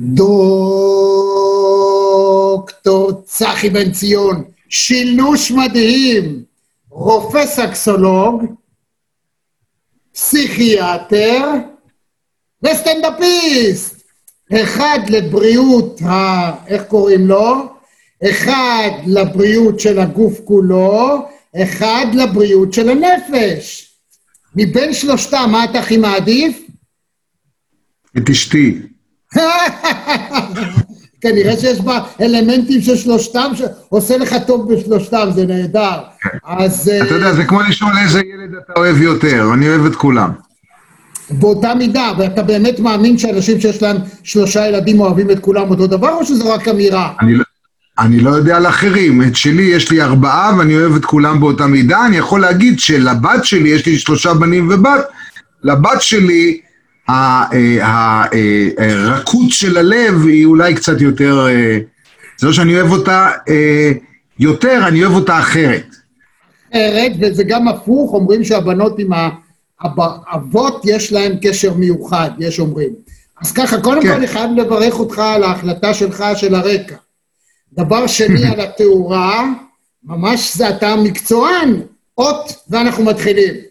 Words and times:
דוקטור 0.00 1.72
צחי 3.24 3.70
בן 3.70 3.92
ציון, 3.92 4.44
שילוש 4.68 5.50
מדהים, 5.50 6.42
רופא 6.90 7.46
סקסולוג, 7.46 8.44
פסיכיאטר 10.12 11.52
וסטנדאפיסט. 12.62 14.00
אחד 14.52 14.98
לבריאות, 15.08 16.02
ה... 16.02 16.66
איך 16.66 16.82
קוראים 16.84 17.26
לו? 17.26 17.74
אחד 18.30 18.90
לבריאות 19.06 19.80
של 19.80 19.98
הגוף 19.98 20.40
כולו, 20.44 21.28
אחד 21.62 22.06
לבריאות 22.14 22.72
של 22.72 22.88
הנפש. 22.88 23.90
מבין 24.54 24.94
שלושתם, 24.94 25.48
מה 25.52 25.64
אתה 25.64 25.78
הכי 25.78 25.96
מעדיף? 25.96 26.62
את 28.16 28.30
אשתי. 28.30 28.78
כנראה 31.20 31.56
שיש 31.56 31.80
בה 31.80 31.98
אלמנטים 32.20 32.82
של 32.82 32.96
שלושתם, 32.96 33.52
שעושה 33.54 34.16
לך 34.16 34.34
טוב 34.46 34.74
בשלושתם, 34.74 35.28
זה 35.34 35.46
נהדר. 35.46 35.98
אז... 36.46 36.90
אתה 37.06 37.14
יודע, 37.14 37.32
זה 37.32 37.44
כמו 37.44 37.60
לשאול 37.60 37.92
איזה 38.02 38.18
ילד 38.18 38.54
אתה 38.64 38.72
אוהב 38.76 39.02
יותר, 39.02 39.50
אני 39.54 39.68
אוהב 39.68 39.86
את 39.86 39.96
כולם. 39.96 40.30
באותה 41.30 41.74
מידה, 41.74 42.12
ואתה 42.18 42.42
באמת 42.42 42.80
מאמין 42.80 43.18
שאנשים 43.18 43.60
שיש 43.60 43.82
להם 43.82 43.96
שלושה 44.22 44.66
ילדים 44.66 45.00
אוהבים 45.00 45.30
את 45.30 45.38
כולם 45.38 45.70
אותו 45.70 45.86
דבר, 45.86 46.12
או 46.12 46.24
שזה 46.24 46.54
רק 46.54 46.68
אמירה? 46.68 47.12
אני 47.20 47.34
לא... 47.34 47.44
אני 47.98 48.20
לא 48.20 48.30
יודע 48.30 48.56
על 48.56 48.66
אחרים, 48.66 49.22
את 49.22 49.36
שלי 49.36 49.62
יש 49.62 49.90
לי 49.90 50.02
ארבעה 50.02 50.54
ואני 50.58 50.76
אוהב 50.76 50.96
את 50.96 51.04
כולם 51.04 51.40
באותה 51.40 51.66
מידה, 51.66 52.06
אני 52.06 52.16
יכול 52.16 52.40
להגיד 52.40 52.80
שלבת 52.80 53.44
שלי, 53.44 53.68
יש 53.68 53.86
לי 53.86 53.98
שלושה 53.98 54.34
בנים 54.34 54.68
ובת, 54.70 55.04
לבת 55.62 56.02
שלי 56.02 56.60
הרכות 58.78 59.50
של 59.50 59.76
הלב 59.78 60.26
היא 60.26 60.46
אולי 60.46 60.74
קצת 60.74 61.00
יותר, 61.00 61.46
אה, 61.48 61.78
זה 62.38 62.46
לא 62.46 62.52
שאני 62.52 62.74
אוהב 62.80 62.92
אותה 62.92 63.30
אה, 63.48 63.92
יותר, 64.38 64.80
אני 64.88 65.04
אוהב 65.04 65.14
אותה 65.14 65.38
אחרת. 65.38 65.86
אחרת, 66.70 67.12
וזה 67.20 67.44
גם 67.44 67.68
הפוך, 67.68 68.12
אומרים 68.12 68.44
שהבנות 68.44 68.98
עם 68.98 69.10
האבות 69.80 70.82
יש 70.84 71.12
להם 71.12 71.32
קשר 71.42 71.74
מיוחד, 71.74 72.30
יש 72.38 72.60
אומרים. 72.60 72.90
אז 73.42 73.52
ככה, 73.52 73.80
קודם 73.80 74.02
כן. 74.02 74.08
כל 74.08 74.14
אני 74.14 74.26
חייב 74.26 74.50
לברך 74.56 74.98
אותך 74.98 75.18
על 75.18 75.42
ההחלטה 75.42 75.94
שלך 75.94 76.24
של 76.36 76.54
הרקע. 76.54 76.96
דבר 77.72 78.06
שני 78.06 78.46
על 78.52 78.60
התאורה, 78.60 79.44
ממש 80.04 80.56
זה 80.56 80.68
אתה 80.68 80.96
מקצוען, 80.96 81.80
אות, 82.18 82.52
ואנחנו 82.70 83.04
מתחילים. 83.04 83.69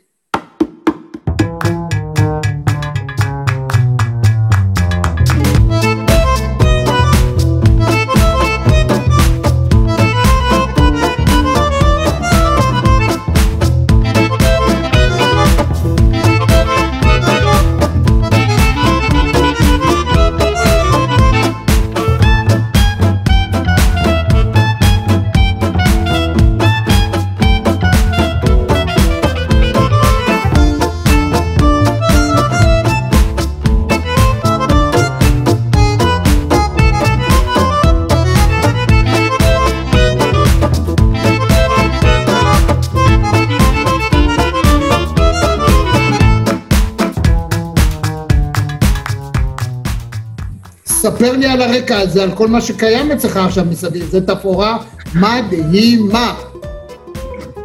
ספר 51.20 51.38
לי 51.38 51.46
על 51.46 51.62
הרקע 51.62 52.00
הזה, 52.00 52.24
על 52.24 52.32
כל 52.32 52.48
מה 52.48 52.62
שקיים 52.62 53.12
אצלך 53.12 53.38
עכשיו 53.38 53.66
מסביב, 53.66 54.06
זו 54.12 54.20
תפאורה 54.22 54.78
מדהימה. 55.16 56.34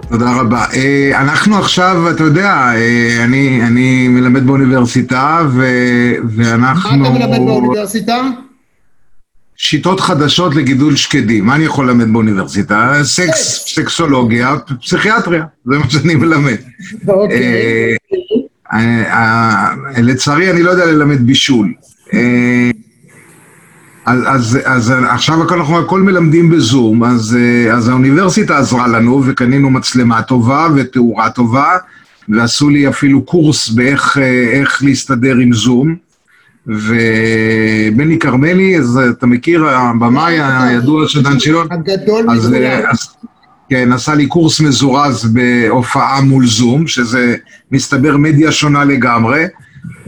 תודה 0.09 0.37
רבה. 0.41 0.65
אה, 0.75 1.21
אנחנו 1.21 1.59
עכשיו, 1.59 2.11
אתה 2.11 2.23
יודע, 2.23 2.51
אה, 2.51 3.25
אני, 3.25 3.63
אני 3.63 4.09
מלמד 4.09 4.47
באוניברסיטה, 4.47 5.41
ו, 5.51 5.67
ואנחנו... 6.37 6.99
מה 6.99 7.09
אתה 7.09 7.19
מלמד 7.19 7.47
באוניברסיטה? 7.47 8.23
שיטות 9.57 10.01
חדשות 10.01 10.55
לגידול 10.55 10.97
שקדים. 10.97 11.47
מה 11.47 11.55
אני 11.55 11.65
יכול 11.65 11.87
ללמד 11.89 12.13
באוניברסיטה? 12.13 12.95
סקס, 13.03 13.65
סקסולוגיה, 13.75 14.55
פסיכיאטריה, 14.83 15.45
זה 15.65 15.79
מה 15.79 15.91
שאני 15.91 16.15
מלמד. 16.15 16.57
אוקיי. 17.09 17.97
אה, 18.73 19.75
לצערי, 19.97 20.51
אני 20.51 20.63
לא 20.63 20.71
יודע 20.71 20.87
ללמד 20.87 21.27
בישול. 21.27 21.73
אז, 24.07 24.23
אז, 24.27 24.59
אז 24.65 24.91
עכשיו 25.09 25.43
אנחנו 25.55 25.79
הכל 25.79 26.03
מלמדים 26.03 26.51
בזום, 26.51 27.05
אז, 27.05 27.39
אז 27.73 27.89
האוניברסיטה 27.89 28.59
עזרה 28.59 28.89
לנו 28.89 29.23
וקנינו 29.27 29.71
מצלמה 29.71 30.23
טובה 30.23 30.69
ותאורה 30.75 31.31
טובה, 31.31 31.77
ועשו 32.29 32.69
לי 32.69 32.89
אפילו 32.89 33.23
קורס 33.23 33.69
באיך 33.69 34.19
להסתדר 34.83 35.37
עם 35.37 35.53
זום. 35.53 35.97
ובני 36.67 38.19
כרמלי, 38.19 38.79
אז 38.79 39.01
אתה 39.11 39.27
מכיר, 39.27 39.67
הבמאי 39.69 40.41
הידוע 40.41 41.09
של 41.09 41.23
דן 41.23 41.41
שילון? 41.41 41.69
הגדול 41.71 42.23
מכולם. 42.23 42.95
כן, 43.71 43.93
עשה 43.93 44.15
לי 44.15 44.27
קורס 44.27 44.61
מזורז 44.61 45.25
בהופעה 45.25 46.21
מול 46.21 46.47
זום, 46.47 46.87
שזה 46.87 47.37
מסתבר 47.73 48.17
מדיה 48.17 48.53
שונה 48.53 48.85
לגמרי. 48.85 49.45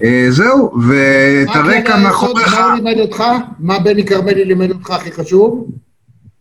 אה, 0.04 0.26
זהו, 0.30 0.72
ואת 0.88 1.56
הרקע 1.56 1.96
מאחוריך... 1.96 2.54
מה 2.54 2.64
הוא 2.64 2.74
לימד 2.74 3.00
אותך? 3.00 3.22
מה 3.60 3.78
בני 3.78 4.04
כרמלי 4.04 4.44
לימד 4.44 4.70
אותך 4.70 4.90
הכי 4.90 5.12
חשוב? 5.12 5.70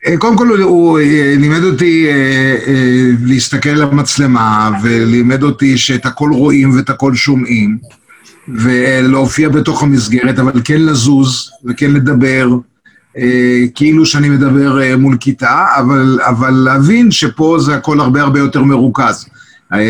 אה, 0.08 0.18
קודם 0.18 0.38
כל 0.38 0.48
הוא 0.48 1.00
אה, 1.00 1.34
לימד 1.38 1.64
אותי 1.64 2.08
להסתכל 3.26 3.70
על 3.70 3.82
המצלמה, 3.82 4.72
ולימד 4.84 5.44
אותי 5.44 5.78
שאת 5.78 6.06
הכל 6.06 6.30
רואים 6.34 6.78
ואת 6.78 6.90
הכל 6.90 7.16
שומעים, 7.16 7.78
ולהופיע 8.48 9.50
בתוך 9.50 9.84
המסגרת, 9.84 10.40
אבל 10.40 10.62
כן 10.64 10.82
לזוז 10.82 11.52
וכן 11.66 11.92
לדבר, 11.92 12.50
כאילו 13.76 14.06
שאני 14.06 14.30
מדבר 14.30 14.80
מול 14.98 15.18
כיתה, 15.20 15.66
אבל, 15.80 16.20
אבל 16.22 16.52
להבין 16.52 17.12
שפה 17.12 17.58
זה 17.60 17.76
הכל 17.76 18.00
הרבה 18.00 18.22
הרבה 18.22 18.40
יותר 18.40 18.64
מרוכז. 18.64 19.26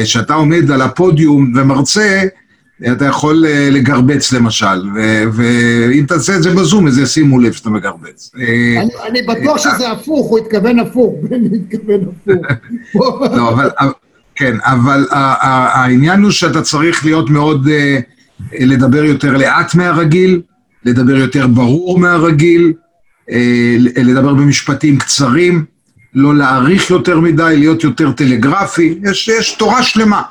כשאתה 0.04 0.34
עומד 0.34 0.72
על 0.72 0.82
הפודיום 0.82 1.54
ומרצה, 1.56 2.22
אתה 2.92 3.06
יכול 3.06 3.46
אה, 3.46 3.70
לגרבץ 3.72 4.34
למשל, 4.34 4.90
ואם 5.34 6.06
תעשה 6.08 6.36
את 6.36 6.44
זה 6.44 6.52
בזום, 6.52 6.88
אז 6.88 6.98
ישימו 7.00 7.40
לב 7.40 7.54
שאתה 7.54 7.70
מגרבץ. 7.70 8.32
אה, 8.40 9.08
אני 9.08 9.22
בטוח 9.22 9.58
שזה 9.58 9.92
הפוך, 9.92 10.28
הוא 10.28 10.40
התכוון 10.40 10.80
הפוך, 10.80 11.16
בני 11.30 11.50
התכוון 11.58 12.00
הפוך. 12.02 13.22
לא, 13.36 13.58
כן, 14.36 14.56
אבל 14.62 15.06
העניין 15.12 16.22
הוא 16.22 16.32
שאתה 16.32 16.62
צריך 16.62 17.06
להיות 17.06 17.30
מאוד, 17.30 17.68
אה, 17.68 18.00
לדבר 18.60 19.04
יותר 19.04 19.38
לאט 19.38 19.76
מהרגיל, 19.76 20.42
לדבר 20.86 21.16
יותר 21.16 21.48
ברור 21.48 22.00
מהרגיל, 22.00 22.74
לדבר 23.96 24.34
במשפטים 24.34 24.98
קצרים, 24.98 25.66
לא 26.14 26.36
להאריך 26.36 26.90
יותר 26.90 27.20
מדי, 27.20 27.56
להיות 27.58 27.84
יותר 27.84 28.12
טלגרפי, 28.12 29.00
יש, 29.04 29.28
יש 29.28 29.52
תורה 29.52 29.84
שלמה. 29.84 30.22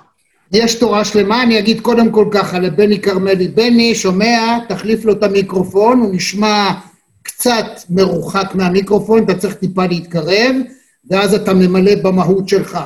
יש 0.54 0.74
תורה 0.74 1.04
שלמה, 1.04 1.42
אני 1.42 1.58
אגיד 1.58 1.80
קודם 1.80 2.10
כל 2.10 2.26
ככה 2.30 2.58
לבני 2.58 3.00
כרמלי, 3.00 3.48
בני, 3.48 3.94
שומע, 3.94 4.58
תחליף 4.68 5.04
לו 5.04 5.12
את 5.12 5.22
המיקרופון, 5.22 6.00
הוא 6.00 6.14
נשמע 6.14 6.70
קצת 7.22 7.66
מרוחק 7.90 8.54
מהמיקרופון, 8.54 9.22
אתה 9.22 9.34
צריך 9.34 9.54
טיפה 9.54 9.86
להתקרב, 9.86 10.56
ואז 11.10 11.34
אתה 11.34 11.54
ממלא 11.54 11.94
במהות 12.02 12.48
שלך. 12.48 12.78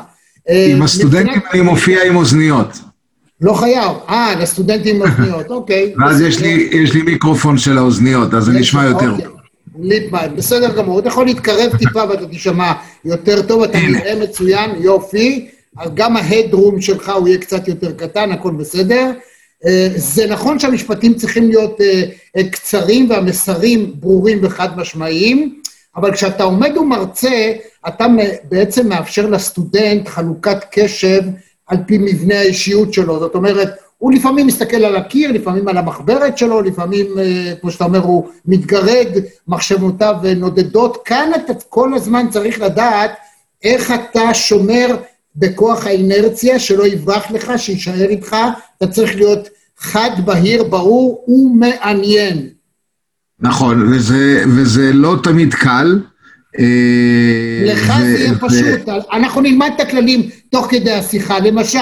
אה, 0.48 0.66
עם 0.70 0.82
הסטודנטים 0.82 1.40
אני 1.52 1.60
מופיע 1.60 2.04
עם 2.04 2.16
אוזניות. 2.16 2.78
לא 3.40 3.52
חייב, 3.52 3.92
אה, 4.08 4.34
לסטודנטים 4.40 4.96
עם 4.96 5.02
אוזניות, 5.02 5.50
אוקיי. 5.50 5.94
ואז 5.98 6.20
יש 6.20 6.40
לי, 6.40 6.68
יש 6.72 6.94
לי 6.94 7.02
מיקרופון 7.02 7.58
של 7.58 7.78
האוזניות, 7.78 8.34
אז 8.34 8.44
זה 8.44 8.52
נשמע 8.52 8.84
יותר 8.84 9.10
אוקיי. 9.10 9.24
טוב. 9.24 9.34
ליפמן, 9.80 10.36
בסדר 10.36 10.76
גמור, 10.76 10.98
אתה 10.98 11.08
יכול 11.08 11.26
להתקרב 11.26 11.76
טיפה 11.78 12.02
ואתה 12.08 12.26
תשמע 12.26 12.72
יותר 13.04 13.42
טוב, 13.42 13.62
אתה 13.62 13.78
נראה 13.78 14.22
מצוין, 14.22 14.70
יופי. 14.78 15.48
גם 15.94 16.16
ההדרום 16.16 16.80
שלך 16.80 17.12
הוא 17.18 17.28
יהיה 17.28 17.38
קצת 17.38 17.68
יותר 17.68 17.92
קטן, 17.92 18.32
הכל 18.32 18.50
בסדר. 18.50 19.12
אה, 19.66 19.88
זה 19.96 20.26
נכון 20.26 20.58
שהמשפטים 20.58 21.14
צריכים 21.14 21.48
להיות 21.48 21.80
אה, 21.80 22.02
אה, 22.36 22.48
קצרים 22.48 23.10
והמסרים 23.10 23.92
ברורים 24.00 24.38
וחד 24.42 24.78
משמעיים, 24.78 25.60
אבל 25.96 26.12
כשאתה 26.12 26.42
עומד 26.42 26.76
ומרצה, 26.76 27.52
אתה 27.88 28.06
בעצם 28.50 28.88
מאפשר 28.88 29.26
לסטודנט 29.26 30.08
חלוקת 30.08 30.58
קשב 30.70 31.20
על 31.66 31.76
פי 31.86 31.98
מבנה 31.98 32.38
האישיות 32.38 32.94
שלו. 32.94 33.18
זאת 33.18 33.34
אומרת, 33.34 33.68
הוא 33.98 34.12
לפעמים 34.12 34.46
מסתכל 34.46 34.84
על 34.84 34.96
הקיר, 34.96 35.32
לפעמים 35.32 35.68
על 35.68 35.76
המחברת 35.76 36.38
שלו, 36.38 36.62
לפעמים, 36.62 37.06
כמו 37.60 37.70
שאתה 37.70 37.84
אומר, 37.84 37.98
הוא 37.98 38.28
מתגרד, 38.46 39.08
מחשבותיו 39.48 40.16
נודדות. 40.36 41.02
כאן 41.04 41.30
אתה 41.36 41.52
כל 41.68 41.94
הזמן 41.94 42.26
צריך 42.30 42.60
לדעת 42.60 43.10
איך 43.64 43.92
אתה 43.92 44.34
שומר 44.34 44.96
בכוח 45.38 45.86
האינרציה, 45.86 46.58
שלא 46.58 46.86
יברח 46.86 47.30
לך, 47.30 47.52
שיישאר 47.56 48.08
איתך, 48.08 48.36
אתה 48.78 48.86
צריך 48.86 49.16
להיות 49.16 49.48
חד, 49.78 50.10
בהיר, 50.24 50.64
ברור 50.64 51.24
ומעניין. 51.28 52.48
נכון, 53.40 53.92
וזה, 53.92 54.44
וזה 54.56 54.92
לא 54.92 55.16
תמיד 55.22 55.54
קל. 55.54 56.00
אה, 56.58 57.64
לך 57.64 57.92
זה 58.00 58.06
יהיה 58.06 58.38
פשוט, 58.38 58.88
אנחנו 59.12 59.40
נלמד 59.40 59.70
את 59.76 59.80
הכללים 59.80 60.30
תוך 60.50 60.66
כדי 60.70 60.92
השיחה. 60.92 61.38
למשל, 61.38 61.78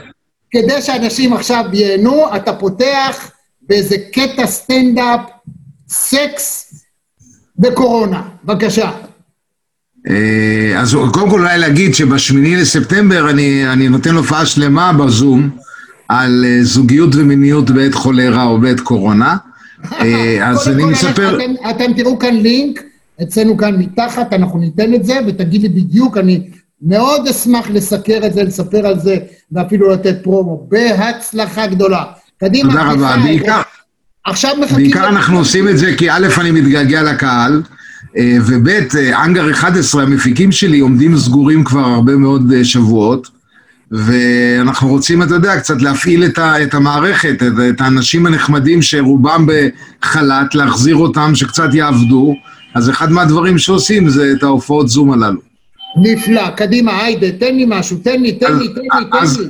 כדי 0.52 0.82
שאנשים 0.82 1.32
עכשיו 1.32 1.64
ייהנו, 1.72 2.36
אתה 2.36 2.52
פותח 2.52 3.30
באיזה 3.62 3.96
קטע 4.12 4.46
סטנדאפ, 4.46 5.20
סקס 5.88 6.74
וקורונה. 7.62 8.22
בבקשה. 8.44 8.90
אה, 10.10 10.80
אז 10.80 10.96
קודם 11.12 11.30
כל 11.30 11.40
אולי 11.40 11.58
להגיד 11.58 11.94
שבשמיני 11.94 12.56
לספטמבר 12.56 13.30
אני, 13.30 13.72
אני 13.72 13.88
נותן 13.88 14.14
הופעה 14.14 14.46
שלמה 14.46 14.92
בזום 14.92 15.50
על 16.08 16.44
אה, 16.48 16.64
זוגיות 16.64 17.14
ומיניות 17.14 17.70
בעת 17.70 17.94
חולרה 17.94 18.44
או 18.44 18.60
בעת 18.60 18.80
קורונה. 18.80 19.36
אז 20.42 20.68
אני 20.68 20.84
מספר... 20.84 21.36
אתם, 21.36 21.70
אתם 21.70 21.92
תראו 21.96 22.18
כאן 22.18 22.34
לינק. 22.34 22.82
אצלנו 23.22 23.56
כאן 23.56 23.76
מתחת, 23.76 24.32
אנחנו 24.32 24.58
ניתן 24.58 24.94
את 24.94 25.04
זה, 25.04 25.18
ותגיד 25.26 25.62
לי 25.62 25.68
בדיוק, 25.68 26.16
אני 26.16 26.50
מאוד 26.82 27.28
אשמח 27.28 27.70
לסקר 27.70 28.20
את 28.26 28.34
זה, 28.34 28.42
לספר 28.42 28.86
על 28.86 29.00
זה, 29.00 29.16
ואפילו 29.52 29.90
לתת 29.90 30.16
פרומו. 30.22 30.68
בהצלחה 30.68 31.66
גדולה. 31.66 32.04
קדימה, 32.40 32.72
תודה 32.72 32.92
רבה. 32.92 33.16
בעיקר, 33.24 33.60
עכשיו 34.24 34.56
מחכים... 34.60 34.76
בעיקר 34.76 35.08
אנחנו 35.08 35.38
עושים 35.38 35.68
את 35.68 35.78
זה 35.78 35.94
כי 35.98 36.10
א', 36.10 36.26
אני 36.40 36.50
מתגעגע 36.50 37.02
לקהל, 37.02 37.62
אה, 37.62 37.75
וב', 38.22 38.68
אה, 38.68 39.24
אנגר 39.24 39.50
11, 39.50 40.02
המפיקים 40.02 40.52
שלי, 40.52 40.78
עומדים 40.78 41.16
סגורים 41.16 41.64
כבר 41.64 41.84
הרבה 41.84 42.16
מאוד 42.16 42.52
אה, 42.52 42.64
שבועות, 42.64 43.28
ואנחנו 43.90 44.88
רוצים, 44.88 45.22
אתה 45.22 45.34
יודע, 45.34 45.60
קצת 45.60 45.82
להפעיל 45.82 46.24
את, 46.24 46.38
ה, 46.38 46.62
את 46.62 46.74
המערכת, 46.74 47.42
את, 47.42 47.52
את 47.68 47.80
האנשים 47.80 48.26
הנחמדים 48.26 48.82
שרובם 48.82 49.46
בחל"ת, 49.46 50.54
להחזיר 50.54 50.96
אותם, 50.96 51.34
שקצת 51.34 51.74
יעבדו. 51.74 52.34
אז 52.74 52.90
אחד 52.90 53.12
מהדברים 53.12 53.58
שעושים 53.58 54.08
זה 54.08 54.32
את 54.36 54.42
ההופעות 54.42 54.88
זום 54.88 55.12
הללו. 55.12 55.40
נפלא, 56.02 56.50
קדימה, 56.50 57.02
היידה, 57.02 57.26
תן 57.32 57.54
לי 57.54 57.64
משהו, 57.68 57.96
תן 57.96 58.22
לי, 58.22 58.32
תן 58.32 58.58
לי, 58.58 58.68
תן 58.68 58.80
לי, 58.80 59.04
תן 59.10 59.42
לי. 59.42 59.48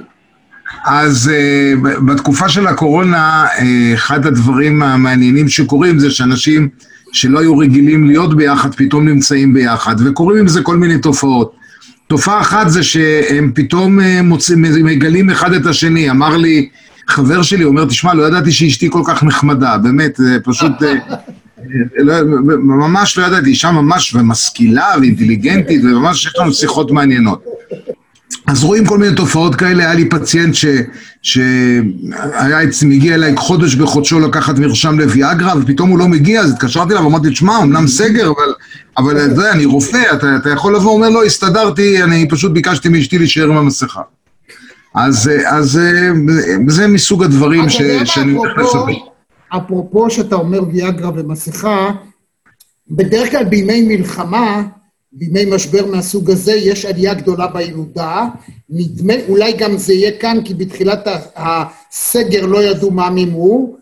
אז 0.84 1.30
uh, 1.32 1.78
בתקופה 2.06 2.48
של 2.48 2.66
הקורונה, 2.66 3.46
uh, 3.46 3.60
אחד 3.94 4.26
הדברים 4.26 4.82
המעניינים 4.82 5.48
שקורים 5.48 5.98
זה 5.98 6.10
שאנשים 6.10 6.68
שלא 7.12 7.40
היו 7.40 7.58
רגילים 7.58 8.06
להיות 8.06 8.36
ביחד, 8.36 8.74
פתאום 8.74 9.08
נמצאים 9.08 9.54
ביחד, 9.54 9.96
וקורים 10.04 10.38
עם 10.38 10.48
זה 10.48 10.62
כל 10.62 10.76
מיני 10.76 10.98
תופעות. 10.98 11.52
תופעה 12.06 12.40
אחת 12.40 12.68
זה 12.68 12.82
שהם 12.82 13.52
פתאום 13.54 14.00
uh, 14.00 14.02
מוצאים, 14.22 14.62
מגלים 14.62 15.30
אחד 15.30 15.52
את 15.52 15.66
השני. 15.66 16.10
אמר 16.10 16.36
לי 16.36 16.68
חבר 17.08 17.42
שלי, 17.42 17.62
הוא 17.64 17.70
אומר, 17.70 17.84
תשמע, 17.84 18.14
לא 18.14 18.26
ידעתי 18.26 18.52
שאשתי 18.52 18.90
כל 18.90 19.02
כך 19.06 19.24
נחמדה, 19.24 19.78
באמת, 19.78 20.16
זה 20.16 20.38
פשוט... 20.44 20.72
לא, 21.98 22.14
ממש 22.58 23.18
לא 23.18 23.26
ידעתי, 23.26 23.50
אישה 23.50 23.70
ממש 23.70 24.14
ומשכילה 24.14 24.94
ואינטליגנטית, 25.00 25.84
וממש 25.84 26.26
יש 26.26 26.36
לנו 26.38 26.52
שיחות 26.52 26.90
מעניינות. 26.90 27.44
אז 28.46 28.64
רואים 28.64 28.86
כל 28.86 28.98
מיני 28.98 29.16
תופעות 29.16 29.54
כאלה, 29.54 29.84
היה 29.84 29.94
לי 29.94 30.08
פציינט 30.08 30.54
שהיה 31.22 32.58
מגיע 32.86 33.14
אליי 33.14 33.36
חודש 33.36 33.74
בחודשו 33.74 34.20
לקחת 34.20 34.58
מרשם 34.58 34.98
לוויאגרה, 34.98 35.54
ופתאום 35.60 35.90
הוא 35.90 35.98
לא 35.98 36.08
מגיע, 36.08 36.40
אז 36.40 36.52
התקשרתי 36.52 36.92
אליו 36.92 37.04
ואמרתי, 37.04 37.30
תשמע, 37.30 37.58
אמנם 37.62 37.86
סגר, 37.86 38.26
אבל, 38.26 38.54
אבל 38.98 39.16
אתה 39.16 39.32
יודע, 39.32 39.52
אני 39.52 39.64
רופא, 39.64 40.02
אתה, 40.12 40.36
אתה 40.36 40.50
יכול 40.50 40.76
לבוא, 40.76 40.90
הוא 40.90 40.96
אומר, 40.96 41.08
לא, 41.08 41.24
הסתדרתי, 41.24 42.02
אני 42.02 42.28
פשוט 42.28 42.52
ביקשתי 42.52 42.88
מאשתי 42.88 43.18
להישאר 43.18 43.50
עם 43.50 43.56
המסכה. 43.56 44.00
אז, 44.94 45.30
אז 45.46 45.80
זה 46.68 46.86
מסוג 46.86 47.24
הדברים 47.24 47.68
ש, 47.68 47.82
שאני 48.04 48.32
הולך 48.32 48.58
לספר. 48.58 48.92
אפרופו 49.48 50.10
שאתה 50.10 50.36
אומר 50.36 50.60
ויאגרה 50.72 51.10
ומסכה, 51.14 51.90
בדרך 52.90 53.30
כלל 53.30 53.44
בימי 53.44 53.96
מלחמה, 53.96 54.62
בימי 55.18 55.44
משבר 55.44 55.86
מהסוג 55.86 56.30
הזה, 56.30 56.52
יש 56.52 56.84
עלייה 56.84 57.14
גדולה 57.14 57.46
בילודה. 57.46 58.26
נדמה, 58.70 59.14
אולי 59.28 59.52
גם 59.52 59.78
זה 59.78 59.92
יהיה 59.92 60.10
כאן, 60.18 60.38
כי 60.44 60.54
בתחילת 60.54 61.08
הסגר 61.36 62.46
לא 62.46 62.62
ידעו 62.62 62.90
מה 62.90 63.10
מימו, 63.10 63.76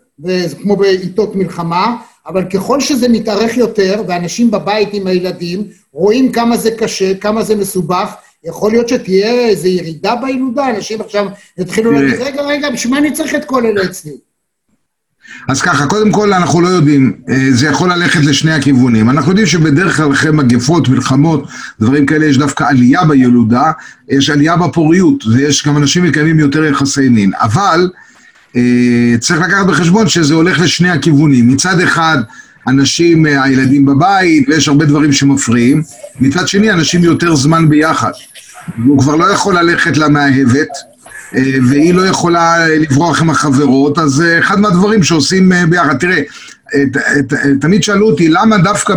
כמו 0.61 0.75
בעיתות 0.75 1.35
מלחמה, 1.35 1.97
אבל 2.27 2.43
ככל 2.49 2.81
שזה 2.81 3.07
מתארך 3.09 3.57
יותר, 3.57 4.03
ואנשים 4.07 4.51
בבית 4.51 4.89
עם 4.93 5.07
הילדים, 5.07 5.67
רואים 5.93 6.31
כמה 6.31 6.57
זה 6.57 6.71
קשה, 6.71 7.15
כמה 7.15 7.43
זה 7.43 7.55
מסובך, 7.55 8.15
יכול 8.43 8.71
להיות 8.71 8.89
שתהיה 8.89 9.47
איזו 9.47 9.67
ירידה 9.67 10.15
בילודה, 10.15 10.69
אנשים 10.69 11.01
עכשיו 11.01 11.25
יתחילו 11.57 11.91
להגיד, 11.91 12.21
רגע, 12.21 12.41
רגע, 12.41 12.69
בשביל 12.69 12.93
מה 12.93 12.99
אני 12.99 13.11
צריך 13.13 13.35
את 13.35 13.45
כל 13.45 13.65
אלה 13.65 13.83
אצלי? 13.83 14.11
אז 15.47 15.61
ככה, 15.61 15.85
קודם 15.85 16.11
כל 16.11 16.33
אנחנו 16.33 16.61
לא 16.61 16.67
יודעים, 16.67 17.13
אה, 17.29 17.47
זה 17.51 17.67
יכול 17.67 17.93
ללכת 17.93 18.23
לשני 18.23 18.51
הכיוונים. 18.51 19.09
אנחנו 19.09 19.31
יודעים 19.31 19.47
שבדרך 19.47 19.97
כלל 19.97 20.11
אחרי 20.11 20.31
מגפות, 20.31 20.89
מלחמות, 20.89 21.47
דברים 21.79 22.05
כאלה, 22.05 22.25
יש 22.25 22.37
דווקא 22.37 22.63
עלייה 22.63 23.05
בילודה, 23.05 23.71
יש 24.09 24.29
עלייה 24.29 24.57
בפוריות, 24.57 25.23
ויש 25.27 25.67
גם 25.67 25.77
אנשים 25.77 26.03
מקיימים 26.03 26.39
יותר 26.39 26.63
יחסי 26.63 27.09
מין. 27.09 27.31
אבל 27.41 27.89
אה, 28.55 29.15
צריך 29.19 29.41
לקחת 29.41 29.65
בחשבון 29.65 30.07
שזה 30.07 30.33
הולך 30.33 30.59
לשני 30.59 30.89
הכיוונים. 30.89 31.47
מצד 31.47 31.79
אחד, 31.79 32.17
אנשים, 32.67 33.25
אה, 33.25 33.43
הילדים 33.43 33.85
בבית, 33.85 34.49
ויש 34.49 34.67
הרבה 34.67 34.85
דברים 34.85 35.11
שמפריעים. 35.11 35.81
מצד 36.19 36.47
שני, 36.47 36.71
אנשים 36.71 37.03
יותר 37.03 37.35
זמן 37.35 37.69
ביחד. 37.69 38.11
הוא 38.85 38.99
כבר 38.99 39.15
לא 39.15 39.25
יכול 39.25 39.57
ללכת 39.59 39.97
למאהבת. 39.97 40.94
אה, 41.35 41.41
והיא 41.69 41.93
לא 41.93 42.07
יכולה 42.07 42.67
לברוח 42.67 43.21
עם 43.21 43.29
החברות, 43.29 43.99
אז 43.99 44.21
אה, 44.21 44.39
אחד 44.39 44.59
מהדברים 44.59 45.03
שעושים 45.03 45.51
אה, 45.51 45.65
ביחד, 45.65 45.97
תראה, 45.97 46.21
תמיד 47.61 47.83
שאלו 47.83 48.07
אותי 48.07 48.29
למה 48.29 48.57
דווקא 48.57 48.93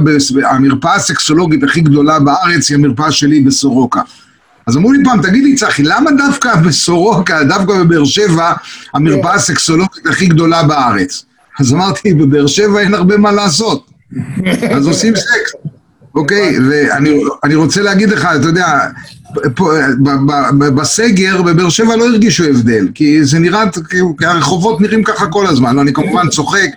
המרפאה 0.50 0.94
הסקסולוגית 0.94 1.62
הכי 1.62 1.80
גדולה 1.80 2.18
בארץ 2.18 2.70
היא 2.70 2.78
המרפאה 2.78 3.12
שלי 3.12 3.40
בסורוקה. 3.40 4.00
אז 4.66 4.76
אמרו 4.76 4.92
לי 4.92 5.04
פעם, 5.04 5.22
תגיד 5.22 5.44
לי 5.44 5.54
צחי, 5.54 5.82
למה 5.82 6.10
דווקא 6.10 6.56
בסורוקה, 6.56 7.44
דווקא 7.44 7.72
בבאר 7.72 8.04
שבע, 8.04 8.52
המרפאה 8.94 9.34
הסקסולוגית 9.34 10.06
הכי 10.06 10.26
גדולה 10.26 10.62
בארץ? 10.62 11.24
אז 11.60 11.72
אמרתי, 11.72 12.14
בבאר 12.14 12.46
שבע 12.46 12.80
אין 12.80 12.94
הרבה 12.94 13.16
מה 13.16 13.32
לעשות. 13.32 13.90
אז 14.70 14.86
עושים 14.86 15.16
סקס. 15.26 15.52
אוקיי, 16.14 16.56
ואני 16.68 17.54
רוצה 17.54 17.82
להגיד 17.82 18.10
לך, 18.10 18.28
אתה 18.36 18.46
יודע, 18.46 18.66
בסגר 20.76 21.42
בבאר 21.42 21.68
שבע 21.68 21.96
לא 21.96 22.06
הרגישו 22.06 22.44
הבדל, 22.44 22.88
כי 22.94 23.24
זה 23.24 23.38
נראה, 23.38 23.64
כי 24.18 24.26
הרחובות 24.26 24.80
נראים 24.80 25.04
ככה 25.04 25.26
כל 25.26 25.46
הזמן, 25.46 25.78
אני 25.78 25.92
כמובן 25.92 26.28
צוחק, 26.28 26.68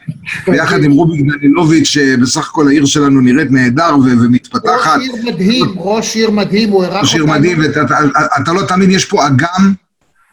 ביחד 0.47 0.83
עם 0.83 0.91
רוביק 0.91 1.21
דנילוביץ', 1.21 1.87
שבסך 1.87 2.49
הכל 2.49 2.67
העיר 2.67 2.85
שלנו 2.85 3.21
נראית 3.21 3.51
נהדר 3.51 3.95
ומתפתחת. 4.05 4.99
ראש 4.99 5.01
עיר 5.01 5.15
מדהים, 5.25 5.65
ראש 5.77 6.15
עיר 6.15 6.31
מדהים, 6.31 6.69
הוא 6.69 6.83
אירח 6.83 6.93
אותנו. 6.93 7.01
ראש 7.01 7.15
עיר 7.15 7.25
מדהים, 7.25 7.59
ואתה 7.59 8.53
לא 8.53 8.61
תאמין, 8.61 8.91
יש 8.91 9.05
פה 9.05 9.27
אגם 9.27 9.73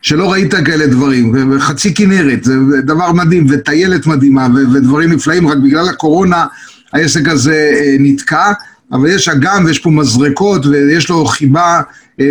שלא 0.02 0.32
ראית 0.32 0.54
כאלה 0.54 0.86
דברים, 0.86 1.52
וחצי 1.56 1.94
כנרת, 1.94 2.44
זה 2.44 2.54
דבר 2.82 3.12
מדהים, 3.12 3.46
וטיילת 3.50 4.06
מדהימה, 4.06 4.46
ודברים 4.74 5.12
נפלאים, 5.12 5.48
רק 5.48 5.58
בגלל 5.58 5.88
הקורונה 5.88 6.46
העסק 6.92 7.28
הזה 7.28 7.70
אה, 7.74 7.96
נתקע. 7.98 8.52
אבל 8.92 9.08
יש 9.08 9.28
אגם 9.28 9.64
ויש 9.64 9.78
פה 9.78 9.90
מזרקות 9.90 10.66
ויש 10.66 11.08
לו 11.08 11.24
חיבה 11.24 11.80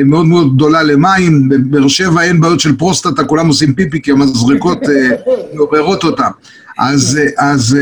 מאוד 0.06 0.25
מאוד 0.25 0.56
גדולה 0.56 0.84
למים, 0.84 1.50
בבאר 1.50 1.88
שבע 1.88 2.22
אין 2.22 2.41
בעיות 2.41 2.60
של 2.60 2.75
פרוסטטה, 2.75 3.24
כולם 3.24 3.48
עושים 3.48 3.74
פיפי 3.74 4.01
כי 4.01 4.12
המזרקות 4.12 4.84
אה, 4.89 5.10
מעוררות 5.53 6.03
אותם. 6.03 6.29
אז, 6.79 7.20
אה, 7.22 7.51
אז 7.51 7.77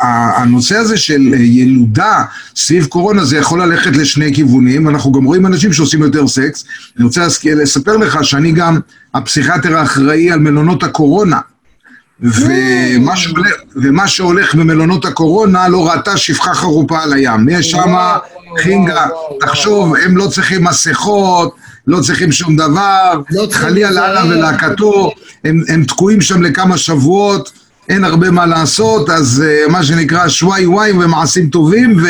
הנושא 0.00 0.76
הזה 0.76 0.96
של 0.96 1.34
ילודה 1.34 2.24
סביב 2.56 2.86
קורונה 2.86 3.24
זה 3.24 3.36
יכול 3.36 3.62
ללכת 3.62 3.96
לשני 3.96 4.34
כיוונים, 4.34 4.88
אנחנו 4.88 5.12
גם 5.12 5.24
רואים 5.24 5.46
אנשים 5.46 5.72
שעושים 5.72 6.02
יותר 6.02 6.28
סקס. 6.28 6.64
אני 6.96 7.04
רוצה 7.04 7.26
לספר 7.44 7.96
לך 7.96 8.24
שאני 8.24 8.52
גם 8.52 8.78
הפסיכיאטר 9.14 9.76
האחראי 9.76 10.30
על 10.30 10.38
מלונות 10.38 10.82
הקורונה. 10.82 11.40
ומה 12.20 13.16
שהולך, 13.16 13.52
ומה 13.76 14.08
שהולך 14.08 14.54
במלונות 14.54 15.04
הקורונה 15.04 15.68
לא 15.68 15.88
ראתה 15.88 16.16
שפחה 16.16 16.54
חרופה 16.54 17.02
על 17.02 17.12
הים. 17.12 17.48
יש 17.48 17.70
שם 17.70 17.94
חינגה, 18.58 19.06
תחשוב, 19.40 19.96
הם 19.96 20.16
לא 20.16 20.26
צריכים 20.26 20.64
מסכות, 20.64 21.54
לא 21.86 22.00
צריכים 22.00 22.32
שום 22.32 22.56
דבר, 22.56 23.20
לא 23.30 23.48
חלילה 23.52 23.90
לאללה 23.90 24.24
ולהקתו, 24.24 25.12
הם, 25.44 25.60
הם 25.68 25.84
תקועים 25.84 26.20
שם 26.20 26.42
לכמה 26.42 26.78
שבועות, 26.78 27.52
אין 27.88 28.04
הרבה 28.04 28.30
מה 28.30 28.46
לעשות, 28.46 29.10
אז 29.10 29.44
uh, 29.44 29.70
מה 29.72 29.82
שנקרא 29.82 30.28
שוואי 30.28 30.66
וואי 30.66 30.92
ומעשים 30.92 31.48
טובים, 31.48 31.96
ו, 31.96 32.06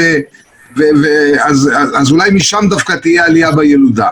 ו, 0.76 0.82
ו, 1.02 1.06
אז, 1.44 1.70
אז 1.96 2.10
אולי 2.10 2.30
משם 2.30 2.66
דווקא 2.70 2.92
תהיה 2.92 3.24
עלייה 3.24 3.52
בילודה. 3.52 4.08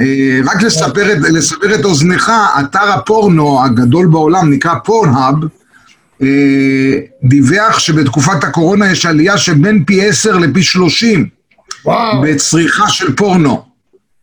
אה, 0.00 0.40
רק 0.44 0.62
לספר 0.62 1.12
את, 1.12 1.18
לספר 1.20 1.74
את 1.74 1.84
אוזנך, 1.84 2.32
אתר 2.60 2.92
הפורנו 2.94 3.64
הגדול 3.64 4.06
בעולם 4.06 4.52
נקרא 4.52 4.74
פורנהאב, 4.84 5.34
אה, 6.22 6.26
דיווח 7.24 7.78
שבתקופת 7.78 8.44
הקורונה 8.44 8.90
יש 8.92 9.06
עלייה 9.06 9.38
של 9.38 9.54
בין 9.54 9.84
פי 9.84 10.08
10 10.08 10.38
לפי 10.38 10.62
30 10.62 11.28
וואו. 11.84 12.20
בצריכה 12.22 12.88
של 12.88 13.16
פורנו 13.16 13.62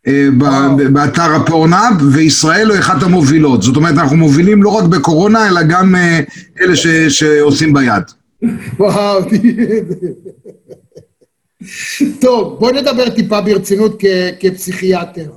אה, 0.06 0.28
וואו. 0.40 0.76
באתר 0.92 1.34
הפורנהאב, 1.34 1.94
וישראל 2.12 2.70
היא 2.70 2.80
אחת 2.80 3.02
המובילות. 3.02 3.62
זאת 3.62 3.76
אומרת, 3.76 3.94
אנחנו 3.98 4.16
מובילים 4.16 4.62
לא 4.62 4.68
רק 4.68 4.84
בקורונה, 4.84 5.48
אלא 5.48 5.62
גם 5.62 5.94
אלה 6.60 6.76
ש, 6.76 6.86
שעושים 7.08 7.72
ביד. 7.72 8.02
וואו. 8.78 9.20
טוב, 12.20 12.56
בוא 12.60 12.72
נדבר 12.72 13.10
טיפה 13.10 13.40
ברצינות 13.40 13.96
כ- 13.98 14.06
כפסיכיאטר. 14.40 15.30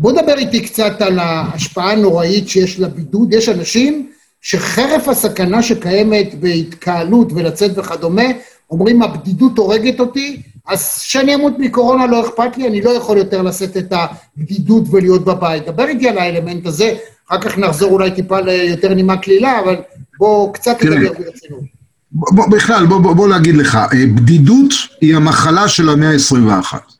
בוא 0.00 0.12
נדבר 0.12 0.38
איתי 0.38 0.60
קצת 0.60 1.02
על 1.02 1.18
ההשפעה 1.18 1.92
הנוראית 1.92 2.48
שיש 2.48 2.80
לבידוד. 2.80 3.32
יש 3.32 3.48
אנשים 3.48 4.10
שחרף 4.40 5.08
הסכנה 5.08 5.62
שקיימת 5.62 6.34
בהתקהלות 6.40 7.32
ולצאת 7.32 7.78
וכדומה, 7.78 8.22
אומרים, 8.70 9.02
הבדידות 9.02 9.58
הורגת 9.58 10.00
אותי, 10.00 10.42
אז 10.68 11.00
שאני 11.00 11.34
אמות 11.34 11.52
מקורונה 11.58 12.06
לא 12.06 12.26
אכפת 12.26 12.56
לי, 12.56 12.68
אני 12.68 12.82
לא 12.82 12.90
יכול 12.90 13.18
יותר 13.18 13.42
לשאת 13.42 13.76
את 13.76 13.92
הבדידות 13.92 14.84
ולהיות 14.90 15.24
בבית. 15.24 15.66
דבר 15.66 15.84
איתי 15.84 16.08
על 16.08 16.18
האלמנט 16.18 16.66
הזה, 16.66 16.94
אחר 17.28 17.40
כך 17.40 17.58
נחזור 17.58 17.90
אולי 17.90 18.10
טיפה 18.10 18.40
ליותר 18.40 18.94
נימה 18.94 19.16
קלילה, 19.16 19.60
אבל 19.60 19.76
בוא 20.18 20.52
קצת. 20.54 20.82
נדבר 20.82 21.12
ברצינות. 21.12 21.78
בוא, 22.12 22.28
בוא, 22.32 22.46
בכלל, 22.46 22.86
בוא, 22.86 22.98
בוא, 22.98 23.14
בוא 23.14 23.28
להגיד 23.28 23.54
לך, 23.56 23.74
אה, 23.74 24.06
בדידות 24.14 24.72
היא 25.00 25.16
המחלה 25.16 25.68
של 25.68 25.88
המאה 25.88 26.10
ה-21. 26.10 26.97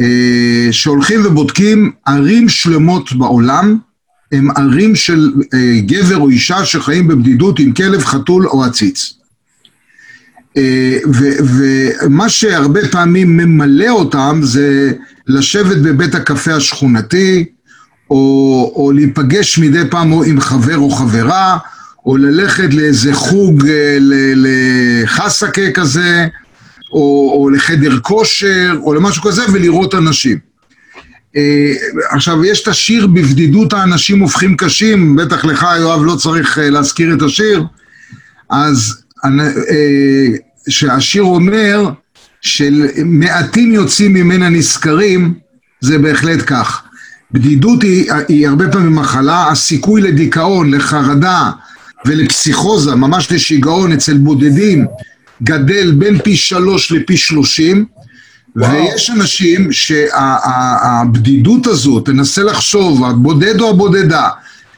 אה, 0.00 0.68
שהולכים 0.70 1.26
ובודקים 1.26 1.92
ערים 2.06 2.48
שלמות 2.48 3.12
בעולם, 3.12 3.78
הם 4.32 4.50
ערים 4.50 4.96
של 4.96 5.32
אה, 5.54 5.80
גבר 5.80 6.16
או 6.16 6.28
אישה 6.28 6.64
שחיים 6.64 7.08
בבדידות 7.08 7.58
עם 7.58 7.72
כלב, 7.72 8.04
חתול 8.04 8.46
או 8.46 8.64
עציץ. 8.64 9.14
אה, 10.56 10.98
ומה 11.44 12.28
שהרבה 12.28 12.88
פעמים 12.88 13.36
ממלא 13.36 13.88
אותם 13.90 14.40
זה 14.42 14.92
לשבת 15.26 15.76
בבית 15.76 16.14
הקפה 16.14 16.54
השכונתי, 16.54 17.44
או, 18.10 18.72
או 18.76 18.92
להיפגש 18.92 19.58
מדי 19.58 19.82
פעם 19.90 20.12
עם 20.12 20.40
חבר 20.40 20.78
או 20.78 20.90
חברה, 20.90 21.58
או 22.06 22.16
ללכת 22.16 22.74
לאיזה 22.74 23.14
חוג 23.14 23.64
לחסקה 24.34 25.70
כזה, 25.74 26.28
או, 26.92 27.32
או 27.34 27.50
לחדר 27.50 27.98
כושר, 28.00 28.76
או 28.82 28.94
למשהו 28.94 29.22
כזה, 29.22 29.42
ולראות 29.52 29.94
אנשים. 29.94 30.38
אה, 31.36 31.72
עכשיו, 32.10 32.44
יש 32.44 32.62
את 32.62 32.68
השיר 32.68 33.06
בבדידות 33.06 33.72
האנשים 33.72 34.20
הופכים 34.20 34.56
קשים, 34.56 35.16
בטח 35.16 35.44
לך, 35.44 35.66
יואב, 35.78 36.04
לא 36.04 36.16
צריך 36.16 36.58
אה, 36.58 36.70
להזכיר 36.70 37.14
את 37.14 37.22
השיר, 37.22 37.64
אז 38.50 39.02
אה, 39.24 40.26
שהשיר 40.68 41.22
אומר 41.22 41.90
של 42.40 42.86
מעטים 43.04 43.72
יוצאים 43.72 44.14
ממנה 44.14 44.48
נשכרים, 44.48 45.34
זה 45.80 45.98
בהחלט 45.98 46.42
כך. 46.46 46.82
בדידות 47.32 47.82
היא, 47.82 48.12
היא 48.28 48.48
הרבה 48.48 48.68
פעמים 48.68 48.94
מחלה, 48.94 49.48
הסיכוי 49.50 50.00
לדיכאון, 50.00 50.74
לחרדה 50.74 51.50
ולפסיכוזה, 52.06 52.94
ממש 52.94 53.32
לשיגעון 53.32 53.92
אצל 53.92 54.18
בודדים, 54.18 54.86
גדל 55.42 55.92
בין 55.92 56.18
פי 56.18 56.36
שלוש 56.36 56.92
לפי 56.92 57.16
שלושים. 57.16 57.84
ויש 58.56 59.10
אנשים 59.10 59.72
שהבדידות 59.72 61.66
הזאת, 61.66 62.06
תנסה 62.06 62.42
לחשוב, 62.42 63.04
הבודד 63.04 63.60
או 63.60 63.70
הבודדה, 63.70 64.28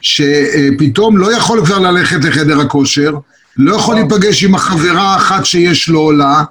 שפתאום 0.01 1.17
לא 1.17 1.35
יכול 1.35 1.65
כבר 1.65 1.79
ללכת 1.79 2.23
לחדר 2.23 2.59
הכושר, 2.59 3.11
לא 3.57 3.75
יכול. 3.75 3.95
להיפגש 3.95 4.43
עם 4.43 4.55
החברה 4.55 5.01
האחת 5.01 5.45
שיש 5.45 5.89
לו 5.89 6.11
לה, 6.11 6.43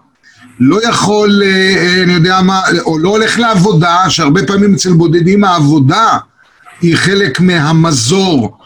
לא 0.60 0.88
יכול, 0.88 1.42
אה, 1.42 1.48
אה, 1.48 2.02
אני 2.02 2.12
יודע 2.12 2.40
מה, 2.42 2.60
או 2.80 2.98
לא 2.98 3.08
הולך 3.08 3.38
לעבודה, 3.38 4.10
שהרבה 4.10 4.46
פעמים 4.46 4.74
אצל 4.74 4.92
בודדים 4.92 5.44
העבודה 5.44 6.18
היא 6.80 6.96
חלק 6.96 7.40
מהמזור 7.40 8.58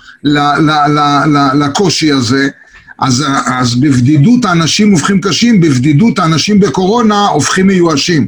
לקושי 1.54 2.12
הזה. 2.12 2.48
אז, 2.98 3.24
אז 3.46 3.74
בבדידות 3.74 4.44
האנשים 4.44 4.92
הופכים 4.92 5.20
קשים, 5.20 5.60
בבדידות 5.60 6.18
האנשים 6.18 6.60
בקורונה 6.60 7.26
הופכים 7.26 7.66
מיואשים. 7.66 8.26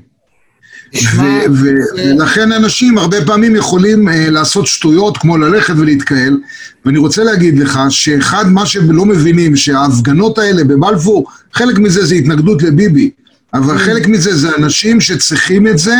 ולכן 1.94 2.52
אנשים 2.52 2.98
הרבה 2.98 3.24
פעמים 3.24 3.56
יכולים 3.56 4.08
אה, 4.08 4.30
לעשות 4.30 4.66
שטויות 4.66 5.18
כמו 5.18 5.36
ללכת 5.38 5.74
ולהתקהל. 5.76 6.36
ואני 6.84 6.98
רוצה 6.98 7.24
להגיד 7.24 7.58
לך 7.58 7.80
שאחד 7.90 8.48
מה 8.48 8.66
שלא 8.66 9.06
מבינים 9.06 9.56
שההפגנות 9.56 10.38
האלה 10.38 10.64
בבלפור 10.64 11.26
חלק 11.52 11.78
מזה 11.78 12.06
זה 12.06 12.14
התנגדות 12.14 12.62
לביבי 12.62 13.10
אבל 13.54 13.78
חלק 13.78 14.06
מזה 14.06 14.36
זה 14.36 14.56
אנשים 14.58 15.00
שצריכים 15.00 15.66
את 15.66 15.78
זה 15.78 15.96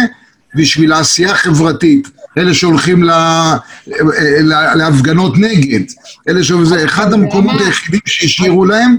בשביל 0.55 0.93
העשייה 0.93 1.33
החברתית 1.33 2.09
אלה 2.39 2.55
שהולכים 2.55 3.03
ל- 3.03 3.11
אה, 3.11 3.57
ל- 4.43 4.75
להפגנות 4.77 5.39
נגד 5.39 5.81
אלה 6.29 6.45
שזה 6.45 6.85
אחד 6.85 7.13
המקומות? 7.13 7.61
היחידים 7.61 8.01
שהשאירו 8.07 8.65
להם 8.65 8.97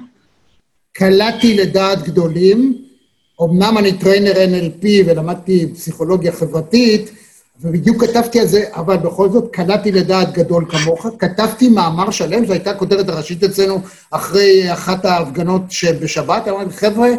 קלעתי 0.94 1.54
לדעת 1.58 2.04
גדולים, 2.04 2.78
אמנם 3.44 3.78
אני 3.78 3.94
trainer 3.94 4.32
NLP 4.34 4.86
ולמדתי 5.06 5.68
פסיכולוגיה 5.74 6.32
חברתית, 6.32 7.12
ובדיוק 7.62 8.04
כתבתי 8.04 8.40
על 8.40 8.48
זה, 8.48 8.64
אבל 8.76 8.98
בכל 8.98 9.30
זאת 9.30 9.50
קלעתי 9.54 9.92
לדעת 9.92 10.34
גדול 10.34 10.66
כמוך. 10.70 11.06
כתבתי 11.20 11.70
מאמר 11.70 12.12
שלם, 12.12 12.46
זו 12.46 12.54
הייתה 12.54 12.72
הכותרת 12.72 13.10
הראשית 13.10 13.44
אצלנו 13.44 13.82
אחרי 14.12 14.74
אחת 14.74 15.06
ההפגנות 15.06 15.62
שבשבת, 15.70 16.48
אמרתי, 16.48 16.78
חבר'ה, 16.78 17.10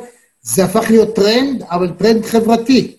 זה 0.43 0.65
הפך 0.65 0.91
להיות 0.91 1.15
טרנד, 1.17 1.63
אבל 1.71 1.89
טרנד 1.89 2.25
חברתי. 2.25 2.98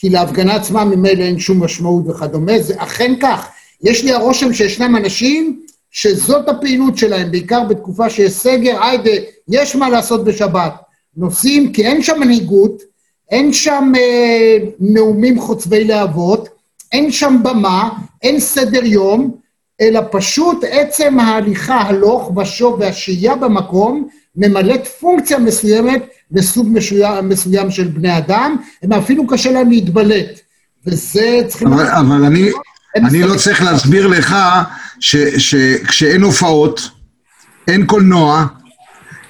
כי 0.00 0.08
להפגנה 0.08 0.54
עצמה 0.54 0.84
ממילא 0.84 1.22
אין 1.24 1.38
שום 1.38 1.64
משמעות 1.64 2.04
וכדומה, 2.08 2.58
זה 2.58 2.74
אכן 2.76 3.14
כך. 3.20 3.48
יש 3.82 4.04
לי 4.04 4.12
הרושם 4.12 4.52
שישנם 4.52 4.96
אנשים 4.96 5.60
שזאת 5.90 6.48
הפעילות 6.48 6.98
שלהם, 6.98 7.30
בעיקר 7.30 7.64
בתקופה 7.64 8.10
שיש 8.10 8.32
סגר, 8.32 8.84
היידה, 8.84 9.10
יש 9.48 9.76
מה 9.76 9.88
לעשות 9.90 10.24
בשבת. 10.24 10.74
נוסעים, 11.16 11.72
כי 11.72 11.86
אין 11.86 12.02
שם 12.02 12.20
מנהיגות, 12.20 12.82
אין 13.30 13.52
שם 13.52 13.92
אה, 13.96 14.56
נאומים 14.80 15.40
חוצבי 15.40 15.84
להבות, 15.84 16.48
אין 16.92 17.12
שם 17.12 17.36
במה, 17.42 17.88
אין 18.22 18.40
סדר 18.40 18.84
יום, 18.84 19.36
אלא 19.80 20.00
פשוט 20.10 20.64
עצם 20.70 21.20
ההליכה, 21.20 21.80
הלוך 21.80 22.32
ושוב 22.36 22.76
והשהייה 22.80 23.36
במקום 23.36 24.08
ממלאת 24.38 24.86
פונקציה 24.86 25.38
מסוימת 25.38 26.06
לסוג 26.30 26.68
מסוים, 26.72 27.28
מסוים 27.28 27.70
של 27.70 27.88
בני 27.88 28.18
אדם, 28.18 28.56
הם 28.82 28.92
אפילו 28.92 29.26
קשה 29.26 29.52
להם 29.52 29.70
להתבלט. 29.70 30.40
וזה 30.86 31.40
צריכים... 31.48 31.72
אבל, 31.72 31.86
אבל 31.86 32.24
אני, 32.24 32.50
הם 32.96 33.06
אני 33.06 33.22
לא 33.22 33.34
צריך 33.36 33.62
להסביר 33.62 34.06
לך 34.06 34.36
שכשאין 35.00 36.22
הופעות, 36.22 36.90
אין 37.68 37.86
קולנוע, 37.86 38.46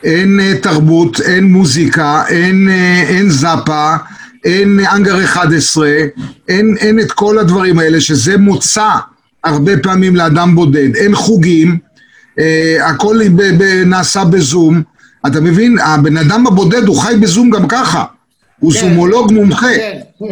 אין 0.05 0.41
אה, 0.41 0.53
תרבות, 0.63 1.21
אין 1.21 1.45
מוזיקה, 1.45 2.23
אין, 2.29 2.69
אה, 2.69 3.03
אין 3.09 3.31
זאפה, 3.31 3.97
אין 4.45 4.81
אנגר 4.93 5.25
11, 5.25 5.91
אין, 6.49 6.77
אין 6.81 7.01
את 7.01 7.13
כל 7.13 7.39
הדברים 7.39 7.79
האלה, 7.79 8.01
שזה 8.01 8.37
מוצא 8.37 8.91
הרבה 9.45 9.73
פעמים 9.83 10.17
לאדם 10.17 10.55
בודד, 10.55 10.97
אין 10.97 11.15
חוגים, 11.15 11.79
אה, 12.39 12.89
הכל 12.91 13.19
ב, 13.29 13.43
ב, 13.59 13.63
נעשה 13.87 14.25
בזום. 14.25 14.83
אתה 15.27 15.41
מבין? 15.41 15.77
הבן 15.79 16.17
אדם 16.17 16.47
הבודד 16.47 16.87
הוא 16.87 16.97
חי 16.97 17.15
בזום 17.21 17.51
גם 17.51 17.69
ככה. 17.69 18.05
הוא 18.61 18.73
כן. 18.73 18.81
זומולוג 18.81 19.33
מומחה. 19.33 19.67
כן. 19.77 19.99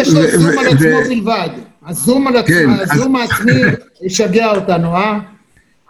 יש 0.00 0.08
לו 0.08 0.22
זום 0.38 0.58
על 0.58 0.66
עצמו 0.66 1.08
בלבד. 1.08 1.48
הזום 1.86 2.26
על 2.26 2.42
כן, 2.46 2.70
עצמו, 2.70 2.92
הזום 2.94 3.16
העצמי 3.16 3.52
ישגע 4.02 4.50
אותנו, 4.50 4.96
אה? 4.96 5.18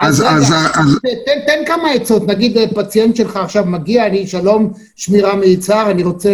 אז- 0.00 0.23
אז- 0.23 0.52
אז- 0.75 0.99
תן, 1.02 1.40
תן 1.47 1.64
כמה 1.66 1.90
עצות, 1.90 2.26
נגיד 2.26 2.56
פציינט 2.75 3.16
שלך 3.16 3.37
עכשיו 3.37 3.64
מגיע, 3.66 4.06
אני 4.06 4.26
שלום, 4.26 4.73
שמירה 4.97 5.37
מיצהר, 5.37 5.90
אני 5.90 6.02
רוצה 6.02 6.30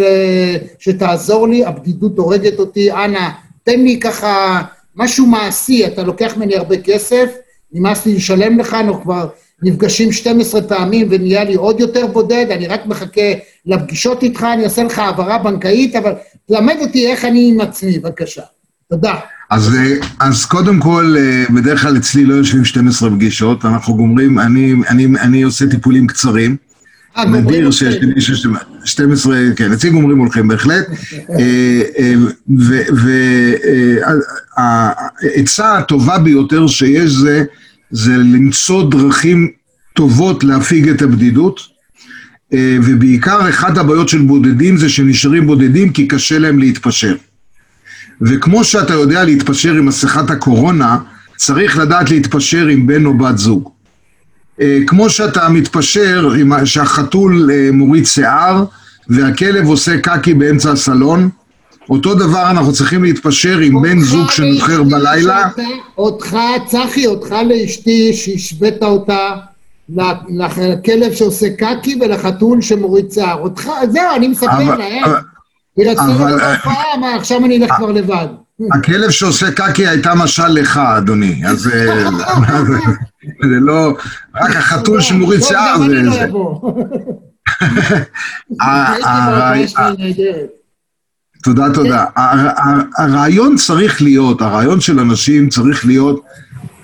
שתעזור 0.79 1.47
לי, 1.47 1.65
הבדידות 1.65 2.17
הורגת 2.17 2.59
אותי, 2.59 2.91
אנא, 2.91 3.29
תן 3.63 3.79
לי 3.79 3.99
ככה 3.99 4.61
משהו 4.95 5.25
מעשי, 5.25 5.87
אתה 5.87 6.03
לוקח 6.03 6.37
ממני 6.37 6.55
הרבה 6.55 6.77
כסף, 6.77 7.29
נמאס 7.73 8.05
לי 8.05 8.13
לשלם 8.15 8.59
לך, 8.59 8.73
אנחנו 8.73 9.01
כבר 9.03 9.27
נפגשים 9.63 10.11
12 10.11 10.61
פעמים 10.61 11.07
ונהיה 11.11 11.43
לי 11.43 11.55
עוד 11.55 11.79
יותר 11.79 12.07
בודד, 12.07 12.45
אני 12.51 12.67
רק 12.67 12.85
מחכה 12.85 13.31
לפגישות 13.65 14.23
איתך, 14.23 14.45
אני 14.53 14.63
אעשה 14.63 14.83
לך 14.83 14.99
העברה 14.99 15.37
בנקאית, 15.37 15.95
אבל 15.95 16.11
תלמד 16.47 16.75
אותי 16.81 17.07
איך 17.07 17.25
אני 17.25 17.49
עם 17.53 17.61
עצמי, 17.61 17.99
בבקשה. 17.99 18.41
תודה. 18.89 19.13
אז, 19.49 19.75
אה, 19.75 19.95
אז 20.19 20.45
קודם 20.45 20.79
כל, 20.79 21.15
אה, 21.19 21.43
בדרך 21.55 21.81
כלל 21.81 21.97
אצלי 21.97 22.25
לא 22.25 22.33
יושבים 22.33 22.65
12 22.65 23.09
פגישות, 23.09 23.65
אנחנו 23.65 23.95
גומרים, 23.95 24.39
אני, 24.39 24.73
אני, 24.89 25.05
אני 25.19 25.41
עושה 25.41 25.67
טיפולים 25.67 26.07
קצרים. 26.07 26.55
אה, 27.17 27.25
גומרים 27.25 27.45
נדיר 27.45 27.65
אותי. 27.65 27.77
שיש 27.77 27.95
לי 27.95 28.05
מישהו 28.05 28.35
ש- 28.35 28.45
12, 28.83 29.37
כן, 29.55 29.71
נציג 29.71 29.93
אומרים 29.93 30.17
הולכים 30.17 30.47
בהחלט. 30.47 30.85
והעצה 34.57 35.77
הטובה 35.77 36.19
ביותר 36.19 36.67
שיש 36.67 37.11
זה, 37.11 37.43
זה 37.91 38.17
למצוא 38.17 38.91
דרכים 38.91 39.51
טובות 39.93 40.43
להפיג 40.43 40.89
את 40.89 41.01
הבדידות, 41.01 41.59
ובעיקר 42.53 43.49
אחת 43.49 43.77
הבעיות 43.77 44.09
של 44.09 44.21
בודדים 44.21 44.77
זה 44.77 44.89
שנשארים 44.89 45.47
בודדים 45.47 45.93
כי 45.93 46.07
קשה 46.07 46.39
להם 46.39 46.59
להתפשר. 46.59 47.15
וכמו 48.21 48.63
שאתה 48.63 48.93
יודע 48.93 49.23
להתפשר 49.23 49.73
עם 49.73 49.85
מסכת 49.85 50.29
הקורונה, 50.29 50.97
צריך 51.37 51.77
לדעת 51.77 52.09
להתפשר 52.09 52.67
עם 52.67 52.87
בן 52.87 53.05
או 53.05 53.17
בת 53.17 53.37
זוג. 53.37 53.69
אה, 54.61 54.79
כמו 54.87 55.09
שאתה 55.09 55.49
מתפשר 55.49 56.29
שהחתול 56.65 57.51
אה, 57.51 57.69
מוריד 57.73 58.05
שיער 58.05 58.65
והכלב 59.09 59.65
עושה 59.65 59.99
קקי 59.99 60.33
באמצע 60.33 60.71
הסלון, 60.71 61.29
אותו 61.89 62.15
דבר 62.15 62.51
אנחנו 62.51 62.73
צריכים 62.73 63.03
להתפשר 63.03 63.57
עם 63.57 63.81
בן 63.81 63.99
זוג 63.99 64.31
שנוחר 64.31 64.83
בלילה. 64.83 65.49
אותך, 65.97 66.37
צחי, 66.65 67.07
אותך 67.07 67.35
לאשתי 67.45 68.13
שהשווית 68.13 68.83
אותה 68.83 69.35
לכלב 70.29 71.13
שעושה 71.13 71.47
קקי 71.49 71.99
ולחתול 72.01 72.61
שמוריד 72.61 73.11
שיער. 73.11 73.39
אותך, 73.39 73.69
זהו, 73.91 74.15
אני 74.15 74.27
מספר 74.27 74.75
להם. 74.77 75.13
היא 75.77 75.89
רצתה 75.89 76.07
לראות 76.07 76.31
הופעה, 76.31 76.97
מה, 77.01 77.15
עכשיו 77.15 77.45
אני 77.45 77.57
אלך 77.57 77.73
כבר 77.73 77.91
לבד. 77.91 78.27
הכלב 78.73 79.09
שעושה 79.09 79.51
קקי 79.51 79.87
הייתה 79.87 80.15
משל 80.15 80.47
לך, 80.47 80.77
אדוני, 80.77 81.41
אז 81.47 81.67
אה, 81.67 82.09
זה 83.49 83.59
לא... 83.61 83.93
רק 84.35 84.55
החתול 84.55 85.01
שמוריד 85.01 85.41
שיער 85.41 85.77
זה... 85.77 85.83
גם 85.85 85.91
אני 85.91 86.03
לא 86.03 86.61
תודה, 91.43 91.73
תודה. 91.73 92.05
הרעיון 92.97 93.55
צריך 93.55 94.01
להיות, 94.01 94.41
הרעיון 94.41 94.81
של 94.81 94.99
אנשים 94.99 95.49
צריך 95.49 95.85
להיות 95.85 96.21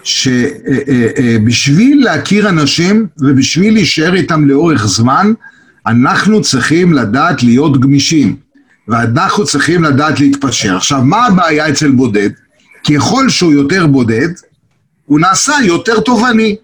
שבשביל 0.03 2.05
להכיר 2.05 2.49
אנשים 2.49 3.07
ובשביל 3.19 3.73
להישאר 3.73 4.15
איתם 4.15 4.45
לאורך 4.45 4.87
זמן, 4.87 5.33
אנחנו 5.87 6.41
צריכים 6.41 6.93
לדעת 6.93 7.43
להיות 7.43 7.79
גמישים. 7.79 8.35
ואנחנו 8.87 9.45
צריכים 9.45 9.83
לדעת 9.83 10.19
להתפשר. 10.19 10.75
עכשיו, 10.75 11.01
מה 11.03 11.25
הבעיה 11.25 11.69
אצל 11.69 11.91
בודד? 11.91 12.29
ככל 12.89 13.29
שהוא 13.29 13.53
יותר 13.53 13.87
בודד, 13.87 14.29
הוא 15.05 15.19
נעשה 15.19 15.53
יותר 15.63 15.99
תובעני. 15.99 16.55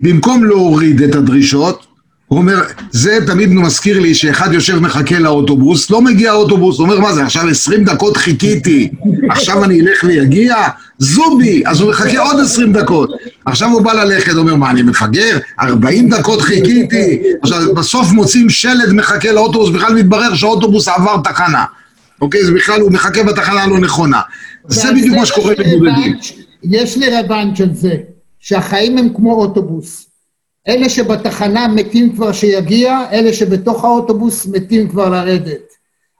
במקום 0.00 0.44
להוריד 0.44 1.02
את 1.02 1.14
הדרישות, 1.14 1.86
הוא 2.32 2.38
אומר, 2.38 2.62
זה 2.90 3.18
תמיד 3.26 3.48
מזכיר 3.52 4.00
לי 4.00 4.14
שאחד 4.14 4.52
יושב 4.52 4.78
מחכה 4.78 5.18
לאוטובוס, 5.18 5.90
לא 5.90 6.02
מגיע 6.02 6.30
האוטובוס, 6.30 6.78
הוא 6.78 6.84
אומר, 6.84 7.00
מה 7.00 7.12
זה, 7.12 7.24
עכשיו 7.24 7.48
עשרים 7.48 7.84
דקות 7.84 8.16
חיכיתי, 8.16 8.90
עכשיו 9.30 9.64
אני 9.64 9.80
אלך 9.80 10.04
ויגיע? 10.04 10.56
זובי! 10.98 11.62
אז 11.66 11.80
הוא 11.80 11.90
מחכה 11.90 12.18
עוד 12.18 12.40
עשרים 12.40 12.72
דקות. 12.72 13.10
עכשיו 13.44 13.68
הוא 13.68 13.82
בא 13.82 13.92
ללכת, 13.92 14.32
הוא 14.32 14.40
אומר, 14.40 14.56
מה, 14.56 14.70
אני 14.70 14.82
מפגר? 14.82 15.38
ארבעים 15.60 16.08
דקות 16.08 16.42
חיכיתי. 16.42 17.22
עכשיו, 17.42 17.74
בסוף 17.74 18.12
מוצאים 18.12 18.50
שלד 18.50 18.92
מחכה 18.92 19.32
לאוטובוס, 19.32 19.70
בכלל 19.70 19.94
מתברר 19.94 20.34
שהאוטובוס 20.34 20.88
עבר 20.88 21.16
תחנה. 21.24 21.64
אוקיי? 22.20 22.44
זה 22.44 22.52
בכלל, 22.52 22.80
הוא 22.80 22.92
מחכה 22.92 23.22
בתחנה 23.22 23.62
הלא 23.62 23.78
נכונה. 23.78 24.20
זה 24.68 24.92
בדיוק 24.92 25.16
מה 25.16 25.26
שקורה 25.26 25.54
לבודדים. 25.58 26.16
יש 26.64 26.96
לי 26.96 27.06
רבנץ' 27.18 27.58
של 27.58 27.74
זה, 27.74 27.94
שהחיים 28.40 28.98
הם 28.98 29.08
כמו 29.14 29.34
אוטובוס. 29.34 30.11
אלה 30.68 30.88
שבתחנה 30.88 31.68
מתים 31.68 32.16
כבר 32.16 32.32
שיגיע, 32.32 33.00
אלה 33.12 33.32
שבתוך 33.32 33.84
האוטובוס 33.84 34.46
מתים 34.46 34.88
כבר 34.88 35.08
לרדת. 35.08 35.72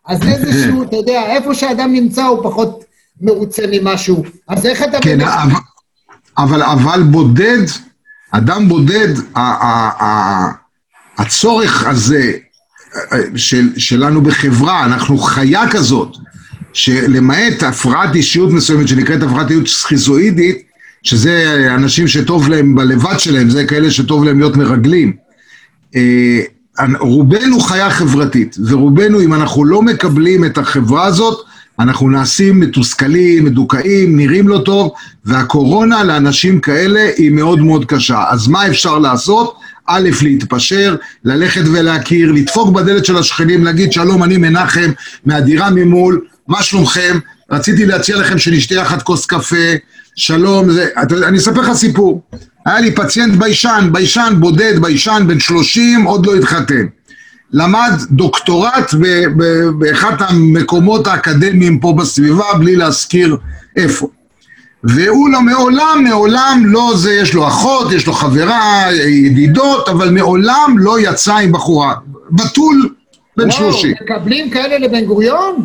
אז 0.06 0.22
איזשהו, 0.28 0.82
אתה 0.82 0.96
יודע, 0.96 1.22
איפה 1.26 1.54
שאדם 1.54 1.92
נמצא 1.92 2.24
הוא 2.24 2.44
פחות 2.44 2.84
מרוצה 3.20 3.62
ממשהו. 3.70 4.24
אז 4.48 4.66
איך 4.66 4.82
אתה... 4.82 4.98
כן, 5.00 5.20
אבל, 5.20 5.52
אבל, 6.38 6.62
אבל 6.62 7.02
בודד, 7.02 7.64
אדם 8.30 8.68
בודד, 8.68 9.14
הצורך 11.18 11.86
הזה 11.86 12.32
של, 13.36 13.68
שלנו 13.76 14.20
בחברה, 14.20 14.84
אנחנו 14.84 15.18
חיה 15.18 15.70
כזאת, 15.70 16.16
שלמעט 16.72 17.62
הפרעת 17.62 18.14
אישיות 18.14 18.50
מסוימת 18.50 18.88
שנקראת 18.88 19.22
הפרעת 19.22 19.50
אישיות 19.50 19.68
סכיזואידית, 19.68 20.71
שזה 21.02 21.66
אנשים 21.74 22.08
שטוב 22.08 22.48
להם 22.48 22.74
בלבד 22.74 23.18
שלהם, 23.18 23.50
זה 23.50 23.64
כאלה 23.64 23.90
שטוב 23.90 24.24
להם 24.24 24.38
להיות 24.38 24.56
מרגלים. 24.56 25.12
אה, 25.96 26.40
רובנו 27.00 27.60
חיה 27.60 27.90
חברתית, 27.90 28.56
ורובנו, 28.66 29.20
אם 29.20 29.34
אנחנו 29.34 29.64
לא 29.64 29.82
מקבלים 29.82 30.44
את 30.44 30.58
החברה 30.58 31.04
הזאת, 31.04 31.38
אנחנו 31.78 32.10
נעשים 32.10 32.60
מתוסכלים, 32.60 33.44
מדוכאים, 33.44 34.16
נראים 34.16 34.48
לא 34.48 34.58
טוב, 34.58 34.92
והקורונה 35.24 36.04
לאנשים 36.04 36.60
כאלה 36.60 37.00
היא 37.16 37.30
מאוד 37.30 37.60
מאוד 37.60 37.84
קשה. 37.84 38.24
אז 38.28 38.48
מה 38.48 38.66
אפשר 38.66 38.98
לעשות? 38.98 39.54
א', 39.86 40.08
להתפשר, 40.22 40.96
ללכת 41.24 41.62
ולהכיר, 41.72 42.32
לדפוק 42.32 42.70
בדלת 42.70 43.04
של 43.04 43.16
השכנים, 43.16 43.64
להגיד 43.64 43.92
שלום, 43.92 44.22
אני 44.22 44.36
מנחם 44.36 44.90
מהדירה 45.24 45.70
ממול, 45.70 46.20
מה 46.48 46.62
שלומכם? 46.62 47.18
רציתי 47.50 47.86
להציע 47.86 48.16
לכם 48.16 48.38
שנשתה 48.38 48.74
יחד 48.74 49.02
כוס 49.02 49.26
קפה, 49.26 49.56
שלום, 50.16 50.70
זה, 50.70 50.88
אני 51.28 51.38
אספר 51.38 51.60
לך 51.60 51.72
סיפור. 51.72 52.22
היה 52.66 52.80
לי 52.80 52.94
פציינט 52.94 53.38
ביישן, 53.38 53.88
ביישן 53.92 54.34
בודד, 54.40 54.78
ביישן 54.78 55.24
בן 55.26 55.40
30, 55.40 56.02
עוד 56.02 56.26
לא 56.26 56.34
התחתן. 56.34 56.86
למד 57.52 57.92
דוקטורט 58.10 58.94
באחד 59.78 60.16
המקומות 60.18 61.06
האקדמיים 61.06 61.78
פה 61.78 61.94
בסביבה, 61.98 62.54
בלי 62.58 62.76
להזכיר 62.76 63.36
איפה. 63.76 64.08
והוא 64.84 65.30
לא, 65.30 65.42
מעולם, 65.42 66.04
מעולם 66.04 66.62
לא 66.66 66.92
זה, 66.96 67.12
יש 67.12 67.34
לו 67.34 67.48
אחות, 67.48 67.92
יש 67.92 68.06
לו 68.06 68.12
חברה, 68.12 68.84
ידידות, 69.06 69.88
אבל 69.88 70.10
מעולם 70.10 70.76
לא 70.78 71.00
יצא 71.00 71.34
עם 71.34 71.52
בחורה. 71.52 71.94
בתול 72.30 72.88
בן 73.36 73.50
שלושים. 73.50 73.92
וואו, 73.92 74.16
מקבלים 74.16 74.50
כאלה 74.50 74.78
לבן 74.78 75.04
גוריון? 75.04 75.64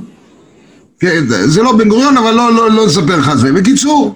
כן, 0.99 1.23
זה 1.27 1.63
לא 1.63 1.77
בן 1.77 1.89
גוריון, 1.89 2.17
אבל 2.17 2.31
לא, 2.31 2.53
לא, 2.53 2.71
לא 2.71 2.85
נספר 2.85 3.19
לך 3.19 3.29
על 3.29 3.37
זה. 3.37 3.53
בקיצור, 3.53 4.15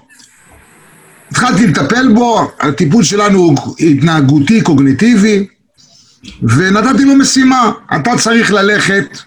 התחלתי 1.31 1.67
לטפל 1.67 2.13
בו, 2.13 2.51
הטיפול 2.59 3.03
שלנו 3.03 3.39
הוא 3.39 3.75
התנהגותי, 3.79 4.61
קוגניטיבי, 4.61 5.47
ונתתי 6.43 7.05
לו 7.05 7.15
משימה, 7.15 7.71
אתה 7.95 8.11
צריך 8.17 8.51
ללכת, 8.51 9.17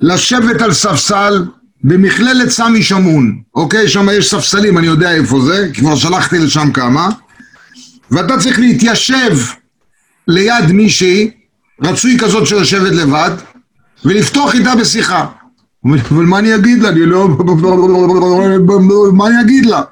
לשבת 0.00 0.62
על 0.62 0.72
ספסל 0.72 1.44
במכללת 1.84 2.48
סמי 2.48 2.82
שמון, 2.82 3.40
אוקיי? 3.54 3.88
שם 3.88 4.08
יש 4.12 4.30
ספסלים, 4.30 4.78
אני 4.78 4.86
יודע 4.86 5.12
איפה 5.12 5.40
זה, 5.40 5.68
כבר 5.74 5.96
שלחתי 5.96 6.38
לשם 6.38 6.70
כמה, 6.72 7.08
ואתה 8.10 8.38
צריך 8.38 8.58
להתיישב 8.58 9.36
ליד 10.28 10.72
מישהי, 10.72 11.30
רצוי 11.82 12.18
כזאת 12.18 12.46
שיושבת 12.46 12.92
לבד, 12.92 13.30
ולפתוח 14.04 14.54
איתה 14.54 14.76
בשיחה. 14.76 15.26
אבל 15.84 16.24
מה 16.24 16.38
אני 16.38 16.54
אגיד 16.54 16.82
לה? 16.82 16.88
אני 16.88 17.06
לא... 17.06 17.28
מה 19.12 19.26
אני 19.26 19.40
אגיד 19.40 19.66
לה? 19.66 19.82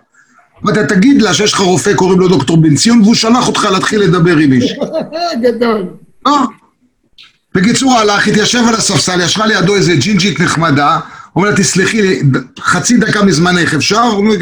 ואתה 0.64 0.86
תגיד 0.86 1.22
לה 1.22 1.34
שיש 1.34 1.52
לך 1.52 1.60
רופא, 1.60 1.94
קוראים 1.94 2.20
לו 2.20 2.28
דוקטור 2.28 2.56
בן 2.56 2.76
ציון, 2.76 3.02
והוא 3.02 3.14
שלח 3.14 3.48
אותך 3.48 3.68
להתחיל 3.72 4.00
לדבר 4.00 4.36
עם 4.36 4.50
מישהו. 4.50 4.82
גדול. 5.44 5.84
לא. 6.26 6.38
בקיצור, 7.54 7.92
הלך, 7.92 8.28
התיישב 8.28 8.62
על 8.68 8.74
הספסל, 8.74 9.20
ישבה 9.20 9.46
לידו 9.46 9.74
איזה 9.74 9.94
ג'ינג'ית 9.94 10.40
נחמדה, 10.40 11.00
אומר 11.36 11.50
לה, 11.50 11.56
תסלחי 11.56 12.20
חצי 12.60 12.96
דקה 12.96 13.24
מזמנך, 13.24 13.74
אפשר? 13.74 14.00
הוא 14.02 14.34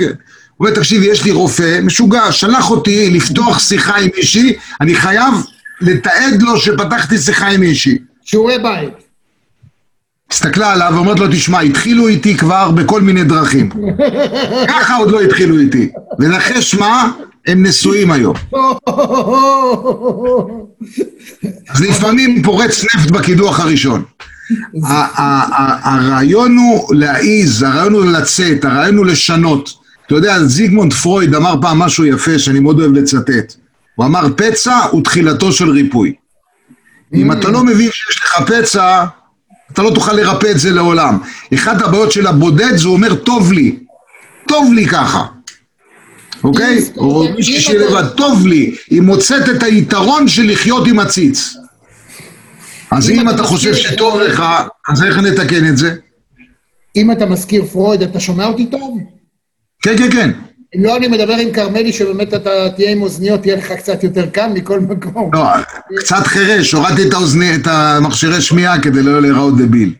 אומר, 0.60 0.70
תקשיבי, 0.74 1.06
יש 1.06 1.24
לי 1.24 1.30
רופא, 1.30 1.80
משוגע, 1.82 2.32
שלח 2.32 2.70
אותי 2.70 3.10
לפתוח 3.10 3.58
שיחה 3.58 3.96
עם 3.96 4.08
מישהי, 4.16 4.52
אני 4.80 4.94
חייב 4.94 5.34
לתעד 5.80 6.42
לו 6.42 6.56
שפתחתי 6.56 7.18
שיחה 7.18 7.48
עם 7.48 7.60
מישהי. 7.60 7.98
שיעורי 8.24 8.58
בית. 8.58 9.09
הסתכלה 10.30 10.72
עליו 10.72 10.92
ואומרת 10.94 11.20
לו, 11.20 11.26
תשמע, 11.28 11.60
התחילו 11.60 12.08
איתי 12.08 12.36
כבר 12.36 12.70
בכל 12.70 13.00
מיני 13.00 13.24
דרכים. 13.24 13.70
ככה 14.72 14.96
עוד 14.96 15.10
לא 15.10 15.20
התחילו 15.20 15.58
איתי. 15.58 15.90
ונחש 16.18 16.74
מה? 16.74 17.12
הם 17.46 17.66
נשואים 17.66 18.10
היום. 18.10 18.36
אז 21.70 21.80
לפעמים 21.80 22.42
פורץ 22.42 22.84
נפט 22.84 23.10
בקידוח 23.10 23.60
הראשון. 23.60 24.02
הרעיון 25.84 26.56
הוא 26.56 26.94
להעיז, 26.94 27.62
הרעיון 27.62 27.92
הוא 27.92 28.04
לצאת, 28.04 28.64
הרעיון 28.64 28.96
הוא 28.96 29.06
לשנות. 29.06 29.70
אתה 30.06 30.14
יודע, 30.14 30.44
זיגמונד 30.44 30.92
פרויד 30.92 31.34
אמר 31.34 31.54
פעם 31.60 31.78
משהו 31.78 32.04
יפה 32.04 32.38
שאני 32.38 32.60
מאוד 32.60 32.80
אוהב 32.80 32.92
לצטט. 32.92 33.54
הוא 33.94 34.06
אמר, 34.06 34.26
פצע 34.36 34.78
הוא 34.90 35.04
תחילתו 35.04 35.52
של 35.52 35.70
ריפוי. 35.70 36.14
אם 37.14 37.32
אתה 37.32 37.48
לא 37.48 37.64
מבין 37.64 37.88
שיש 37.92 38.20
לך 38.24 38.42
פצע, 38.46 39.04
אתה 39.72 39.82
לא 39.82 39.90
תוכל 39.94 40.12
לרפא 40.12 40.50
את 40.50 40.58
זה 40.58 40.70
לעולם. 40.70 41.18
אחת 41.54 41.82
הבעיות 41.82 42.12
של 42.12 42.26
הבודד 42.26 42.76
זה 42.76 42.88
אומר, 42.88 43.14
טוב 43.14 43.52
לי. 43.52 43.76
טוב 44.48 44.72
לי 44.72 44.86
ככה. 44.86 45.26
אוקיי? 46.44 46.78
או 46.96 47.24
מישהי 47.36 47.60
שהיא 47.60 47.78
לבד, 47.78 48.08
טוב 48.16 48.46
לי. 48.46 48.74
היא 48.90 49.00
מוצאת 49.00 49.48
את 49.48 49.62
היתרון 49.62 50.28
של 50.28 50.50
לחיות 50.50 50.86
עם 50.86 50.98
עציץ. 50.98 51.54
אז 52.90 53.10
אם 53.10 53.28
אתה 53.28 53.42
חושב 53.42 53.74
שטוב 53.74 54.20
לך, 54.20 54.42
אז 54.88 55.02
איך 55.02 55.18
נתקן 55.18 55.68
את 55.68 55.76
זה? 55.76 55.94
אם 56.96 57.12
אתה 57.12 57.26
מזכיר 57.26 57.64
פרויד, 57.64 58.02
אתה 58.02 58.20
שומע 58.20 58.46
אותי 58.46 58.66
טוב? 58.66 58.98
כן, 59.82 59.96
כן, 59.98 60.10
כן. 60.10 60.30
לא, 60.74 60.96
אני 60.96 61.08
מדבר 61.08 61.32
עם 61.32 61.52
כרמלי, 61.52 61.92
שבאמת 61.92 62.34
אתה 62.34 62.70
תהיה 62.76 62.90
עם 62.90 63.02
אוזניות, 63.02 63.40
תהיה 63.40 63.56
לך 63.56 63.72
קצת 63.72 64.04
יותר 64.04 64.26
קל 64.26 64.46
מכל 64.54 64.80
מקום. 64.80 65.30
לא, 65.32 65.44
קצת 65.96 66.26
חירש, 66.26 66.72
הורדתי 66.72 67.08
את 67.08 67.12
האוזני, 67.12 67.54
את 67.54 67.66
המכשירי 67.66 68.40
שמיעה 68.40 68.80
כדי 68.80 69.02
לא 69.02 69.22
להיראות 69.22 69.58
דביל. 69.58 69.94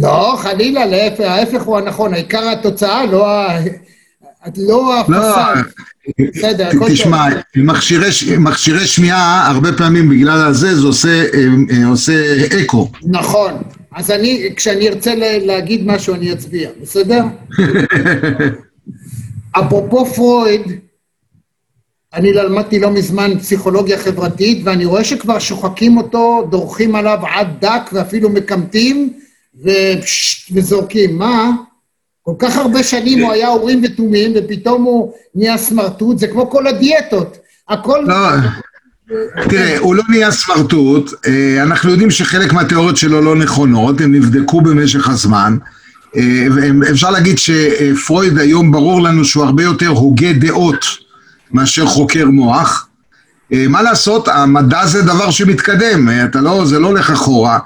לא, 0.00 0.34
חלילה, 0.38 0.86
להפך, 0.86 1.20
ההפך 1.20 1.62
הוא 1.62 1.78
הנכון, 1.78 2.14
העיקר 2.14 2.48
התוצאה, 2.48 3.06
לא 3.06 3.28
ה... 3.28 3.58
לא 4.56 5.00
הפסד. 5.00 5.54
בסדר, 6.36 6.66
הכל 6.66 6.78
טוב. 6.78 6.88
תשמע, 6.88 7.24
מכשירי, 8.36 8.86
שמיעה, 8.86 9.46
הרבה 9.50 9.72
פעמים 9.72 10.08
בגלל 10.08 10.46
הזה, 10.46 10.74
זה 10.74 10.86
עושה, 10.86 11.08
אה, 11.08 11.46
אה, 11.70 11.86
עושה 11.86 12.46
אקו. 12.62 12.90
נכון. 13.04 13.52
אז 13.94 14.10
אני, 14.10 14.48
כשאני 14.56 14.88
ארצה 14.88 15.14
להגיד 15.16 15.86
משהו, 15.86 16.14
אני 16.14 16.32
אצביע, 16.32 16.68
בסדר? 16.82 17.24
אפרופו 19.52 20.06
פרויד, 20.06 20.62
אני 22.14 22.32
למדתי 22.32 22.78
לא 22.78 22.90
מזמן 22.90 23.38
פסיכולוגיה 23.38 23.98
חברתית, 23.98 24.60
ואני 24.64 24.84
רואה 24.84 25.04
שכבר 25.04 25.38
שוחקים 25.38 25.96
אותו, 25.96 26.48
דורכים 26.50 26.94
עליו 26.94 27.18
עד 27.26 27.48
דק, 27.60 27.90
ואפילו 27.92 28.30
מקמטים, 28.30 29.12
וזורקים. 30.52 31.18
מה? 31.18 31.50
כל 32.22 32.34
כך 32.38 32.56
הרבה 32.56 32.82
שנים 32.82 33.22
הוא 33.22 33.32
היה 33.32 33.48
אורים 33.48 33.82
ותומים, 33.84 34.32
ופתאום 34.34 34.82
הוא 34.82 35.12
נהיה 35.34 35.58
סמרטוט, 35.58 36.18
זה 36.18 36.28
כמו 36.28 36.50
כל 36.50 36.66
הדיאטות. 36.66 37.38
הכל... 37.68 38.04
לא, 38.06 38.14
תראה, 39.48 39.78
הוא 39.78 39.94
לא 39.94 40.02
נהיה 40.08 40.30
סמרטוט, 40.30 41.10
אה, 41.26 41.62
אנחנו 41.62 41.90
יודעים 41.90 42.10
שחלק 42.10 42.52
מהתיאוריות 42.52 42.96
שלו 42.96 43.20
לא 43.20 43.36
נכונות, 43.36 44.00
הן 44.00 44.14
נבדקו 44.14 44.60
במשך 44.60 45.08
הזמן. 45.08 45.56
אה, 46.16 46.46
ואפשר 46.80 47.10
להגיד 47.10 47.38
שפרויד 47.38 48.38
היום 48.38 48.72
ברור 48.72 49.02
לנו 49.02 49.24
שהוא 49.24 49.44
הרבה 49.44 49.62
יותר 49.62 49.88
הוגה 49.88 50.32
דעות 50.32 50.86
מאשר 51.52 51.86
חוקר 51.86 52.26
מוח. 52.26 52.88
אה, 53.52 53.68
מה 53.68 53.82
לעשות, 53.82 54.28
המדע 54.28 54.86
זה 54.86 55.02
דבר 55.02 55.30
שמתקדם, 55.30 56.08
אה, 56.08 56.24
אתה 56.24 56.40
לא, 56.40 56.64
זה 56.64 56.78
לא 56.78 56.86
הולך 56.86 57.10
אחורה. 57.10 57.58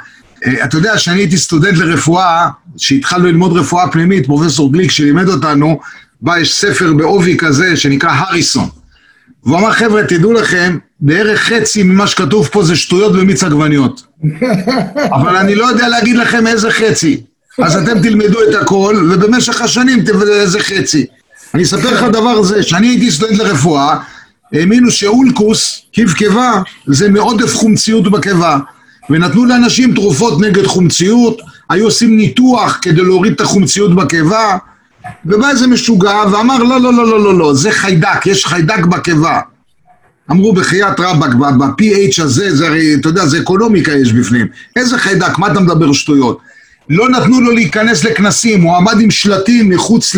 אתה 0.65 0.77
יודע, 0.77 0.97
כשאני 0.97 1.21
הייתי 1.21 1.39
סטודנט 1.39 1.79
לרפואה, 1.79 2.49
כשהתחלנו 2.77 3.27
ללמוד 3.27 3.57
רפואה 3.57 3.91
פנימית, 3.91 4.27
פרופסור 4.27 4.73
גליק 4.73 4.91
שלימד 4.91 5.29
אותנו, 5.29 5.81
בא 6.21 6.39
יש 6.39 6.55
ספר 6.55 6.93
בעובי 6.93 7.37
כזה 7.37 7.77
שנקרא 7.77 8.11
הריסון. 8.11 8.69
והוא 9.45 9.59
אמר, 9.59 9.73
חבר'ה, 9.73 10.05
תדעו 10.05 10.33
לכם, 10.33 10.79
בערך 11.01 11.41
חצי 11.41 11.83
ממה 11.83 12.07
שכתוב 12.07 12.49
פה 12.53 12.65
זה 12.65 12.77
שטויות 12.77 13.13
במיץ 13.13 13.45
עגבניות. 13.45 14.07
אבל 15.17 15.37
אני 15.37 15.55
לא 15.55 15.65
יודע 15.65 15.89
להגיד 15.89 16.17
לכם 16.17 16.47
איזה 16.47 16.71
חצי. 16.71 17.23
אז 17.63 17.77
אתם 17.77 18.03
תלמדו 18.03 18.39
את 18.43 18.55
הכל, 18.55 19.11
ובמשך 19.11 19.61
השנים 19.61 20.01
תבדלו 20.01 20.33
איזה 20.33 20.61
חצי. 20.61 21.07
אני 21.55 21.63
אספר 21.63 21.95
לך 21.95 22.03
דבר 22.03 22.43
זה, 22.43 22.61
כשאני 22.61 22.89
הייתי 22.89 23.11
סטודנט 23.11 23.39
לרפואה, 23.39 23.99
האמינו 24.53 24.91
שאולקוס, 24.91 25.83
קיב 25.93 26.13
קיבה, 26.13 26.61
זה 26.87 27.11
מעודף 27.11 27.55
חומציות 27.55 28.11
בקיבה. 28.11 28.59
ונתנו 29.11 29.45
לאנשים 29.45 29.95
תרופות 29.95 30.41
נגד 30.41 30.67
חומציות, 30.67 31.41
היו 31.71 31.85
עושים 31.85 32.17
ניתוח 32.17 32.79
כדי 32.83 33.03
להוריד 33.03 33.33
את 33.33 33.41
החומציות 33.41 33.97
בקיבה, 33.97 34.57
ובא 35.27 35.51
איזה 35.51 35.67
משוגע 35.67 36.23
ואמר, 36.33 36.59
לא, 36.59 36.81
לא, 36.81 36.93
לא, 36.93 37.07
לא, 37.07 37.21
לא, 37.21 37.39
לא, 37.39 37.55
זה 37.55 37.71
חיידק, 37.71 38.27
יש 38.27 38.47
חיידק 38.47 38.87
בקיבה. 38.87 39.41
אמרו 40.31 40.53
בחייאת 40.53 41.01
רבאק, 41.01 41.35
ב-PH 41.35 42.23
הזה, 42.23 42.57
זה 42.57 42.67
הרי, 42.67 42.95
אתה 42.95 43.09
יודע, 43.09 43.27
זה 43.27 43.39
אקונומיקה 43.39 43.93
יש 43.93 44.13
בפנים. 44.13 44.47
איזה 44.77 44.99
חיידק, 44.99 45.39
מה 45.39 45.53
אתה 45.53 45.61
מדבר 45.61 45.93
שטויות? 45.93 46.39
לא 46.89 47.09
נתנו 47.09 47.41
לו 47.41 47.53
להיכנס 47.53 48.05
לכנסים, 48.05 48.63
הוא 48.63 48.77
עמד 48.77 49.01
עם 49.01 49.11
שלטים 49.11 49.69
מחוץ 49.69 50.17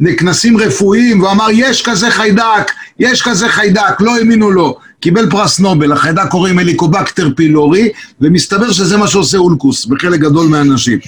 לכנסים 0.00 0.56
רפואיים 0.56 1.22
ואמר, 1.22 1.46
יש 1.52 1.82
כזה 1.82 2.10
חיידק, 2.10 2.70
יש 2.98 3.22
כזה 3.22 3.48
חיידק, 3.48 4.00
לא 4.00 4.16
האמינו 4.16 4.50
לו. 4.50 4.78
קיבל 5.00 5.30
פרס 5.30 5.58
נובל, 5.60 5.92
החיידק 5.92 6.28
קוראים 6.30 6.58
הליקובקטר 6.58 7.28
פילורי, 7.36 7.88
ומסתבר 8.20 8.72
שזה 8.72 8.96
מה 8.96 9.08
שעושה 9.08 9.38
אולקוס 9.38 9.86
בחלק 9.86 10.20
גדול 10.20 10.46
מהאנשים. 10.46 10.98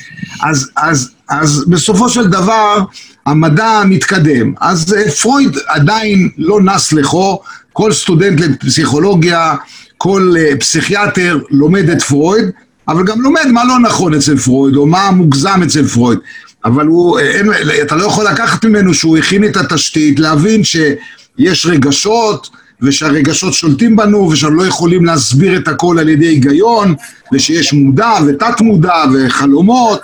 אז, 0.42 0.70
אז, 0.76 1.11
אז 1.28 1.64
בסופו 1.68 2.09
של 2.09 2.26
דבר, 2.26 2.78
המדע 3.26 3.83
מתקדם. 3.87 4.55
אז 4.61 4.94
אה, 4.94 5.11
פרויד 5.11 5.57
עדיין 5.66 6.28
לא 6.38 6.62
נס 6.62 6.92
לחו, 6.92 7.40
כל 7.72 7.92
סטודנט 7.92 8.40
לפסיכולוגיה, 8.40 9.55
כל 9.98 10.35
uh, 10.37 10.57
פסיכיאטר 10.61 11.38
לומד 11.50 11.88
את 11.88 12.02
פרויד, 12.02 12.50
אבל 12.88 13.05
גם 13.05 13.21
לומד 13.21 13.47
מה 13.53 13.64
לא 13.64 13.79
נכון 13.79 14.14
אצל 14.14 14.37
פרויד, 14.37 14.77
או 14.77 14.87
מה 14.87 15.11
מוגזם 15.11 15.61
אצל 15.66 15.85
פרויד. 15.88 16.18
אבל 16.64 16.87
הוא, 16.87 17.18
אין, 17.18 17.51
אתה 17.83 17.97
לא 17.97 18.05
יכול 18.05 18.25
לקחת 18.25 18.64
ממנו 18.64 18.95
שהוא 18.95 19.18
הכין 19.18 19.45
את 19.45 19.57
התשתית, 19.57 20.18
להבין 20.18 20.64
שיש 20.64 21.66
רגשות, 21.66 22.51
ושהרגשות 22.83 23.53
שולטים 23.53 23.97
בנו, 23.97 24.29
ושאנחנו 24.29 24.57
לא 24.57 24.66
יכולים 24.66 25.05
להסביר 25.05 25.57
את 25.57 25.68
הכל 25.68 25.99
על 25.99 26.09
ידי 26.09 26.27
היגיון, 26.27 26.95
ושיש 27.33 27.73
מודע 27.73 28.12
ותת 28.27 28.61
מודע 28.61 29.05
וחלומות. 29.14 30.01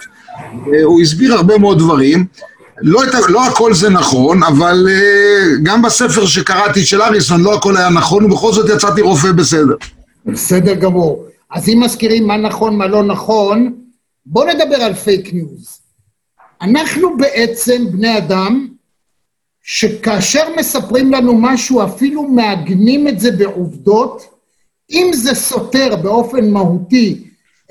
הוא 0.85 1.01
הסביר 1.01 1.35
הרבה 1.35 1.59
מאוד 1.59 1.79
דברים. 1.79 2.27
לא, 2.83 3.03
לא 3.29 3.47
הכל 3.47 3.75
זה 3.75 3.91
נכון, 3.91 4.43
אבל 4.43 4.89
uh, 4.89 5.63
גם 5.63 5.83
בספר 5.83 6.27
שקראתי 6.27 6.85
של 6.85 7.03
הריסון 7.03 7.43
לא 7.43 7.55
הכל 7.55 7.77
היה 7.77 7.89
נכון, 7.89 8.25
ובכל 8.25 8.53
זאת 8.53 8.71
יצאתי 8.71 9.01
רופא 9.01 9.33
בסדר. 9.33 9.75
בסדר 10.27 10.75
גמור. 10.75 11.28
אז 11.51 11.69
אם 11.69 11.81
מזכירים 11.85 12.27
מה 12.27 12.37
נכון, 12.37 12.77
מה 12.77 12.87
לא 12.87 13.03
נכון, 13.03 13.83
בואו 14.27 14.47
נדבר 14.49 14.77
על 14.77 14.95
פייק 14.95 15.33
ניוז. 15.33 15.81
אנחנו 16.61 17.17
בעצם 17.17 17.85
בני 17.93 18.19
אדם, 18.19 18.69
שכאשר 19.63 20.49
מספרים 20.57 21.13
לנו 21.13 21.39
משהו, 21.41 21.85
אפילו 21.85 22.23
מעגנים 22.23 23.09
את 23.09 23.21
זה 23.21 23.31
בעובדות, 23.31 24.35
אם 24.91 25.11
זה 25.13 25.35
סותר 25.35 25.97
באופן 25.97 26.51
מהותי 26.51 27.25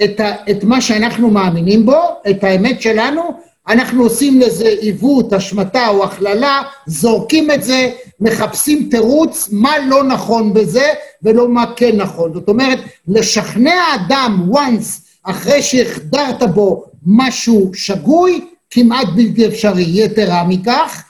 את, 0.03 0.19
ה, 0.19 0.51
את 0.51 0.63
מה 0.63 0.81
שאנחנו 0.81 1.29
מאמינים 1.29 1.85
בו, 1.85 2.01
את 2.29 2.43
האמת 2.43 2.81
שלנו, 2.81 3.21
אנחנו 3.67 4.03
עושים 4.03 4.41
לזה 4.41 4.67
עיוות, 4.67 5.33
השמטה 5.33 5.87
או 5.87 6.03
הכללה, 6.03 6.61
זורקים 6.85 7.51
את 7.51 7.63
זה, 7.63 7.91
מחפשים 8.19 8.87
תירוץ 8.91 9.49
מה 9.51 9.79
לא 9.79 10.03
נכון 10.03 10.53
בזה 10.53 10.93
ולא 11.23 11.49
מה 11.49 11.65
כן 11.75 11.95
נכון. 11.97 12.33
זאת 12.33 12.49
אומרת, 12.49 12.79
לשכנע 13.07 13.81
אדם 13.95 14.49
once 14.53 15.01
אחרי 15.23 15.61
שהחדרת 15.61 16.43
בו 16.53 16.83
משהו 17.05 17.71
שגוי, 17.73 18.45
כמעט 18.69 19.07
בלתי 19.15 19.47
אפשרי. 19.47 19.85
יתרה 19.87 20.43
מכך, 20.43 21.03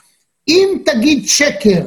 אם 0.48 0.78
תגיד 0.84 1.28
שקר, 1.28 1.82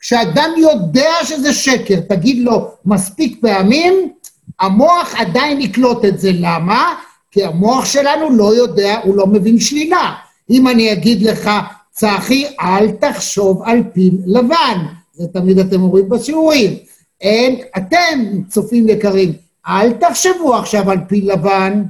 כשאדם 0.00 0.50
יודע 0.58 1.10
שזה 1.24 1.54
שקר, 1.54 2.00
תגיד 2.08 2.38
לו 2.38 2.70
מספיק 2.84 3.38
פעמים, 3.40 4.12
המוח 4.60 5.14
עדיין 5.16 5.60
יקלוט 5.60 6.04
את 6.04 6.20
זה. 6.20 6.30
למה? 6.34 6.94
כי 7.36 7.44
המוח 7.44 7.84
שלנו 7.84 8.36
לא 8.36 8.54
יודע, 8.54 9.00
הוא 9.04 9.16
לא 9.16 9.26
מבין 9.26 9.60
שלילה. 9.60 10.14
אם 10.50 10.68
אני 10.68 10.92
אגיד 10.92 11.22
לך, 11.22 11.50
צחי, 11.92 12.44
אל 12.60 12.90
תחשוב 12.90 13.62
על 13.64 13.82
פיל 13.92 14.18
לבן. 14.26 14.78
זה 15.12 15.24
תמיד 15.32 15.58
אתם 15.58 15.82
אומרים 15.82 16.08
בשיעורים. 16.08 16.76
אין, 17.20 17.60
אתם, 17.76 18.42
צופים 18.48 18.88
יקרים, 18.88 19.32
אל 19.68 19.92
תחשבו 19.92 20.54
עכשיו 20.56 20.90
על 20.90 20.98
פיל 21.08 21.32
לבן. 21.32 21.82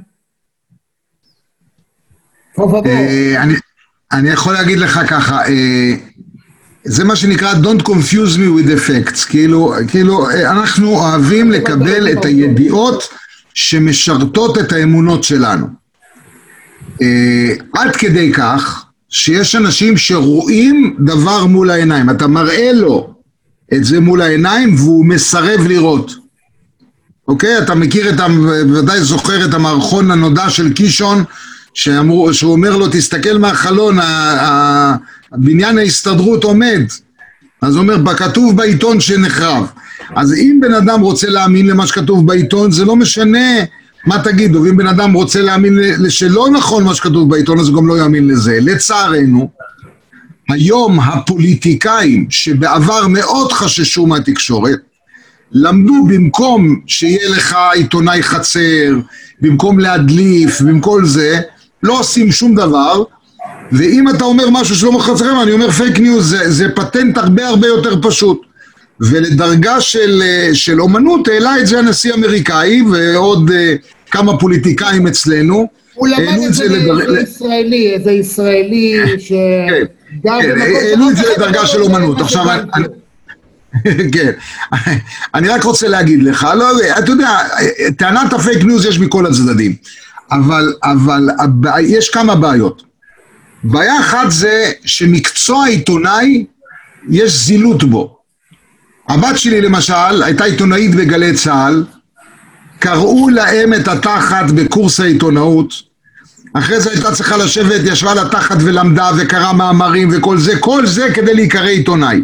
בואו. 2.57 2.83
אני, 4.11 4.29
יכול 4.29 4.53
להגיד 4.53 4.79
לך 4.79 4.99
ככה, 5.09 5.47
אה, 5.47 5.93
זה 6.83 7.03
מה 7.03 7.15
שנקרא 7.15 7.53
Don't 7.53 7.83
confuse 7.83 8.37
me 8.37 8.47
with 8.57 8.69
effects, 8.69 9.29
כאילו, 9.29 9.73
כאילו 9.87 10.29
אנחנו 10.31 10.89
אוהבים 10.89 11.51
לקבל 11.51 12.11
את 12.11 12.25
הידיעות 12.25 13.09
שמשרתות 13.57 14.57
את 14.57 14.71
האמונות 14.71 15.23
שלנו. 15.23 15.67
אה, 17.01 17.53
עד 17.73 17.95
כדי 17.95 18.31
כך 18.33 18.85
שיש 19.09 19.55
אנשים 19.55 19.97
שרואים 19.97 20.95
דבר 20.99 21.45
מול 21.45 21.69
העיניים, 21.69 22.09
אתה 22.09 22.27
מראה 22.27 22.71
לו 22.73 23.13
את 23.73 23.83
זה 23.83 23.99
מול 23.99 24.21
העיניים 24.21 24.75
והוא 24.75 25.05
מסרב 25.05 25.67
לראות. 25.67 26.11
אוקיי? 27.27 27.57
אתה 27.57 27.75
מכיר 27.75 28.09
את, 28.09 28.19
ה- 28.19 28.27
בוודאי 28.67 29.01
זוכר 29.01 29.45
את 29.45 29.53
המערכון 29.53 30.11
הנודע 30.11 30.49
של 30.49 30.73
קישון, 30.73 31.23
שאמרו, 31.73 32.33
שהוא 32.33 32.51
אומר 32.51 32.77
לו, 32.77 32.87
תסתכל 32.91 33.37
מהחלון, 33.37 33.99
ה- 33.99 34.03
ה- 34.41 34.95
בניין 35.31 35.77
ההסתדרות 35.77 36.43
עומד. 36.43 36.81
אז 37.61 37.75
הוא 37.75 37.81
אומר, 37.81 38.15
כתוב 38.15 38.57
בעיתון 38.57 38.99
שנחרב. 38.99 39.67
אז 40.15 40.33
אם 40.33 40.59
בן 40.61 40.73
אדם 40.73 41.01
רוצה 41.01 41.29
להאמין 41.29 41.67
למה 41.67 41.87
שכתוב 41.87 42.27
בעיתון, 42.27 42.71
זה 42.71 42.85
לא 42.85 42.95
משנה 42.95 43.47
מה 44.05 44.23
תגידו. 44.23 44.61
ואם 44.63 44.77
בן 44.77 44.87
אדם 44.87 45.13
רוצה 45.13 45.41
להאמין 45.41 45.79
שלא 46.09 46.47
נכון 46.49 46.83
מה 46.83 46.95
שכתוב 46.95 47.29
בעיתון, 47.29 47.59
אז 47.59 47.67
הוא 47.67 47.77
גם 47.77 47.87
לא 47.87 47.97
יאמין 47.97 48.27
לזה. 48.27 48.57
לצערנו, 48.61 49.49
היום 50.49 50.99
הפוליטיקאים, 50.99 52.27
שבעבר 52.29 53.07
מאוד 53.07 53.51
חששו 53.51 54.07
מהתקשורת, 54.07 54.79
למדו 55.51 56.05
במקום 56.07 56.79
שיהיה 56.87 57.29
לך 57.29 57.57
עיתונאי 57.73 58.23
חצר, 58.23 58.95
במקום 59.41 59.79
להדליף, 59.79 60.61
במקום 60.61 61.05
זה, 61.05 61.39
לא 61.83 61.99
עושים 61.99 62.31
שום 62.31 62.55
דבר, 62.55 63.03
ואם 63.71 64.09
אתה 64.09 64.23
אומר 64.23 64.49
משהו 64.49 64.75
שלא 64.75 64.91
מחצרם, 64.91 65.41
אני 65.43 65.51
אומר 65.51 65.71
פייק 65.71 65.99
ניוז, 65.99 66.29
זה, 66.29 66.51
זה 66.51 66.69
פטנט 66.75 67.17
הרבה 67.17 67.47
הרבה 67.47 67.67
יותר 67.67 68.01
פשוט. 68.01 68.46
ולדרגה 69.01 69.81
של, 69.81 70.21
אה, 70.25 70.49
של 70.53 70.81
אומנות 70.81 71.27
העלה 71.27 71.59
את 71.59 71.67
זה 71.67 71.79
הנשיא 71.79 72.11
האמריקאי 72.11 72.81
ועוד 72.81 73.49
uh, 73.49 73.53
כמה 74.11 74.37
פוליטיקאים 74.37 75.07
אצלנו. 75.07 75.67
הוא 75.93 76.07
למד 76.07 76.39
את 76.47 76.53
זה 76.53 76.67
לאיזה 76.69 77.19
ישראלי, 77.21 77.93
איזה 77.93 78.11
ישראלי 78.11 79.01
שגר 79.17 80.41
כן, 80.41 80.61
העלו 80.61 81.09
את 81.09 81.15
זה 81.15 81.23
לדרגה 81.37 81.65
של 81.65 81.81
אומנות. 81.81 82.21
עכשיו, 82.21 82.45
כן, 84.13 84.31
אני 85.35 85.47
רק 85.47 85.63
רוצה 85.63 85.87
להגיד 85.87 86.23
לך, 86.23 86.47
לא, 86.57 86.71
אתה 86.99 87.11
יודע, 87.11 87.37
טענת 87.97 88.33
הפייק 88.33 88.63
ניוז 88.63 88.85
יש 88.85 88.99
מכל 88.99 89.25
הצדדים, 89.25 89.75
אבל, 90.31 90.73
אבל 90.83 91.29
יש 91.79 92.09
כמה 92.09 92.35
בעיות. 92.35 92.83
בעיה 93.63 93.99
אחת 93.99 94.31
זה 94.31 94.71
שמקצוע 94.85 95.67
עיתונאי, 95.67 96.45
יש 97.09 97.45
זילות 97.45 97.83
בו. 97.83 98.16
הבת 99.07 99.37
שלי 99.37 99.61
למשל 99.61 100.23
הייתה 100.23 100.43
עיתונאית 100.43 100.95
בגלי 100.95 101.33
צה"ל, 101.33 101.85
קרעו 102.79 103.29
להם 103.29 103.73
את 103.73 103.87
התחת 103.87 104.51
בקורס 104.55 104.99
העיתונאות, 104.99 105.73
אחרי 106.53 106.81
זה 106.81 106.89
הייתה 106.91 107.11
צריכה 107.11 107.37
לשבת, 107.37 107.81
ישבה 107.83 108.13
לה 108.13 108.29
תחת 108.29 108.57
ולמדה 108.59 109.11
וקראה 109.17 109.53
מאמרים 109.53 110.09
וכל 110.11 110.37
זה, 110.37 110.59
כל 110.59 110.85
זה 110.85 111.07
כדי 111.13 111.33
להיקרא 111.33 111.67
עיתונאי. 111.67 112.23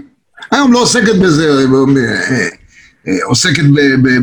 היום 0.52 0.74
לא 0.74 0.80
עוסקת 0.80 1.16
בזה, 1.16 1.66
עוסקת 3.24 3.64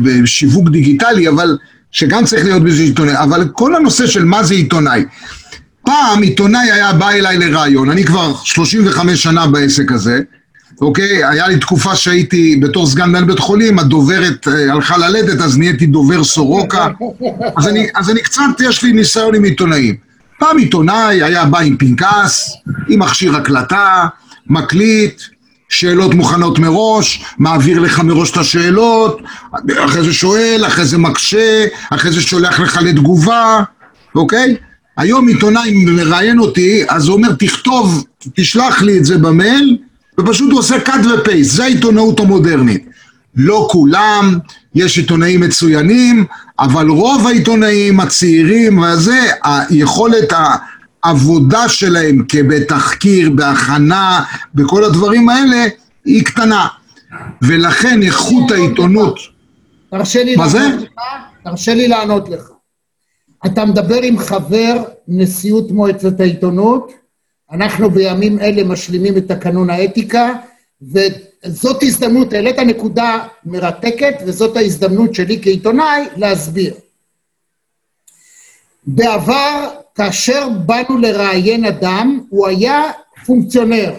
בשיווק 0.03 0.69
דיגיטלי, 0.69 1.29
אבל 1.29 1.57
שגם 1.91 2.25
צריך 2.25 2.45
להיות 2.45 2.63
בזה 2.63 2.81
עיתונאי, 2.81 3.17
אבל 3.17 3.47
כל 3.53 3.75
הנושא 3.75 4.07
של 4.07 4.25
מה 4.25 4.43
זה 4.43 4.53
עיתונאי. 4.53 5.05
פעם 5.85 6.21
עיתונאי 6.21 6.71
היה 6.71 6.93
בא 6.93 7.09
אליי 7.09 7.37
לראיון, 7.37 7.89
אני 7.89 8.03
כבר 8.03 8.33
35 8.43 9.23
שנה 9.23 9.47
בעסק 9.47 9.91
הזה, 9.91 10.19
אוקיי? 10.81 11.25
היה 11.25 11.47
לי 11.47 11.57
תקופה 11.57 11.95
שהייתי 11.95 12.55
בתור 12.55 12.87
סגן 12.87 13.09
מנהל 13.09 13.23
בית 13.23 13.39
חולים, 13.39 13.79
הדוברת 13.79 14.47
אה, 14.47 14.73
הלכה 14.73 14.97
ללדת, 14.97 15.41
אז 15.41 15.57
נהייתי 15.57 15.85
דובר 15.85 16.23
סורוקה. 16.23 16.87
אז 17.57 17.67
אני, 17.67 17.87
אז 17.95 18.09
אני 18.09 18.21
קצת, 18.21 18.41
יש 18.59 18.83
לי 18.83 18.93
ניסיון 18.93 19.35
עם 19.35 19.43
עיתונאים. 19.43 19.95
פעם 20.39 20.57
עיתונאי 20.57 21.23
היה 21.23 21.45
בא 21.45 21.59
עם 21.59 21.77
פנקס, 21.77 22.53
עם 22.89 22.99
מכשיר 22.99 23.35
הקלטה, 23.35 24.07
מקליט, 24.47 25.21
שאלות 25.69 26.13
מוכנות 26.13 26.59
מראש, 26.59 27.23
מעביר 27.37 27.79
לך 27.79 27.99
מראש 27.99 28.31
את 28.31 28.37
השאלות, 28.37 29.21
אחרי 29.85 30.03
זה 30.03 30.13
שואל, 30.13 30.63
אחרי 30.67 30.85
זה 30.85 30.97
מקשה, 30.97 31.65
אחרי 31.89 32.11
זה 32.11 32.21
שולח 32.21 32.59
לך 32.59 32.77
לתגובה, 32.81 33.63
אוקיי? 34.15 34.55
היום 34.97 35.27
עיתונאי 35.27 35.85
מראיין 35.85 36.39
אותי, 36.39 36.83
אז 36.89 37.07
הוא 37.07 37.17
אומר, 37.17 37.31
תכתוב, 37.39 38.05
תשלח 38.35 38.81
לי 38.81 38.97
את 38.97 39.05
זה 39.05 39.17
במייל, 39.17 39.77
ופשוט 40.21 40.51
הוא 40.51 40.59
עושה 40.59 40.75
cut 40.85 41.07
ופייסט, 41.13 41.55
זה 41.55 41.63
העיתונאות 41.63 42.19
המודרנית. 42.19 42.85
לא 43.35 43.67
כולם, 43.71 44.37
יש 44.75 44.97
עיתונאים 44.97 45.39
מצוינים, 45.39 46.25
אבל 46.59 46.89
רוב 46.89 47.27
העיתונאים 47.27 47.99
הצעירים 47.99 48.77
והזה, 48.77 49.19
היכולת 49.43 50.33
העבודה 51.03 51.69
שלהם 51.69 52.25
כבתחקיר, 52.27 53.29
בהכנה, 53.29 54.23
בכל 54.55 54.83
הדברים 54.83 55.29
האלה, 55.29 55.65
היא 56.05 56.25
קטנה. 56.25 56.67
ולכן 57.41 58.03
איכות 58.03 58.51
העיתונות... 58.51 59.19
תרשה 59.89 60.23
לי 60.23 60.35
לענות 60.35 60.81
לך, 60.81 61.03
תרשה 61.43 61.73
לי 61.73 61.87
לענות 61.87 62.29
לך. 62.29 62.49
אתה 63.45 63.65
מדבר 63.65 64.01
עם 64.01 64.19
חבר 64.19 64.83
נשיאות 65.07 65.71
מועצת 65.71 66.19
העיתונות, 66.19 66.91
אנחנו 67.51 67.89
בימים 67.89 68.39
אלה 68.39 68.63
משלימים 68.63 69.17
את 69.17 69.27
תקנון 69.27 69.69
האתיקה, 69.69 70.33
וזאת 70.81 71.83
הזדמנות, 71.83 72.33
העלית 72.33 72.59
נקודה 72.59 73.27
מרתקת, 73.45 74.15
וזאת 74.25 74.57
ההזדמנות 74.57 75.15
שלי 75.15 75.39
כעיתונאי 75.41 76.07
להסביר. 76.15 76.73
בעבר, 78.87 79.69
כאשר 79.95 80.49
באנו 80.65 80.97
לראיין 80.97 81.65
אדם, 81.65 82.19
הוא 82.29 82.47
היה 82.47 82.91
פונקציונר. 83.25 83.93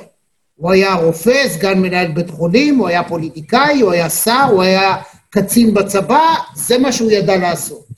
הוא 0.57 0.71
היה 0.73 0.95
רופא, 0.95 1.49
סגן 1.49 1.79
מנהל 1.79 2.07
בית 2.07 2.31
חולים, 2.31 2.79
הוא 2.79 2.89
היה 2.89 3.05
פוליטיקאי, 3.05 3.81
הוא 3.81 3.93
היה 3.93 4.11
שר, 4.11 4.45
הוא 4.51 4.63
היה 4.63 4.97
קצין 5.31 5.75
בצבא, 5.75 6.35
זה 6.55 6.79
מה 6.79 6.93
שהוא 6.93 7.11
ידע 7.11 7.37
לעשות. 7.37 7.92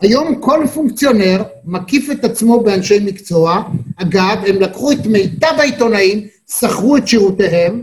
היום 0.00 0.40
כל 0.40 0.64
פונקציונר 0.74 1.42
מקיף 1.64 2.10
את 2.10 2.24
עצמו 2.24 2.60
באנשי 2.60 2.98
מקצוע. 3.04 3.62
אגב, 3.96 4.38
הם 4.46 4.56
לקחו 4.56 4.92
את 4.92 5.06
מיטב 5.06 5.54
העיתונאים, 5.58 6.26
שכרו 6.58 6.96
את 6.96 7.08
שירותיהם, 7.08 7.82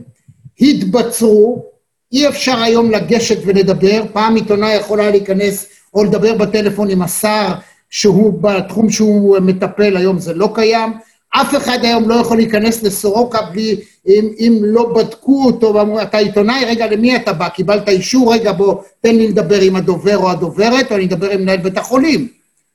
התבצרו, 0.61 1.65
אי 2.11 2.27
אפשר 2.27 2.57
היום 2.61 2.91
לגשת 2.91 3.37
ולדבר. 3.45 4.03
פעם 4.13 4.35
עיתונאי 4.35 4.73
יכול 4.75 4.99
היה 4.99 5.11
להיכנס 5.11 5.65
או 5.93 6.03
לדבר 6.03 6.37
בטלפון 6.37 6.89
עם 6.89 7.01
השר 7.01 7.53
שהוא 7.89 8.41
בתחום 8.41 8.89
שהוא 8.89 9.39
מטפל, 9.39 9.97
היום 9.97 10.19
זה 10.19 10.33
לא 10.33 10.49
קיים. 10.55 10.93
אף 11.35 11.55
אחד 11.55 11.79
היום 11.81 12.09
לא 12.09 12.15
יכול 12.15 12.37
להיכנס 12.37 12.83
לסורוקה 12.83 13.41
בלי, 13.41 13.75
אם, 14.07 14.29
אם 14.39 14.57
לא 14.61 14.93
בדקו 14.93 15.45
אותו 15.45 15.73
ואמרו, 15.73 16.01
אתה 16.01 16.17
עיתונאי, 16.17 16.65
רגע, 16.65 16.87
למי 16.87 17.15
אתה 17.15 17.33
בא? 17.33 17.49
קיבלת 17.49 17.89
אישור, 17.89 18.33
רגע, 18.33 18.51
בוא, 18.51 18.75
תן 19.01 19.15
לי 19.15 19.27
לדבר 19.27 19.61
עם 19.61 19.75
הדובר 19.75 20.17
או 20.17 20.29
הדוברת, 20.29 20.91
או 20.91 20.95
אני 20.95 21.05
אדבר 21.05 21.29
עם 21.29 21.41
מנהל 21.41 21.57
בית 21.57 21.77
החולים. 21.77 22.27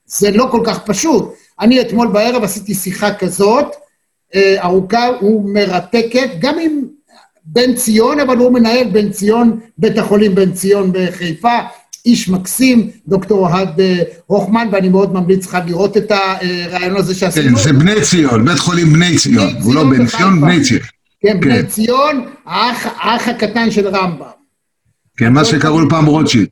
זה 0.06 0.30
לא 0.30 0.48
כל 0.50 0.60
כך 0.64 0.86
פשוט. 0.86 1.34
אני 1.60 1.80
אתמול 1.80 2.08
בערב 2.08 2.44
עשיתי 2.44 2.74
שיחה 2.74 3.14
כזאת, 3.14 3.66
אה, 4.34 4.56
ארוכה 4.64 5.08
ומרתקת, 5.22 6.30
גם 6.38 6.58
עם 6.58 6.84
בן 7.44 7.74
ציון, 7.74 8.20
אבל 8.20 8.36
הוא 8.36 8.52
מנהל 8.52 8.88
בן 8.88 9.10
ציון, 9.10 9.60
בית 9.78 9.98
החולים 9.98 10.34
בן 10.34 10.52
ציון 10.52 10.90
בחיפה, 10.92 11.58
איש 12.06 12.28
מקסים, 12.28 12.90
דוקטור 13.08 13.38
אוהד 13.38 13.80
אה, 13.80 14.02
הוכמן, 14.26 14.68
ואני 14.72 14.88
מאוד 14.88 15.12
ממליץ 15.12 15.46
לך 15.46 15.58
לראות 15.66 15.96
את 15.96 16.10
הרעיון 16.10 16.96
הזה 16.96 17.14
שעשינו. 17.14 17.56
כן, 17.56 17.62
זה 17.62 17.72
בני 17.72 18.02
ציון, 18.02 18.44
בית 18.44 18.58
חולים 18.58 18.92
בני 18.92 19.18
ציון, 19.18 19.54
הוא 19.62 19.74
לא 19.74 19.84
בן 19.84 20.06
ציון, 20.06 20.40
בני 20.40 20.62
ציון. 20.64 20.82
כן, 21.20 21.40
בני 21.40 21.62
כן. 21.62 21.66
ציון, 21.66 22.26
האח, 22.46 22.86
הקטן 23.28 23.70
של 23.70 23.88
רמב"ם. 23.88 24.26
כן, 25.16 25.32
מה 25.32 25.44
שקראו 25.44 25.80
לו 25.80 25.88
פעם 25.90 26.06
רוטשילד. 26.06 26.48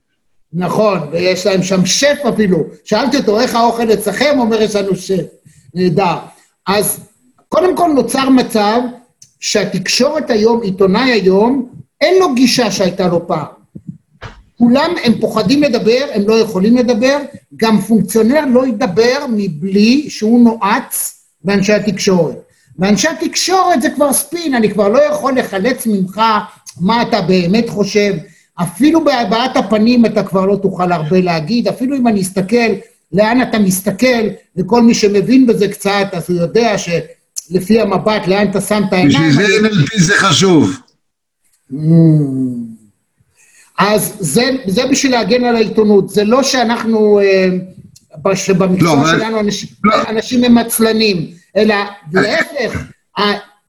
נכון, 0.52 0.98
ויש 1.12 1.46
להם 1.46 1.62
שם 1.62 1.86
שף 1.86 2.16
אפילו. 2.28 2.64
שאלתי 2.84 3.16
אותו, 3.16 3.40
איך 3.40 3.54
האוכל 3.54 3.92
אצלכם? 3.92 4.34
אומר, 4.38 4.62
יש 4.62 4.76
לנו 4.76 4.96
שף. 4.96 5.22
נהדר. 5.74 6.16
אז 6.66 7.00
קודם 7.48 7.76
כל 7.76 7.90
נוצר 7.94 8.28
מצב 8.28 8.80
שהתקשורת 9.40 10.30
היום, 10.30 10.62
עיתונאי 10.62 11.12
היום, 11.12 11.68
אין 12.00 12.18
לו 12.20 12.34
גישה 12.34 12.70
שהייתה 12.70 13.08
לו 13.08 13.26
פעם. 13.26 13.55
כולם, 14.58 14.90
הם 15.04 15.12
פוחדים 15.20 15.62
לדבר, 15.62 16.04
הם 16.14 16.22
לא 16.28 16.34
יכולים 16.34 16.76
לדבר, 16.76 17.16
גם 17.56 17.80
פונקציונר 17.80 18.40
לא 18.52 18.66
ידבר 18.66 19.26
מבלי 19.28 20.10
שהוא 20.10 20.44
נועץ 20.44 21.22
באנשי 21.44 21.72
התקשורת. 21.72 22.36
ואנשי 22.78 23.08
התקשורת 23.08 23.82
זה 23.82 23.90
כבר 23.90 24.12
ספין, 24.12 24.54
אני 24.54 24.70
כבר 24.70 24.88
לא 24.88 24.98
יכול 25.04 25.38
לחלץ 25.38 25.86
ממך 25.86 26.20
מה 26.80 27.02
אתה 27.02 27.20
באמת 27.20 27.68
חושב, 27.68 28.14
אפילו 28.62 29.04
בהבעת 29.04 29.56
הפנים 29.56 30.06
אתה 30.06 30.22
כבר 30.22 30.46
לא 30.46 30.56
תוכל 30.56 30.92
הרבה 30.92 31.20
להגיד, 31.20 31.68
אפילו 31.68 31.96
אם 31.96 32.08
אני 32.08 32.20
אסתכל 32.20 32.72
לאן 33.12 33.42
אתה 33.42 33.58
מסתכל, 33.58 34.28
וכל 34.56 34.82
מי 34.82 34.94
שמבין 34.94 35.46
בזה 35.46 35.68
קצת, 35.68 36.06
אז 36.12 36.30
הוא 36.30 36.38
יודע 36.38 36.76
שלפי 36.78 37.80
המבט, 37.80 38.26
לאן 38.26 38.50
אתה 38.50 38.60
שם 38.60 38.82
את 38.88 38.92
העיניים... 38.92 39.30
בשביל 39.30 39.46
זה 39.46 39.68
NLP 39.68 40.00
זה 40.00 40.14
חשוב. 40.16 40.76
Mm. 41.72 42.75
אז 43.78 44.16
זה, 44.18 44.50
זה 44.66 44.82
בשביל 44.90 45.12
להגן 45.12 45.44
על 45.44 45.56
העיתונות, 45.56 46.08
זה 46.08 46.24
לא 46.24 46.42
שאנחנו, 46.42 47.20
אה, 47.20 48.36
שבמקצוע 48.36 48.96
לא, 48.96 49.08
שלנו 49.10 49.40
אנשים, 49.40 49.68
לא. 49.84 49.94
אנשים 50.08 50.44
הם 50.44 50.58
עצלנים, 50.58 51.26
אלא 51.56 51.74
להפך, 52.12 52.82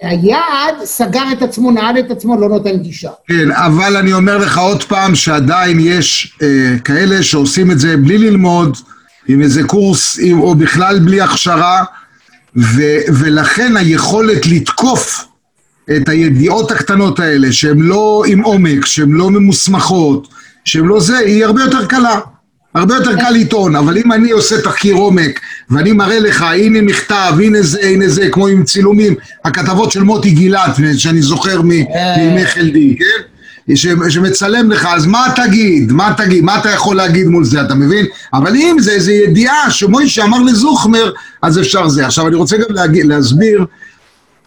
היעד 0.02 0.76
סגר 0.84 1.24
את 1.32 1.42
עצמו, 1.42 1.72
נעל 1.72 2.00
את 2.00 2.12
עצמו, 2.12 2.40
לא 2.42 2.50
נותן 2.50 2.78
גישה. 2.78 3.10
כן, 3.28 3.52
אבל 3.52 3.98
אני 3.98 4.14
אומר 4.14 4.38
לך 4.38 4.58
עוד 4.58 4.84
פעם 4.84 5.16
שעדיין 5.16 5.78
יש 5.82 6.38
אה, 6.42 6.80
כאלה 6.84 7.24
שעושים 7.24 7.72
את 7.72 7.80
זה 7.80 7.98
בלי 7.98 8.18
ללמוד, 8.18 8.78
עם 9.28 9.42
איזה 9.42 9.64
קורס, 9.64 10.20
עם, 10.22 10.40
או 10.40 10.56
בכלל 10.56 11.00
בלי 11.00 11.22
הכשרה, 11.22 11.84
ו, 12.58 12.82
ולכן 13.08 13.78
היכולת 13.78 14.46
לתקוף 14.46 15.26
את 15.96 16.10
הידיעות 16.10 16.72
הקטנות 16.72 17.20
האלה, 17.20 17.52
שהן 17.52 17.80
לא 17.80 18.24
עם 18.28 18.42
עומק, 18.42 18.86
שהן 18.86 19.12
לא 19.12 19.30
ממוסמכות, 19.30 20.28
שהן 20.66 20.86
לא 20.86 21.00
זה, 21.00 21.18
היא 21.18 21.46
הרבה 21.46 21.62
יותר 21.62 21.86
קלה. 21.86 22.20
הרבה 22.76 22.96
יותר 22.96 23.16
קל 23.16 23.30
לטעון, 23.30 23.76
אבל 23.76 23.98
אם 23.98 24.12
אני 24.12 24.32
עושה 24.32 24.62
תחקיר 24.62 24.96
עומק, 24.96 25.40
ואני 25.70 25.92
מראה 25.92 26.20
לך, 26.20 26.42
הנה 26.42 26.82
מכתב, 26.82 27.34
הנה 27.44 27.62
זה, 27.62 27.80
הנה 27.82 28.10
זה, 28.10 28.30
כמו 28.30 28.48
עם 28.48 28.64
צילומים, 28.64 29.16
הכתבות 29.46 29.92
של 29.92 30.04
מוטי 30.04 30.32
גילת, 30.32 30.72
שאני 30.98 31.22
זוכר 31.22 31.62
מימי 31.62 32.46
חלדי, 32.46 32.96
כן? 33.00 33.76
ש, 33.76 33.88
שמצלם 34.10 34.72
לך, 34.72 34.88
אז 34.92 35.06
מה 35.06 35.28
תגיד? 35.36 35.92
מה 35.92 36.14
תגיד? 36.18 36.44
מה 36.44 36.60
אתה 36.60 36.70
יכול 36.70 36.96
להגיד 36.96 37.28
מול 37.28 37.44
זה, 37.44 37.62
אתה 37.62 37.76
מבין? 37.76 38.06
אבל 38.34 38.56
אם 38.56 38.76
זה 38.80 38.92
איזו 38.92 39.12
ידיעה 39.12 39.72
שמוישה 39.72 40.24
אמר 40.24 40.42
לזוכמר, 40.42 41.12
אז 41.42 41.60
אפשר 41.60 41.88
זה. 41.88 42.06
עכשיו, 42.06 42.28
אני 42.28 42.36
רוצה 42.36 42.58
גם 42.58 42.76
להגיד, 42.76 43.06
להסביר, 43.06 43.66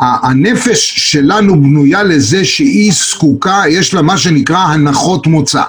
הנפש 0.01 0.95
שלנו 0.97 1.63
בנויה 1.63 2.03
לזה 2.03 2.45
שהיא 2.45 2.93
זקוקה, 2.93 3.63
יש 3.69 3.95
לה 3.95 4.03
מה 4.03 4.19
שנקרא 4.19 4.59
הנחות 4.59 5.27
מוצא. 5.27 5.63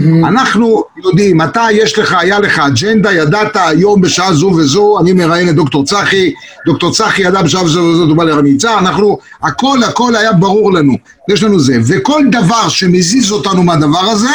אנחנו 0.00 0.84
יודעים, 1.04 1.42
אתה, 1.42 1.66
יש 1.72 1.98
לך, 1.98 2.14
היה 2.18 2.38
לך 2.38 2.58
אג'נדה, 2.58 3.12
ידעת 3.12 3.56
היום 3.56 4.00
בשעה 4.00 4.34
זו 4.34 4.46
וזו, 4.46 4.98
אני 5.00 5.12
מראיין 5.12 5.48
את 5.48 5.54
דוקטור 5.54 5.84
צחי, 5.84 6.32
דוקטור 6.66 6.92
צחי 6.92 7.22
ידע 7.22 7.42
בשעה 7.42 7.68
זו 7.68 7.80
וזו, 7.80 8.02
הוא 8.02 8.16
בא 8.16 8.24
לרמיצה, 8.24 8.78
אנחנו, 8.78 9.18
הכל 9.42 9.78
הכל 9.84 10.16
היה 10.16 10.32
ברור 10.32 10.72
לנו, 10.72 10.96
יש 11.30 11.42
לנו 11.42 11.60
זה, 11.60 11.78
וכל 11.86 12.22
דבר 12.30 12.68
שמזיז 12.68 13.32
אותנו 13.32 13.62
מהדבר 13.62 14.04
הזה, 14.10 14.34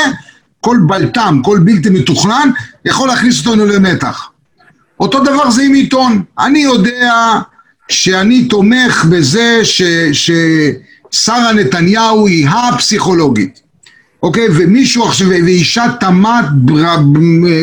כל 0.62 0.78
בלטם, 0.88 1.42
כל 1.44 1.60
בלתי 1.64 1.90
מתוכנן, 1.90 2.50
יכול 2.86 3.08
להכניס 3.08 3.48
אותנו 3.48 3.66
למתח. 3.66 4.30
אותו 5.00 5.20
דבר 5.20 5.50
זה 5.50 5.62
עם 5.62 5.74
עיתון, 5.74 6.24
אני 6.40 6.60
יודע 6.60 7.14
שאני 7.90 8.46
תומך 8.46 9.06
בזה 9.10 9.62
ששרה 10.14 11.54
נתניהו 11.54 12.28
היא 12.28 12.48
הפסיכולוגית. 12.50 13.60
אוקיי? 14.24 14.48
ומישהו 14.56 15.06
עכשיו, 15.06 15.28
ואישה 15.30 15.86
תמת 16.00 16.46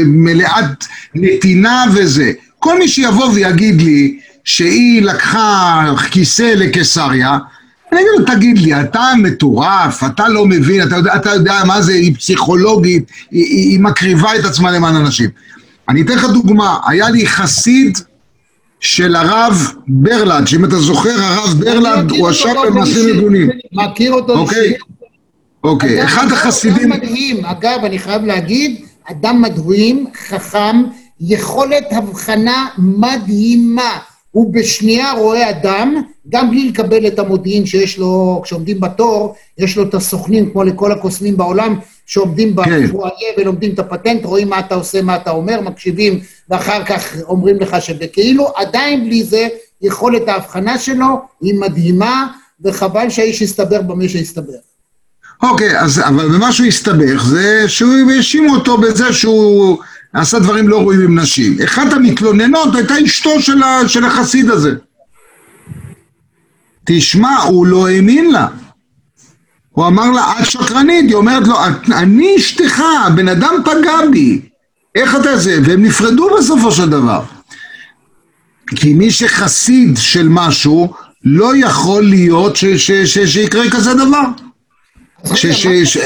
מלאת 0.07 0.85
נתינה 1.15 1.85
וזה. 1.95 2.33
כל 2.59 2.79
מי 2.79 2.89
שיבוא 2.89 3.27
ויגיד 3.35 3.83
לי 3.83 4.19
שהיא 4.45 5.03
לקחה 5.03 5.85
כיסא 6.11 6.55
לקיסריה, 6.57 7.39
אני 7.93 8.01
אגיד 8.01 8.11
לו, 8.19 8.35
תגיד 8.35 8.59
לי, 8.59 8.81
אתה 8.81 9.13
מטורף, 9.19 10.05
אתה 10.05 10.29
לא 10.29 10.47
מבין, 10.47 10.83
אתה 10.83 10.97
יודע, 10.97 11.17
אתה 11.17 11.31
יודע 11.31 11.63
מה 11.67 11.83
זה, 11.83 11.93
היא 11.93 12.15
פסיכולוגית, 12.17 13.11
היא, 13.31 13.45
היא, 13.45 13.71
היא 13.71 13.81
מקריבה 13.81 14.37
את 14.37 14.45
עצמה 14.45 14.71
למען 14.71 14.95
אנשים. 14.97 15.31
אני 15.89 16.03
אתן 16.03 16.15
לך 16.15 16.25
דוגמה, 16.25 16.79
היה 16.87 17.11
לי 17.11 17.27
חסיד 17.27 17.99
של 18.85 19.17
הרב 19.17 19.73
ברלד, 19.89 20.47
שאם 20.47 20.65
אתה 20.65 20.77
זוכר, 20.77 21.11
הרב 21.11 21.61
ברלד 21.61 22.11
הוא 22.11 22.31
ישב 22.31 22.55
במעשים 22.67 23.17
מגונים. 23.17 23.49
מכיר 23.73 24.13
אותו 24.13 24.39
אוקיי? 24.39 24.75
אוקיי, 25.65 25.99
אדם, 25.99 26.07
אחד 26.07 26.33
החסידים... 26.33 26.93
אדם 26.93 27.03
מדהים, 27.03 27.45
אגב, 27.45 27.79
אני 27.85 27.99
חייב 27.99 28.25
להגיד, 28.25 28.85
אדם 29.11 29.43
מדהים, 29.43 30.07
חכם, 30.29 30.83
יכולת 31.21 31.85
הבחנה 31.91 32.67
מדהימה. 32.79 33.99
הוא 34.31 34.55
בשנייה 34.55 35.13
רואה 35.13 35.51
אדם, 35.51 36.03
גם 36.29 36.51
בלי 36.51 36.69
לקבל 36.69 37.07
את 37.07 37.19
המודיעין 37.19 37.67
שיש 37.67 37.99
לו, 37.99 38.41
כשעומדים 38.45 38.81
בתור, 38.81 39.35
יש 39.59 39.77
לו 39.77 39.83
את 39.83 39.95
הסוכנים, 39.95 40.51
כמו 40.51 40.65
לכל 40.65 40.93
הקוסמים 40.93 41.37
בעולם, 41.37 41.77
שעומדים 42.07 42.57
כן. 42.65 42.87
בפואיה 42.87 43.29
ולומדים 43.39 43.73
את 43.73 43.79
הפטנט, 43.79 44.25
רואים 44.25 44.49
מה 44.49 44.59
אתה 44.59 44.75
עושה, 44.75 45.03
מה 45.03 45.17
אתה 45.17 45.31
אומר, 45.31 45.61
מקשיבים, 45.61 46.21
ואחר 46.51 46.85
כך 46.85 47.17
אומרים 47.23 47.61
לך 47.61 47.77
שבכאילו, 47.81 48.53
עדיין 48.57 49.05
בלי 49.05 49.25
זה, 49.25 49.49
יכולת 49.83 50.29
ההבחנה 50.29 50.79
שלו 50.79 51.23
היא 51.41 51.55
מדהימה, 51.55 52.27
וחבל 52.65 53.11
שהאיש 53.11 53.41
יסתבר 53.41 53.83
במה 53.83 54.09
שהסתבר. 54.09 54.53
אוקיי, 55.43 55.81
אז, 55.81 56.01
אבל 56.01 56.29
במה 56.29 56.53
שהוא 56.53 56.67
הסתבך 56.67 57.25
זה 57.25 57.69
שהוא 57.69 58.11
האשימו 58.11 58.55
אותו 58.55 58.79
בזה 58.79 59.13
שהוא 59.13 59.79
עשה 60.13 60.39
דברים 60.39 60.69
לא 60.69 60.81
ראויים 60.81 61.01
עם 61.01 61.19
נשים. 61.19 61.57
אחת 61.65 61.93
המתלוננות 61.93 62.75
הייתה 62.75 62.95
אשתו 63.05 63.43
של, 63.43 63.63
ה, 63.63 63.89
של 63.89 64.05
החסיד 64.05 64.51
הזה. 64.51 64.75
תשמע, 66.87 67.37
הוא 67.43 67.67
לא 67.67 67.89
האמין 67.89 68.31
לה. 68.33 68.47
הוא 69.71 69.87
אמר 69.87 70.11
לה, 70.11 70.33
את 70.41 70.51
שקרנית, 70.51 71.05
היא 71.05 71.15
אומרת 71.15 71.47
לו, 71.47 71.55
אני 71.93 72.37
אשתך, 72.37 72.83
הבן 73.07 73.29
אדם 73.29 73.55
פגע 73.65 74.11
בי. 74.13 74.41
איך 74.95 75.15
אתה 75.15 75.37
זה? 75.37 75.59
והם 75.65 75.83
נפרדו 75.83 76.29
בסופו 76.39 76.73
של 76.73 76.91
דבר. 76.91 77.23
כי 78.67 78.95
מי 78.95 79.11
שחסיד 79.11 79.97
של 79.97 80.29
משהו, 80.29 80.95
לא 81.25 81.57
יכול 81.57 82.03
להיות 82.05 82.57
ש, 82.57 82.65
ש, 82.65 82.91
ש, 82.91 83.19
שיקרה 83.19 83.71
כזה 83.71 83.95
דבר. 83.95 84.23
ש, 85.35 85.47
ש, 85.47 85.67
ש, 85.85 85.99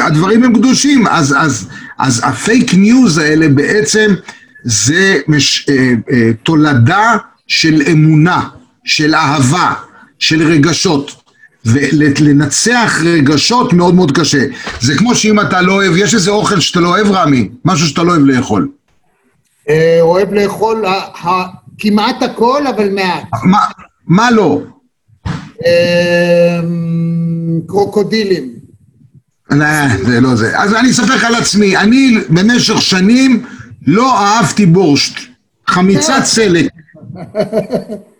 הדברים 0.00 0.44
הם 0.44 0.54
קדושים, 0.54 1.06
אז, 1.06 1.34
אז, 1.38 1.68
אז 1.98 2.20
הפייק 2.24 2.74
ניוז 2.74 3.18
האלה 3.18 3.48
בעצם 3.48 4.14
זה 4.64 5.18
מש, 5.28 5.66
אה, 5.68 5.92
אה, 6.12 6.30
תולדה 6.42 7.16
של 7.46 7.82
אמונה, 7.92 8.48
של 8.84 9.14
אהבה, 9.14 9.72
של 10.18 10.42
רגשות. 10.42 11.25
ולנצח 11.66 13.00
רגשות 13.04 13.72
מאוד 13.72 13.94
מאוד 13.94 14.18
קשה. 14.18 14.44
זה 14.80 14.94
כמו 14.98 15.14
שאם 15.14 15.40
אתה 15.40 15.62
לא 15.62 15.72
אוהב, 15.72 15.96
יש 15.96 16.14
איזה 16.14 16.30
אוכל 16.30 16.60
שאתה 16.60 16.80
לא 16.80 16.88
אוהב, 16.88 17.06
רמי? 17.10 17.48
משהו 17.64 17.88
שאתה 17.88 18.02
לא 18.02 18.10
אוהב 18.12 18.24
לאכול. 18.24 18.68
אה, 19.68 19.98
אוהב 20.00 20.32
לאכול 20.32 20.86
ה- 20.86 20.90
ה- 21.28 21.46
כמעט 21.78 22.22
הכל, 22.22 22.66
אבל 22.66 22.88
מעט. 22.90 23.22
מה, 24.06 24.30
לא? 24.30 24.60
אה, 25.66 26.60
קרוקודילים. 27.66 28.48
לא, 29.50 29.66
זה 30.06 30.20
לא 30.20 30.34
זה. 30.36 30.58
אז 30.60 30.74
אני 30.74 30.90
אספר 30.90 31.14
לך 31.14 31.24
על 31.24 31.34
עצמי, 31.34 31.76
אני 31.76 32.18
במשך 32.28 32.82
שנים 32.82 33.44
לא 33.86 34.18
אהבתי 34.20 34.66
בורשט. 34.66 35.18
חמיצת 35.68 36.20
סלק. 36.24 36.66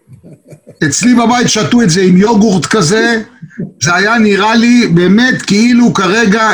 אצלי 0.84 1.14
בבית 1.14 1.48
שתו 1.48 1.82
את 1.82 1.90
זה 1.90 2.00
עם 2.00 2.16
יוגורט 2.16 2.66
כזה, 2.66 3.22
זה 3.82 3.94
היה 3.94 4.18
נראה 4.18 4.54
לי 4.54 4.86
באמת 4.86 5.42
כאילו 5.42 5.94
כרגע 5.94 6.50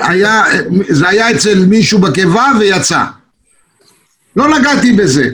היה, 0.00 0.42
זה 0.88 1.08
היה 1.08 1.30
אצל 1.30 1.64
מישהו 1.66 1.98
בקיבה 1.98 2.46
ויצא. 2.58 3.04
לא 4.36 4.58
נגעתי 4.58 4.92
בזה. 4.92 5.28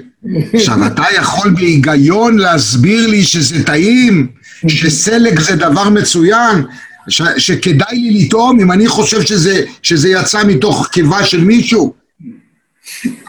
עכשיו, 0.53 0.87
אתה 0.87 1.05
יכול 1.16 1.51
בהיגיון 1.51 2.38
להסביר 2.38 3.07
לי 3.07 3.22
שזה 3.25 3.64
טעים, 3.64 4.27
שסלק 4.68 5.40
זה 5.40 5.57
דבר 5.57 5.88
מצוין, 5.88 6.64
ש, 7.09 7.22
שכדאי 7.38 7.99
לי 7.99 8.25
לטעום 8.25 8.61
אם 8.61 8.72
אני 8.72 8.88
חושב 8.88 9.22
שזה, 9.22 9.64
שזה 9.83 10.09
יצא 10.09 10.44
מתוך 10.44 10.88
קיבה 10.92 11.25
של 11.25 11.44
מישהו? 11.44 11.94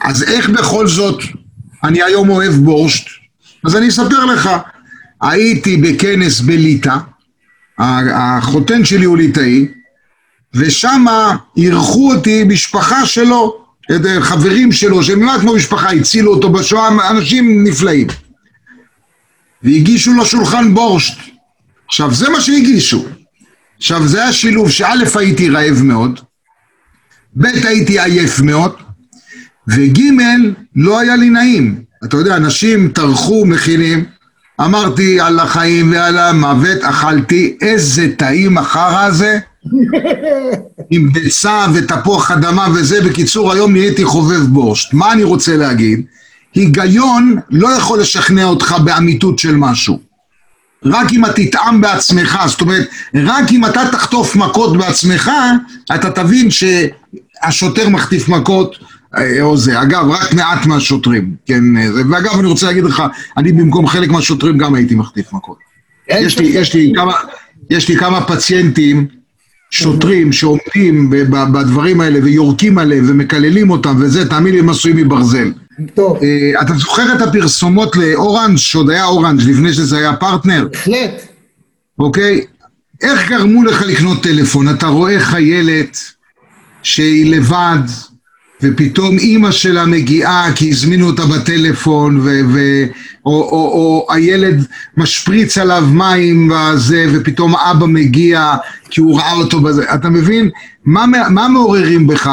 אז 0.04 0.22
איך 0.22 0.48
בכל 0.48 0.86
זאת 0.86 1.22
אני 1.84 2.02
היום 2.02 2.28
אוהב 2.28 2.52
בורשט? 2.52 3.06
אז 3.64 3.76
אני 3.76 3.88
אספר 3.88 4.24
לך, 4.24 4.50
הייתי 5.22 5.76
בכנס 5.76 6.40
בליטא, 6.40 6.96
החותן 7.78 8.84
שלי 8.84 9.04
הוא 9.04 9.16
ליטאי, 9.16 9.66
ושם 10.54 11.04
אירחו 11.56 12.14
אותי 12.14 12.44
משפחה 12.44 13.06
שלו, 13.06 13.64
חברים 14.20 14.72
שלו, 14.72 15.02
שהם 15.02 15.20
כמעט 15.20 15.40
כמו 15.40 15.54
משפחה, 15.54 15.90
הצילו 15.90 16.34
אותו 16.34 16.52
בשואה, 16.52 17.10
אנשים 17.10 17.64
נפלאים. 17.64 18.06
והגישו 19.62 20.12
לו 20.12 20.24
שולחן 20.24 20.74
בורשט. 20.74 21.18
עכשיו, 21.86 22.14
זה 22.14 22.28
מה 22.28 22.40
שהגישו. 22.40 23.06
עכשיו, 23.76 24.08
זה 24.08 24.22
היה 24.22 24.32
שילוב 24.32 24.70
שא' 24.70 25.18
הייתי 25.18 25.48
רעב 25.48 25.82
מאוד, 25.82 26.20
ב' 27.36 27.44
הייתי 27.44 28.00
עייף 28.00 28.40
מאוד, 28.40 28.72
וג' 29.68 30.00
לא 30.76 30.98
היה 30.98 31.16
לי 31.16 31.30
נעים. 31.30 31.82
אתה 32.04 32.16
יודע, 32.16 32.36
אנשים 32.36 32.88
טרחו, 32.88 33.46
מכינים, 33.46 34.04
אמרתי 34.60 35.20
על 35.20 35.40
החיים 35.40 35.92
ועל 35.92 36.18
המוות, 36.18 36.78
אכלתי, 36.82 37.56
איזה 37.60 38.08
טעים 38.16 38.58
החרא 38.58 39.04
הזה, 39.04 39.38
עם 40.90 41.12
ביצה 41.12 41.66
ותפוח 41.74 42.30
אדמה 42.30 42.66
וזה. 42.74 43.00
בקיצור, 43.00 43.52
היום 43.52 43.72
נהייתי 43.72 44.04
חובב 44.04 44.40
בורשט. 44.40 44.94
מה 44.94 45.12
אני 45.12 45.22
רוצה 45.24 45.56
להגיד? 45.56 46.02
היגיון 46.54 47.36
לא 47.50 47.68
יכול 47.68 48.00
לשכנע 48.00 48.44
אותך 48.44 48.76
באמיתות 48.84 49.38
של 49.38 49.56
משהו. 49.56 50.00
רק 50.84 51.12
אם 51.12 51.24
אתה 51.24 51.32
תטעם 51.34 51.80
בעצמך, 51.80 52.38
זאת 52.46 52.60
אומרת, 52.60 52.88
רק 53.14 53.50
אם 53.50 53.64
אתה 53.64 53.82
תחטוף 53.92 54.36
מכות 54.36 54.76
בעצמך, 54.76 55.30
אתה 55.94 56.10
תבין 56.10 56.48
שהשוטר 56.50 57.88
מחטיף 57.88 58.28
מכות 58.28 58.76
או 59.40 59.56
זה. 59.56 59.82
אגב, 59.82 60.10
רק 60.10 60.34
מעט 60.34 60.66
מהשוטרים, 60.66 61.34
כן, 61.46 61.76
אה, 61.76 61.92
זה. 61.92 62.02
ואגב, 62.10 62.38
אני 62.38 62.48
רוצה 62.48 62.66
להגיד 62.66 62.84
לך, 62.84 63.02
אני 63.36 63.52
במקום 63.52 63.86
חלק 63.86 64.10
מהשוטרים 64.10 64.58
גם 64.58 64.74
הייתי 64.74 64.94
מחטיף 64.94 65.32
מכות. 65.32 65.58
יש 66.10 66.38
לי, 66.38 66.46
יש 66.46 66.74
לי 66.74 66.92
כמה, 66.96 67.12
יש 67.70 67.88
לי 67.88 67.96
כמה 67.96 68.24
פציינטים, 68.24 69.06
שוטרים 69.70 70.32
שעומדים 70.32 71.10
בדברים 71.30 72.00
האלה 72.00 72.18
ויורקים 72.22 72.78
עליהם 72.78 73.04
ומקללים 73.08 73.70
אותם 73.70 73.96
וזה, 74.00 74.28
תאמין 74.28 74.54
לי, 74.54 74.60
הם 74.60 74.68
עשויים 74.68 74.96
מברזל. 74.96 75.52
טוב, 75.94 76.18
אה, 76.22 76.62
אתה 76.62 76.74
זוכר 76.74 77.14
את 77.16 77.22
הפרסומות 77.22 77.96
לאורנג', 77.96 78.56
שעוד 78.56 78.90
היה 78.90 79.04
אורנג' 79.04 79.40
לפני 79.40 79.72
שזה 79.72 79.98
היה 79.98 80.16
פרטנר, 80.16 80.68
בהחלט. 80.72 81.22
אוקיי? 81.98 82.44
איך 83.02 83.28
גרמו 83.28 83.64
לך 83.64 83.82
לקנות 83.82 84.22
טלפון? 84.22 84.68
אתה 84.68 84.86
רואה 84.86 85.20
חיילת 85.20 85.98
שהיא 86.82 87.36
לבד, 87.36 87.82
ופתאום 88.62 89.18
אימא 89.18 89.50
שלה 89.50 89.86
מגיעה 89.86 90.52
כי 90.54 90.70
הזמינו 90.70 91.06
אותה 91.06 91.26
בטלפון, 91.26 92.16
ו- 92.20 92.40
ו- 92.52 92.84
או, 93.26 93.32
או, 93.32 93.70
או 93.72 94.06
הילד 94.10 94.66
משפריץ 94.96 95.58
עליו 95.58 95.84
מים 95.92 96.52
וזה, 96.52 97.06
ופתאום 97.12 97.56
אבא 97.56 97.86
מגיע 97.86 98.54
כי 98.90 99.00
הוא 99.00 99.18
ראה 99.18 99.32
אותו 99.32 99.60
בזה. 99.60 99.94
אתה 99.94 100.08
מבין? 100.08 100.50
מה, 100.84 101.04
מה 101.30 101.48
מעוררים 101.48 102.06
בך? 102.06 102.30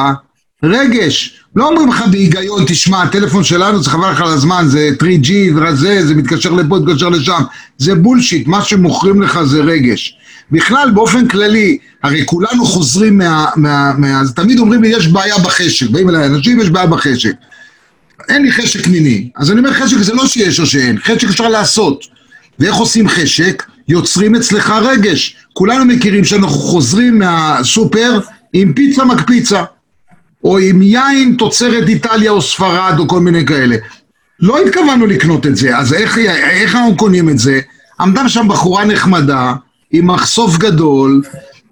רגש. 0.64 1.42
לא 1.56 1.68
אומרים 1.68 1.90
לך 1.90 2.04
בהיגיון, 2.12 2.64
תשמע, 2.68 3.04
הטלפון 3.04 3.44
שלנו 3.44 3.84
זה 3.84 3.90
חבל 3.90 4.12
לך 4.12 4.22
על 4.22 4.28
הזמן, 4.28 4.64
זה 4.68 4.90
3G, 5.02 5.32
זה, 5.74 6.08
זה 6.08 6.16
מתקשר 6.16 6.52
לפה, 6.52 6.80
מתקשר 6.80 7.10
לשם. 7.10 7.42
זה 7.78 7.96
בולשיט, 7.96 8.48
מה 8.48 8.62
שמוכרים 8.62 9.22
לך 9.22 9.44
זה 9.44 9.62
רגש. 9.62 10.18
בכלל, 10.52 10.92
באופן 10.92 11.28
כללי, 11.28 11.78
הרי 12.04 12.26
כולנו 12.26 12.66
חוזרים 12.66 13.18
מה... 13.18 13.46
מה, 13.56 13.94
מה 13.98 14.22
אז 14.22 14.34
תמיד 14.34 14.60
אומרים 14.60 14.82
לי, 14.82 14.88
יש 14.88 15.08
בעיה 15.08 15.38
בחשק. 15.38 15.90
באים 15.90 16.10
אליי 16.10 16.26
אנשים, 16.26 16.60
יש 16.60 16.70
בעיה 16.70 16.88
בחשק. 16.88 17.34
אין 18.30 18.42
לי 18.42 18.52
חשק 18.52 18.88
מיני. 18.88 19.30
אז 19.38 19.52
אני 19.52 19.60
אומר, 19.60 19.74
חשק 19.74 19.98
זה 19.98 20.14
לא 20.14 20.28
שיש 20.28 20.60
או 20.60 20.66
שאין, 20.66 20.98
חשק 21.00 21.24
אפשר 21.24 21.48
לעשות. 21.48 22.04
ואיך 22.60 22.76
עושים 22.76 23.10
חשק? 23.10 23.64
יוצרים 23.88 24.36
אצלך 24.36 24.70
רגש. 24.70 25.36
כולנו 25.54 25.86
מכירים 25.86 26.24
שאנחנו 26.24 26.48
חוזרים 26.48 27.20
מהסופר 27.20 28.20
עם 28.54 28.74
פיצה 28.74 29.06
מקפיצה. 29.06 29.64
או 30.44 30.58
עם 30.58 30.82
יין 30.82 31.36
תוצרת 31.38 31.88
איטליה 31.88 32.32
או 32.32 32.42
ספרד 32.42 32.96
או 33.00 33.08
כל 33.08 33.20
מיני 33.20 33.46
כאלה. 33.46 33.76
לא 34.40 34.60
התכוונו 34.60 35.06
לקנות 35.06 35.46
את 35.46 35.56
זה, 35.56 35.78
אז 35.78 35.94
איך, 35.94 36.18
איך 36.18 36.76
אנחנו 36.76 36.98
קונים 36.98 37.30
את 37.30 37.40
זה? 37.40 37.60
עמדה 38.00 38.30
שם 38.30 38.48
בחורה 38.48 38.86
נחמדה, 38.86 39.54
עם 39.98 40.12
מחשוף 40.12 40.58
גדול, 40.58 41.22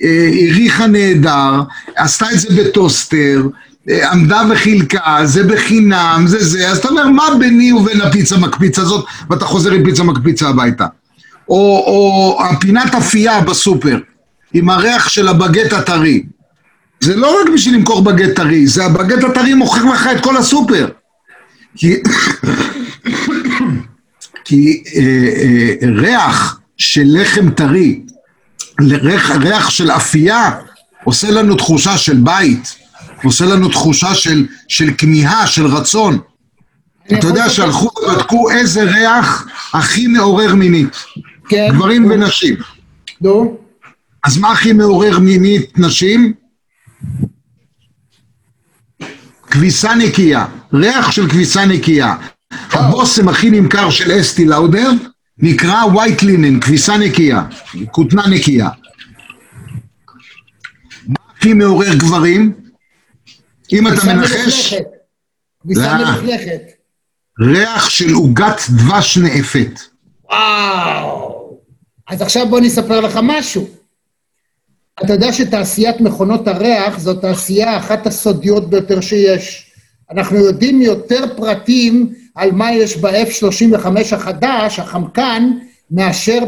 אה, 0.03 0.29
הריחה 0.49 0.87
נהדר, 0.87 1.61
עשתה 1.95 2.31
את 2.31 2.39
זה 2.39 2.63
בטוסטר, 2.63 3.47
אה, 3.89 4.11
עמדה 4.11 4.41
וחילקה, 4.49 5.19
זה 5.23 5.43
בחינם, 5.43 6.23
זה 6.27 6.43
זה, 6.43 6.69
אז 6.69 6.77
אתה 6.77 6.89
אומר, 6.89 7.07
מה 7.07 7.23
ביני 7.39 7.73
ובין 7.73 8.01
הפיצה 8.01 8.37
מקפיצה 8.37 8.81
הזאת, 8.81 9.05
ואתה 9.29 9.45
חוזר 9.45 9.71
עם 9.71 9.83
פיצה 9.83 10.03
מקפיצה 10.03 10.47
הביתה. 10.47 10.85
או, 11.49 11.83
או 11.87 12.39
הפינת 12.45 12.95
אפייה 12.95 13.41
בסופר, 13.41 13.99
עם 14.53 14.69
הריח 14.69 15.09
של 15.09 15.27
הבגט 15.27 15.73
הטרי. 15.73 16.23
זה 16.99 17.15
לא 17.15 17.41
רק 17.41 17.49
בשביל 17.53 17.75
למכור 17.75 18.01
בגט 18.01 18.35
טרי, 18.35 18.67
זה 18.67 18.85
הבגט 18.85 19.23
הטרי 19.23 19.53
מוכר 19.53 19.85
לך 19.85 20.09
את 20.15 20.23
כל 20.23 20.37
הסופר. 20.37 20.87
כי, 21.75 21.95
כי 24.45 24.83
אה, 24.95 25.01
אה, 25.01 26.01
ריח 26.01 26.59
של 26.77 27.03
לחם 27.05 27.49
טרי, 27.49 28.01
ריח, 28.81 29.31
ריח 29.31 29.69
של 29.69 29.91
אפייה, 29.91 30.51
עושה 31.03 31.31
לנו 31.31 31.55
תחושה 31.55 31.97
של 31.97 32.17
בית, 32.17 32.75
עושה 33.23 33.45
לנו 33.45 33.69
תחושה 33.69 34.15
של, 34.15 34.45
של 34.67 34.89
כמיהה, 34.97 35.47
של 35.47 35.65
רצון. 35.65 36.19
אתה 37.13 37.27
יודע 37.27 37.49
שהלכו 37.49 37.89
ובדקו 38.03 38.51
איזה 38.51 38.83
ריח 38.83 39.47
הכי 39.73 40.07
מעורר 40.07 40.55
מינית. 40.55 40.97
כן. 41.49 41.67
גברים 41.73 42.11
ונשים. 42.11 42.55
נו. 43.21 43.57
אז 44.23 44.37
מה 44.37 44.51
הכי 44.51 44.73
מעורר 44.73 45.19
מינית 45.19 45.79
נשים? 45.79 46.33
כביסה 49.51 49.95
נקייה, 49.95 50.45
ריח 50.73 51.11
של 51.11 51.29
כביסה 51.29 51.65
נקייה. 51.65 52.15
הבושם 52.71 53.29
הכי 53.29 53.49
נמכר 53.49 53.89
של 53.89 54.19
אסטי 54.19 54.45
לאודר 54.45 54.91
נקרא 55.37 55.81
white 55.83 56.21
linen, 56.21 56.61
כביסה 56.61 56.97
נקייה, 56.97 57.43
כותנה 57.91 58.27
נקייה. 58.27 58.69
מה 61.07 61.15
הכי 61.37 61.53
מעורר 61.53 61.95
גברים? 61.95 62.53
אם 63.73 63.87
אתה 63.87 64.13
מנחש... 64.13 64.73
כביסה 65.63 65.97
מלוכלכת. 65.97 66.61
ריח 67.39 67.89
של 67.89 68.13
עוגת 68.13 68.61
דבש 68.69 69.17
נאפת. 69.17 69.79
וואו. 70.23 71.59
אז 72.09 72.21
עכשיו 72.21 72.47
בוא 72.47 72.59
אני 72.59 72.67
אספר 72.67 73.01
לך 73.01 73.19
משהו. 73.23 73.69
אתה 75.05 75.13
יודע 75.13 75.33
שתעשיית 75.33 76.01
מכונות 76.01 76.47
הריח 76.47 76.99
זו 76.99 77.13
תעשייה 77.13 77.77
אחת 77.77 78.07
הסודיות 78.07 78.69
ביותר 78.69 79.01
שיש. 79.01 79.71
אנחנו 80.11 80.37
יודעים 80.37 80.81
יותר 80.81 81.23
פרטים 81.37 82.13
על 82.35 82.51
מה 82.51 82.73
יש 82.73 82.97
ב-F-35 82.97 83.87
החדש, 84.15 84.79
החמקן, 84.79 85.51
מאשר 85.91 86.39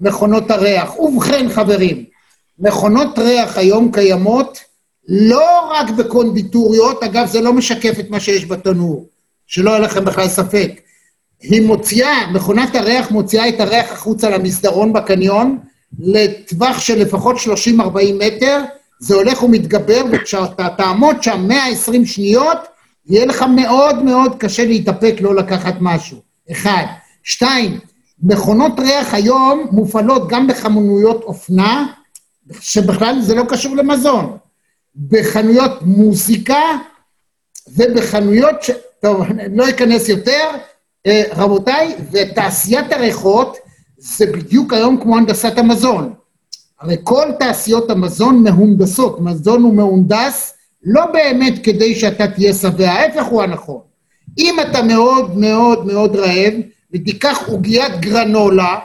במכונות 0.00 0.50
הריח. 0.50 1.00
ובכן, 1.00 1.48
חברים, 1.48 2.04
מכונות 2.58 3.18
ריח 3.18 3.58
היום 3.58 3.92
קיימות 3.92 4.58
לא 5.08 5.70
רק 5.70 5.90
בקונדיטוריות, 5.90 7.02
אגב, 7.02 7.26
זה 7.26 7.40
לא 7.40 7.52
משקף 7.52 8.00
את 8.00 8.10
מה 8.10 8.20
שיש 8.20 8.46
בתנור, 8.46 9.06
שלא 9.46 9.70
יהיה 9.70 9.80
לכם 9.80 10.04
בכלל 10.04 10.28
ספק. 10.28 10.70
היא 11.40 11.62
מוציאה, 11.62 12.30
מכונת 12.32 12.74
הריח 12.74 13.10
מוציאה 13.10 13.48
את 13.48 13.60
הריח 13.60 13.92
החוצה 13.92 14.30
למסדרון 14.30 14.92
בקניון, 14.92 15.58
לטווח 15.98 16.80
של 16.80 16.98
לפחות 16.98 17.36
30-40 17.36 17.40
מטר, 18.18 18.62
זה 18.98 19.14
הולך 19.14 19.42
ומתגבר, 19.42 20.02
וכשאתה 20.12 20.68
תעמוד 20.76 21.22
שם 21.22 21.44
120 21.48 22.06
שניות, 22.06 22.58
יהיה 23.08 23.26
לך 23.26 23.42
מאוד 23.42 24.02
מאוד 24.02 24.34
קשה 24.38 24.64
להתאפק 24.64 25.14
לא 25.20 25.34
לקחת 25.34 25.74
משהו. 25.80 26.18
אחד. 26.52 26.84
שתיים, 27.22 27.78
מכונות 28.22 28.80
ריח 28.80 29.14
היום 29.14 29.66
מופעלות 29.70 30.28
גם 30.28 30.46
בחמונויות 30.46 31.22
אופנה, 31.22 31.86
שבכלל 32.60 33.20
זה 33.20 33.34
לא 33.34 33.42
קשור 33.48 33.76
למזון. 33.76 34.36
בחנויות 35.08 35.82
מוזיקה 35.82 36.60
ובחנויות 37.68 38.62
ש... 38.62 38.70
טוב, 39.00 39.22
לא 39.52 39.68
אכנס 39.68 40.08
יותר. 40.08 40.48
אה, 41.06 41.22
רבותיי, 41.32 41.96
ותעשיית 42.10 42.92
הריחות 42.92 43.56
זה 43.98 44.26
בדיוק 44.26 44.72
היום 44.72 45.00
כמו 45.00 45.16
הנדסת 45.16 45.58
המזון. 45.58 46.14
הרי 46.80 46.96
כל 47.02 47.26
תעשיות 47.38 47.90
המזון 47.90 48.42
מהונדסות, 48.42 49.20
מזון 49.20 49.62
הוא 49.62 49.74
מהונדס 49.74 50.55
לא 50.82 51.06
באמת 51.06 51.64
כדי 51.64 51.94
שאתה 51.94 52.26
תהיה 52.26 52.54
שבע, 52.54 52.90
ההפך 52.90 53.24
הוא 53.24 53.42
הנכון. 53.42 53.80
אם 54.38 54.56
אתה 54.60 54.82
מאוד 54.82 55.38
מאוד 55.38 55.86
מאוד 55.86 56.16
רעב 56.16 56.54
ותיקח 56.92 57.38
עוגיית 57.46 58.00
גרנולה, 58.00 58.78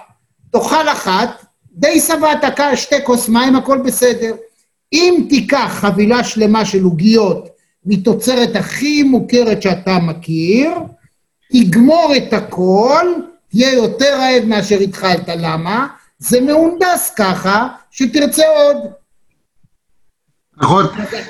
תאכל 0.52 0.90
אחת, 0.90 1.46
די 1.74 2.00
שבעת, 2.00 2.60
שתי 2.76 2.96
כוס 3.04 3.30
מים, 3.30 3.56
הכל 3.56 3.78
בסדר. 3.78 4.36
אם 4.94 5.26
תיקח 5.30 5.68
חבילה 5.70 6.24
שלמה 6.24 6.66
של 6.66 6.84
עוגיות 6.84 7.50
מתוצרת 7.86 8.56
הכי 8.56 9.04
מוכרת 9.04 9.62
שאתה 9.62 10.00
מכיר, 10.00 10.70
תגמור 11.54 12.14
את 12.18 12.34
הכל, 12.34 13.06
תהיה 13.50 13.74
יותר 13.74 14.20
רעב 14.20 14.46
מאשר 14.46 14.80
התחלת, 14.80 15.28
למה? 15.28 15.88
זה 16.20 16.42
מהונדס 16.42 17.14
ככה, 17.18 17.68
שתרצה 17.92 18.44
עוד. 18.48 18.78
נכון, 20.62 20.86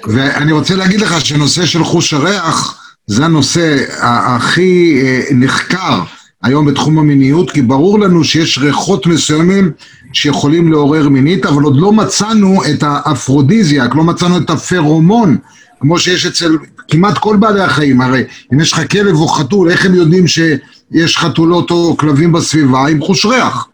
ואני 0.07 0.51
רוצה 0.51 0.75
להגיד 0.75 1.01
לך 1.01 1.25
שנושא 1.25 1.65
של 1.65 1.83
חוש 1.83 2.13
הריח 2.13 2.81
זה 3.07 3.25
הנושא 3.25 3.77
הכי 3.99 5.01
אה, 5.03 5.21
נחקר 5.31 6.03
היום 6.43 6.65
בתחום 6.65 6.99
המיניות, 6.99 7.51
כי 7.51 7.61
ברור 7.61 7.99
לנו 7.99 8.23
שיש 8.23 8.57
ריחות 8.57 9.07
מסוימים 9.07 9.71
שיכולים 10.13 10.71
לעורר 10.71 11.09
מינית, 11.09 11.45
אבל 11.45 11.63
עוד 11.63 11.75
לא 11.77 11.93
מצאנו 11.93 12.61
את 12.65 12.83
האפרודיזיאק, 12.83 13.95
לא 13.95 14.03
מצאנו 14.03 14.37
את 14.37 14.49
הפרומון, 14.49 15.37
כמו 15.79 15.99
שיש 15.99 16.25
אצל 16.25 16.57
כמעט 16.87 17.17
כל 17.17 17.37
בעלי 17.37 17.61
החיים. 17.61 18.01
הרי 18.01 18.23
אם 18.53 18.59
יש 18.59 18.73
לך 18.73 18.91
כלב 18.91 19.15
או 19.15 19.27
חתול, 19.27 19.69
איך 19.69 19.85
הם 19.85 19.95
יודעים 19.95 20.27
שיש 20.27 21.17
חתולות 21.17 21.71
או 21.71 21.97
כלבים 21.97 22.31
בסביבה 22.31 22.87
עם 22.87 23.01
חוש 23.01 23.25
ריח? 23.25 23.67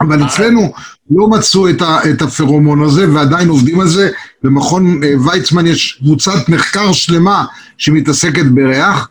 אבל 0.00 0.24
אצלנו 0.24 0.72
לא 1.10 1.28
מצאו 1.28 1.68
את, 1.68 1.82
ה, 1.82 1.98
את 2.10 2.22
הפרומון 2.22 2.82
הזה 2.82 3.12
ועדיין 3.12 3.48
עובדים 3.48 3.80
על 3.80 3.88
זה. 3.88 4.10
במכון 4.42 5.00
אה, 5.04 5.14
ויצמן 5.24 5.66
יש 5.66 5.98
קבוצת 6.02 6.48
מחקר 6.48 6.92
שלמה 6.92 7.44
שמתעסקת 7.78 8.44
בריח. 8.46 9.08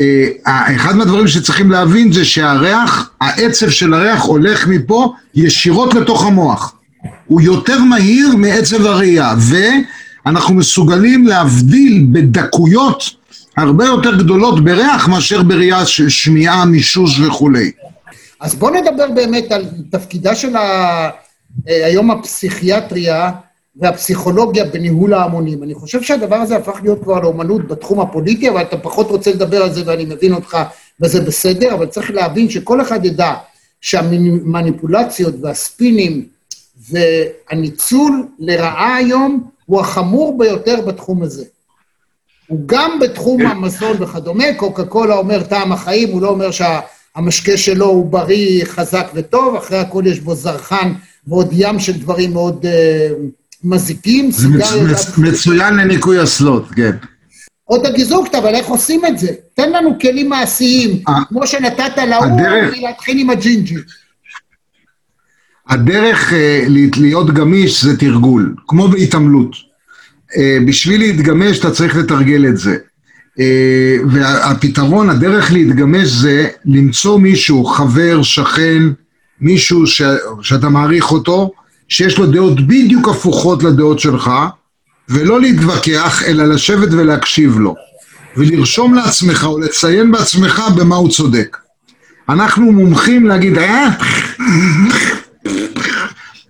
אה, 0.00 0.76
אחד 0.76 0.96
מהדברים 0.96 1.28
שצריכים 1.28 1.70
להבין 1.70 2.12
זה 2.12 2.24
שהריח, 2.24 3.10
העצב 3.20 3.70
של 3.70 3.94
הריח 3.94 4.22
הולך 4.22 4.68
מפה 4.68 5.12
ישירות 5.34 5.94
לתוך 5.94 6.26
המוח. 6.26 6.74
הוא 7.26 7.40
יותר 7.40 7.82
מהיר 7.82 8.36
מעצב 8.36 8.86
הראייה, 8.86 9.34
ואנחנו 10.26 10.54
מסוגלים 10.54 11.26
להבדיל 11.26 12.06
בדקויות 12.12 13.02
הרבה 13.56 13.84
יותר 13.84 14.14
גדולות 14.14 14.64
בריח 14.64 15.08
מאשר 15.08 15.42
בראייה 15.42 15.86
של 15.86 16.08
שמיעה, 16.08 16.64
מישוש 16.64 17.20
וכולי. 17.20 17.70
אז 18.40 18.54
בואו 18.54 18.74
נדבר 18.74 19.10
באמת 19.10 19.52
על 19.52 19.64
תפקידה 19.90 20.34
של 20.34 20.56
ה... 20.56 21.10
אה, 21.68 21.86
היום 21.86 22.10
הפסיכיאטריה 22.10 23.30
והפסיכולוגיה 23.76 24.64
בניהול 24.64 25.14
ההמונים. 25.14 25.62
אני 25.62 25.74
חושב 25.74 26.02
שהדבר 26.02 26.36
הזה 26.36 26.56
הפך 26.56 26.80
להיות 26.82 27.02
כבר 27.02 27.20
לאומנות 27.20 27.68
בתחום 27.68 28.00
הפוליטי, 28.00 28.48
אבל 28.48 28.62
אתה 28.62 28.76
פחות 28.76 29.10
רוצה 29.10 29.30
לדבר 29.30 29.62
על 29.62 29.72
זה 29.72 29.82
ואני 29.86 30.04
מבין 30.04 30.34
אותך 30.34 30.58
וזה 31.00 31.20
בסדר, 31.20 31.74
אבל 31.74 31.86
צריך 31.86 32.10
להבין 32.10 32.50
שכל 32.50 32.80
אחד 32.80 33.04
ידע 33.04 33.34
שהמניפולציות 33.80 35.34
והספינים 35.40 36.26
והניצול 36.90 38.26
לרעה 38.38 38.96
היום 38.96 39.50
הוא 39.66 39.80
החמור 39.80 40.38
ביותר 40.38 40.80
בתחום 40.80 41.22
הזה. 41.22 41.44
הוא 42.48 42.58
גם 42.66 42.98
בתחום 43.00 43.46
המזון 43.46 44.02
וכדומה, 44.02 44.44
קוקה 44.56 44.84
קולה 44.84 45.14
אומר 45.14 45.42
טעם 45.42 45.72
החיים, 45.72 46.08
הוא 46.08 46.22
לא 46.22 46.28
אומר 46.28 46.50
שהמשקה 46.50 47.56
שלו 47.56 47.86
הוא 47.86 48.06
בריא, 48.06 48.64
חזק 48.64 49.10
וטוב, 49.14 49.56
אחרי 49.56 49.78
הכל 49.78 50.02
יש 50.06 50.20
בו 50.20 50.34
זרחן 50.34 50.92
ועוד 51.26 51.48
ים 51.52 51.78
של 51.78 51.92
דברים 51.92 52.32
מאוד 52.32 52.66
אה, 52.66 53.08
מזיקים, 53.64 54.30
זה 54.30 54.48
מצ. 54.48 54.72
מצ, 54.90 55.18
מצוין 55.18 55.74
לניקוי 55.74 56.22
אסלות, 56.22 56.68
כן. 56.76 56.90
עוד 57.64 57.86
הגיזוקת, 57.86 58.34
אבל 58.34 58.54
איך 58.54 58.66
עושים 58.66 59.06
את 59.06 59.18
זה? 59.18 59.28
תן 59.54 59.72
לנו 59.72 59.98
כלים 60.00 60.28
מעשיים, 60.28 61.02
ה- 61.08 61.24
כמו 61.24 61.46
שנתת 61.46 61.96
להוא, 62.08 62.24
הדרך- 62.24 62.74
להתחיל 62.82 63.18
עם 63.18 63.30
הג'ינג'י. 63.30 63.74
הדרך 65.68 66.32
אה, 66.32 66.64
להיות- 66.68 67.30
גמיש 67.34 67.84
זה 67.84 67.96
תרגול, 67.98 68.54
כמו 68.66 68.88
בהתעמלות. 68.88 69.56
אה, 70.36 70.58
בשביל 70.66 71.00
להתגמש 71.00 71.58
אתה 71.58 71.70
צריך 71.70 71.96
לתרגל 71.96 72.46
את 72.48 72.56
זה. 72.56 72.76
אה, 73.40 73.96
והפתרון, 74.12 75.10
הדרך 75.10 75.52
להתגמש 75.52 76.08
זה 76.08 76.48
למצוא 76.64 77.18
מישהו, 77.18 77.64
חבר, 77.64 78.22
שכן, 78.22 78.82
מישהו 79.40 79.86
ש, 79.86 80.02
שאתה 80.42 80.68
מעריך 80.68 81.12
אותו, 81.12 81.50
שיש 81.88 82.18
לו 82.18 82.26
דעות 82.26 82.60
בדיוק 82.60 83.08
הפוכות 83.08 83.62
לדעות 83.62 83.98
שלך, 83.98 84.30
ולא 85.08 85.40
להתווכח, 85.40 86.22
אלא 86.22 86.44
לשבת 86.44 86.88
ולהקשיב 86.92 87.58
לו. 87.58 87.74
ולרשום 88.36 88.94
לעצמך 88.94 89.44
או 89.44 89.58
לציין 89.58 90.12
בעצמך 90.12 90.62
במה 90.76 90.96
הוא 90.96 91.10
צודק. 91.10 91.56
אנחנו 92.28 92.72
מומחים 92.72 93.26
להגיד, 93.26 93.58
אה? 93.58 93.88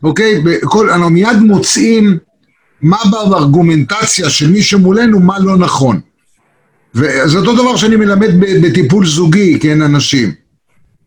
אוקיי? 0.02 0.40
בכל, 0.44 0.90
אנחנו 0.90 1.10
מיד 1.10 1.38
מוצאים 1.40 2.18
מה 2.82 2.98
בארגומנטציה 3.10 4.30
של 4.30 4.50
מי 4.50 4.62
שמולנו, 4.62 5.20
מה 5.20 5.38
לא 5.38 5.56
נכון. 5.56 6.00
וזה 6.94 7.38
אותו 7.38 7.52
דבר 7.52 7.76
שאני 7.76 7.96
מלמד 7.96 8.28
בטיפול 8.62 9.06
זוגי, 9.06 9.58
כן, 9.60 9.82
אנשים. 9.82 10.32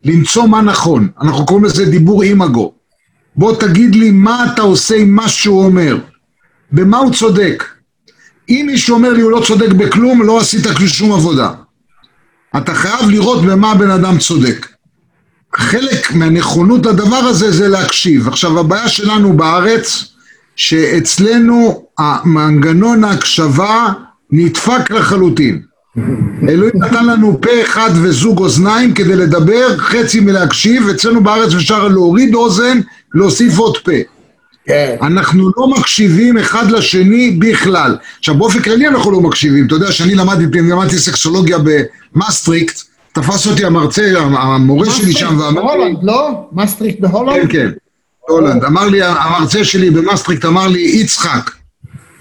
למצוא 0.05 0.47
מה 0.47 0.61
נכון. 0.61 1.07
אנחנו 1.21 1.45
קוראים 1.45 1.65
לזה 1.65 1.85
דיבור 1.85 2.23
אימאגו. 2.23 2.73
בוא 3.35 3.55
תגיד 3.59 3.95
לי 3.95 4.11
מה 4.11 4.45
אתה 4.53 4.61
עושה 4.61 4.95
עם 4.95 5.15
מה 5.15 5.29
שהוא 5.29 5.65
אומר. 5.65 5.97
במה 6.71 6.97
הוא 6.97 7.13
צודק. 7.13 7.63
אם 8.49 8.63
מישהו 8.67 8.95
אומר 8.95 9.09
לי 9.09 9.21
הוא 9.21 9.31
לא 9.31 9.43
צודק 9.47 9.69
בכלום, 9.69 10.23
לא 10.23 10.39
עשית 10.39 10.61
שום 10.87 11.13
עבודה. 11.13 11.51
אתה 12.57 12.75
חייב 12.75 13.09
לראות 13.09 13.45
במה 13.45 13.71
הבן 13.71 13.89
אדם 13.89 14.17
צודק. 14.17 14.67
חלק 15.55 16.11
מהנכונות 16.11 16.85
לדבר 16.85 17.15
הזה 17.15 17.51
זה 17.51 17.67
להקשיב. 17.67 18.27
עכשיו, 18.27 18.59
הבעיה 18.59 18.89
שלנו 18.89 19.37
בארץ, 19.37 20.05
שאצלנו 20.55 21.85
המנגנון 21.97 23.03
ההקשבה 23.03 23.93
נדפק 24.31 24.91
לחלוטין. 24.91 25.61
אלוהים 26.49 26.73
נתן 26.75 27.05
לנו 27.05 27.41
פה 27.41 27.49
אחד 27.63 27.89
וזוג 28.01 28.39
אוזניים 28.39 28.93
כדי 28.93 29.15
לדבר, 29.15 29.77
חצי 29.77 30.19
מלהקשיב, 30.19 30.89
אצלנו 30.89 31.23
בארץ 31.23 31.53
אפשר 31.53 31.87
להוריד 31.87 32.35
אוזן, 32.35 32.79
להוסיף 33.13 33.57
עוד 33.57 33.77
פה. 33.77 33.91
כן. 34.65 34.95
אנחנו 35.01 35.49
לא 35.57 35.67
מקשיבים 35.67 36.37
אחד 36.37 36.71
לשני 36.71 37.31
בכלל. 37.31 37.97
עכשיו, 38.19 38.35
באופן 38.35 38.61
כללי 38.61 38.87
אנחנו 38.87 39.11
לא 39.11 39.21
מקשיבים. 39.21 39.67
אתה 39.67 39.75
יודע 39.75 39.91
שאני 39.91 40.15
למדתי, 40.15 40.59
למדתי 40.61 40.97
סקסולוגיה 40.97 41.57
במאסטריקט, 42.15 42.81
תפס 43.13 43.47
אותי 43.47 43.65
המרצה, 43.65 44.19
המורה 44.19 44.89
שלי 44.89 45.13
שם, 45.13 45.39
ואמר 45.39 45.61
לי... 45.61 45.67
בהולנד, 45.67 45.97
לא? 46.03 46.47
מסטריכט 46.51 46.99
בהולנד? 46.99 47.41
כן, 47.41 47.47
כן, 47.51 47.69
הולנד. 48.19 48.63
אמר 48.63 48.89
לי, 48.89 48.99
המרצה 49.03 49.63
שלי 49.63 49.89
במאסטריקט 49.89 50.45
אמר 50.45 50.67
לי, 50.67 50.81
יצחק, 50.81 51.51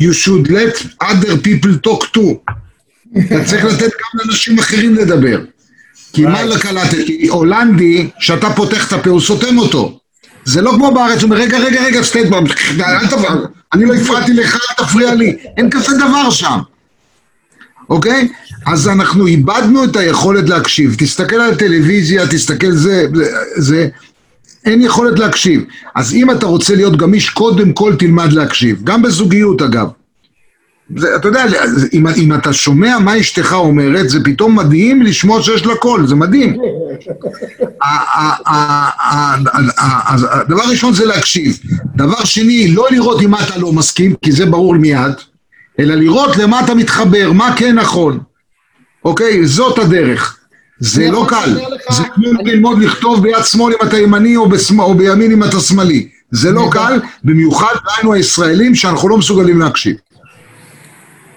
you 0.01 0.13
should 0.25 0.49
let 0.49 1.03
other 1.03 1.37
people 1.45 1.89
talk 1.89 2.05
too. 2.17 2.53
אתה 3.19 3.45
צריך 3.45 3.65
לתת 3.65 3.81
גם 3.81 4.21
לאנשים 4.21 4.59
אחרים 4.59 4.95
לדבר. 4.95 5.41
כי 6.13 6.23
מה 6.23 6.43
לא 6.43 6.57
קלטתי? 6.57 7.29
הולנדי, 7.29 8.11
שאתה 8.19 8.51
פותח 8.51 8.89
את 8.89 8.93
הפה, 8.93 9.11
הוא 9.11 9.21
סותם 9.21 9.59
אותו. 9.59 9.99
זה 10.45 10.63
לא 10.63 10.71
כמו 10.71 10.95
בארץ, 10.95 11.23
הוא 11.23 11.25
אומר, 11.25 11.37
רגע, 11.37 11.59
רגע, 11.59 11.85
רגע, 11.85 12.03
סטייט, 12.03 12.33
אל 12.81 13.07
תפריע, 13.07 13.31
אני 13.75 13.85
לא 13.85 13.95
הפרעתי 13.95 14.33
לך, 14.33 14.55
אל 14.55 14.85
תפריע 14.85 15.15
לי. 15.15 15.37
אין 15.57 15.71
כזה 15.71 15.97
דבר 15.97 16.31
שם. 16.31 16.59
אוקיי? 17.91 18.29
אז 18.67 18.89
אנחנו 18.89 19.27
איבדנו 19.27 19.85
את 19.85 19.97
היכולת 19.97 20.49
להקשיב. 20.49 20.97
תסתכל 20.99 21.37
על 21.37 21.53
הטלוויזיה, 21.53 22.27
תסתכל 22.27 22.71
זה, 22.71 23.07
זה, 23.57 23.89
אין 24.65 24.83
יכולת 24.83 25.19
להקשיב. 25.19 25.65
אז 25.95 26.15
אם 26.15 26.31
אתה 26.31 26.47
רוצה 26.47 26.75
להיות 26.75 26.97
גמיש, 26.97 27.31
קודם 27.31 27.73
כל 27.73 27.95
תלמד 27.99 28.33
להקשיב. 28.33 28.85
גם 28.85 29.03
בזוגיות 29.03 29.63
אגב. 29.63 29.89
זה, 30.97 31.17
אתה 31.17 31.29
יודע, 31.29 31.45
אם, 31.93 32.07
אם 32.07 32.35
אתה 32.35 32.53
שומע 32.53 32.99
מה 32.99 33.21
אשתך 33.21 33.53
אומרת, 33.53 34.09
זה 34.09 34.19
פתאום 34.25 34.59
מדהים 34.59 35.03
לשמוע 35.03 35.43
שיש 35.43 35.67
לה 35.67 35.77
קול, 35.77 36.07
זה 36.07 36.15
מדהים. 36.15 36.57
הדבר 40.33 40.63
הראשון 40.63 40.93
זה 40.93 41.07
להקשיב. 41.07 41.59
דבר 41.97 42.25
שני, 42.25 42.69
לא 42.75 42.87
לראות 42.91 43.23
עם 43.23 43.31
מה 43.31 43.43
אתה 43.43 43.59
לא 43.59 43.73
מסכים, 43.73 44.15
כי 44.23 44.33
זה 44.33 44.47
ברור 44.47 44.75
מיד, 44.75 45.13
אלא 45.79 45.95
לראות 45.95 46.37
למה 46.37 46.61
אתה 46.65 46.75
מתחבר, 46.75 47.33
מה 47.33 47.55
כן 47.57 47.75
נכון. 47.75 48.19
אוקיי? 49.05 49.47
זאת 49.47 49.79
הדרך. 49.79 50.39
זה 50.79 51.11
לא 51.11 51.27
קל. 51.29 51.59
זה 51.91 52.03
כמו 52.15 52.33
ללמוד 52.45 52.79
לכתוב 52.79 53.23
ביד 53.23 53.45
שמאל 53.45 53.75
אם 53.75 53.89
אתה 53.89 53.99
ימני 53.99 54.37
או, 54.37 54.95
בימין 54.95 55.33
אם 55.33 55.45
אתה 55.45 55.61
שמאלי. 55.61 56.09
זה 56.31 56.53
לא 56.53 56.69
קל, 56.73 57.01
במיוחד 57.25 57.75
לנו 57.99 58.13
הישראלים 58.13 58.75
שאנחנו 58.75 59.09
לא 59.09 59.19
מסוגלים 59.19 59.61
להקשיב. 59.61 59.97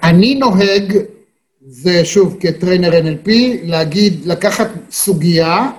אני 0.05 0.35
נוהג, 0.35 0.97
זה 1.67 2.05
שוב 2.05 2.37
כ 2.39 2.51
trainer 2.51 2.91
NLP, 2.91 3.29
להגיד, 3.63 4.25
לקחת 4.25 4.69
סוגיה, 4.91 5.69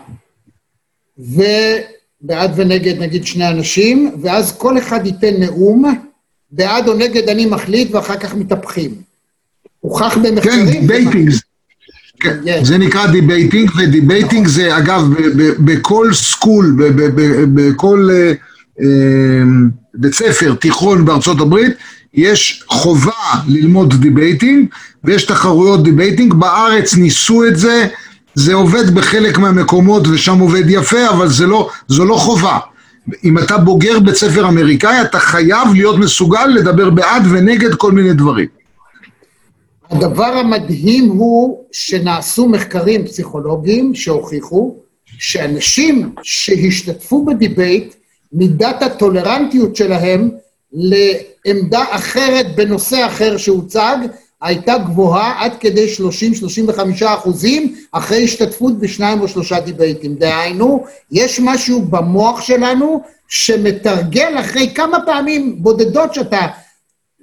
ובעד 1.18 2.53
ונגד 2.57 2.99
נגיד 2.99 3.27
שני 3.27 3.49
אנשים, 3.49 4.16
ואז 4.22 4.59
כל 4.59 4.79
אחד 4.79 5.07
ייתן 5.07 5.35
נאום, 5.39 5.95
בעד 6.51 6.89
או 6.89 6.95
נגד 6.95 7.29
אני 7.29 7.47
מחליט, 7.47 7.95
ואחר 7.95 8.16
כך 8.16 8.35
מתהפכים. 8.35 8.95
הוכח 9.81 10.14
כן, 10.14 10.22
במחקרים. 10.22 10.66
debating. 10.66 11.30
כן, 12.20 12.37
Yes. 12.45 12.64
זה 12.64 12.79
נקרא 12.79 13.07
debating, 13.07 13.70
ו 13.78 13.86
debating 13.86 14.47
זה 14.47 14.77
אגב 14.77 15.03
בכל 15.59 16.14
school, 16.14 16.76
בכל 17.55 18.09
אה, 18.12 18.33
אה, 18.81 19.43
בית 19.95 20.14
ספר 20.14 20.55
תיכון 20.55 21.05
בארצות 21.05 21.41
הברית, 21.41 21.72
יש 22.17 22.64
חובה 22.69 23.12
ללמוד 23.49 23.95
debating, 23.95 24.68
ויש 25.05 25.25
תחרויות 25.25 25.83
debating. 25.82 26.34
בארץ 26.35 26.95
ניסו 26.95 27.47
את 27.47 27.57
זה, 27.57 27.87
זה 28.35 28.55
עובד 28.55 28.95
בחלק 28.95 29.39
מהמקומות 29.39 30.07
ושם 30.09 30.39
עובד 30.39 30.71
יפה, 30.71 31.09
אבל 31.09 31.29
זה 31.29 31.47
לא, 31.47 31.71
זו 31.89 32.05
לא 32.05 32.14
חובה. 32.14 32.59
אם 33.25 33.39
אתה 33.39 33.59
בוגר 33.59 34.01
בית 34.01 34.14
ספר 34.14 34.49
אמריקאי, 34.49 35.03
אתה 35.03 35.19
חייב 35.19 35.69
להיות 35.75 35.99
מסוגל 35.99 36.47
לדבר 36.47 36.91
בעד 36.91 37.23
ונגד 37.31 37.75
כל 37.75 37.93
מיני 37.93 38.12
דברים. 38.12 38.47
הדבר 39.91 40.25
המדהים 40.25 41.09
הוא 41.09 41.64
שנעשו 41.73 42.49
מחקרים 42.49 43.05
פסיכולוגיים 43.05 43.95
שהוכיחו 43.95 44.77
שאנשים 45.19 46.14
שהשתתפו 46.23 47.25
בדיבייט, 47.25 47.95
מידת 48.33 48.83
הטולרנטיות 48.83 49.77
שלהם 49.77 50.31
לעמדה 51.47 51.84
אחרת 51.90 52.57
בנושא 52.57 53.07
אחר 53.07 53.36
שהוצג, 53.36 53.97
הייתה 54.42 54.78
גבוהה 54.78 55.44
עד 55.44 55.53
כדי 55.61 55.86
30-35 56.70 56.80
אחוזים 57.05 57.74
אחרי 57.92 58.24
השתתפות 58.24 58.78
בשניים 58.78 59.20
או 59.20 59.28
שלושה 59.28 59.61
דיבייטים. 59.61 60.14
דהיינו, 60.14 60.84
יש 61.12 61.40
משהו 61.40 61.82
במוח 61.82 62.40
שלנו 62.40 63.01
שמתרגל 63.28 64.40
אחרי 64.40 64.72
כמה 64.74 64.99
פעמים 65.07 65.62
בודדות 65.62 66.14
שאתה 66.14 66.47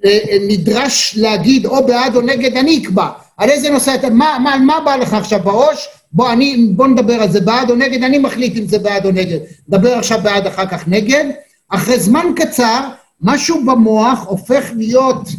אה, 0.05 0.19
נדרש 0.47 1.15
להגיד 1.17 1.65
או 1.65 1.86
בעד 1.86 2.15
או 2.15 2.21
נגד, 2.21 2.57
אני 2.57 2.84
אקבע. 2.84 3.09
על 3.38 3.49
איזה 3.49 3.69
נושא 3.69 3.95
אתה, 3.95 4.09
מה, 4.09 4.38
מה, 4.43 4.57
מה 4.57 4.80
בא 4.86 4.95
לך 4.95 5.13
עכשיו 5.13 5.39
בראש? 5.43 5.88
בוא, 6.11 6.32
אני, 6.32 6.67
בוא 6.76 6.88
נדבר 6.88 7.13
על 7.13 7.32
זה 7.32 7.41
בעד 7.41 7.69
או 7.69 7.76
נגד, 7.76 8.03
אני 8.03 8.17
מחליט 8.17 8.57
אם 8.57 8.67
זה 8.67 8.80
בעד 8.80 9.05
או 9.05 9.11
נגד. 9.11 9.38
דבר 9.69 9.93
עכשיו 9.93 10.19
בעד, 10.24 10.47
אחר 10.47 10.65
כך 10.65 10.88
נגד. 10.88 11.26
אחרי 11.69 11.99
זמן 11.99 12.26
קצר, 12.36 12.89
משהו 13.24 13.65
במוח 13.65 14.26
הופך 14.28 14.71
להיות 14.76 15.30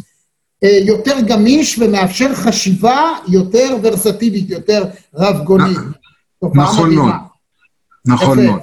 אה, 0.63 0.79
יותר 0.81 1.19
גמיש 1.27 1.79
ומאפשר 1.79 2.35
חשיבה 2.35 3.13
יותר 3.27 3.77
ורסטילית, 3.81 4.49
יותר 4.49 4.83
רב-גונית. 5.15 5.77
נכון 6.43 6.85
מדהימה. 6.85 7.03
מאוד. 7.03 7.15
נכון. 8.05 8.45
מאוד. 8.45 8.59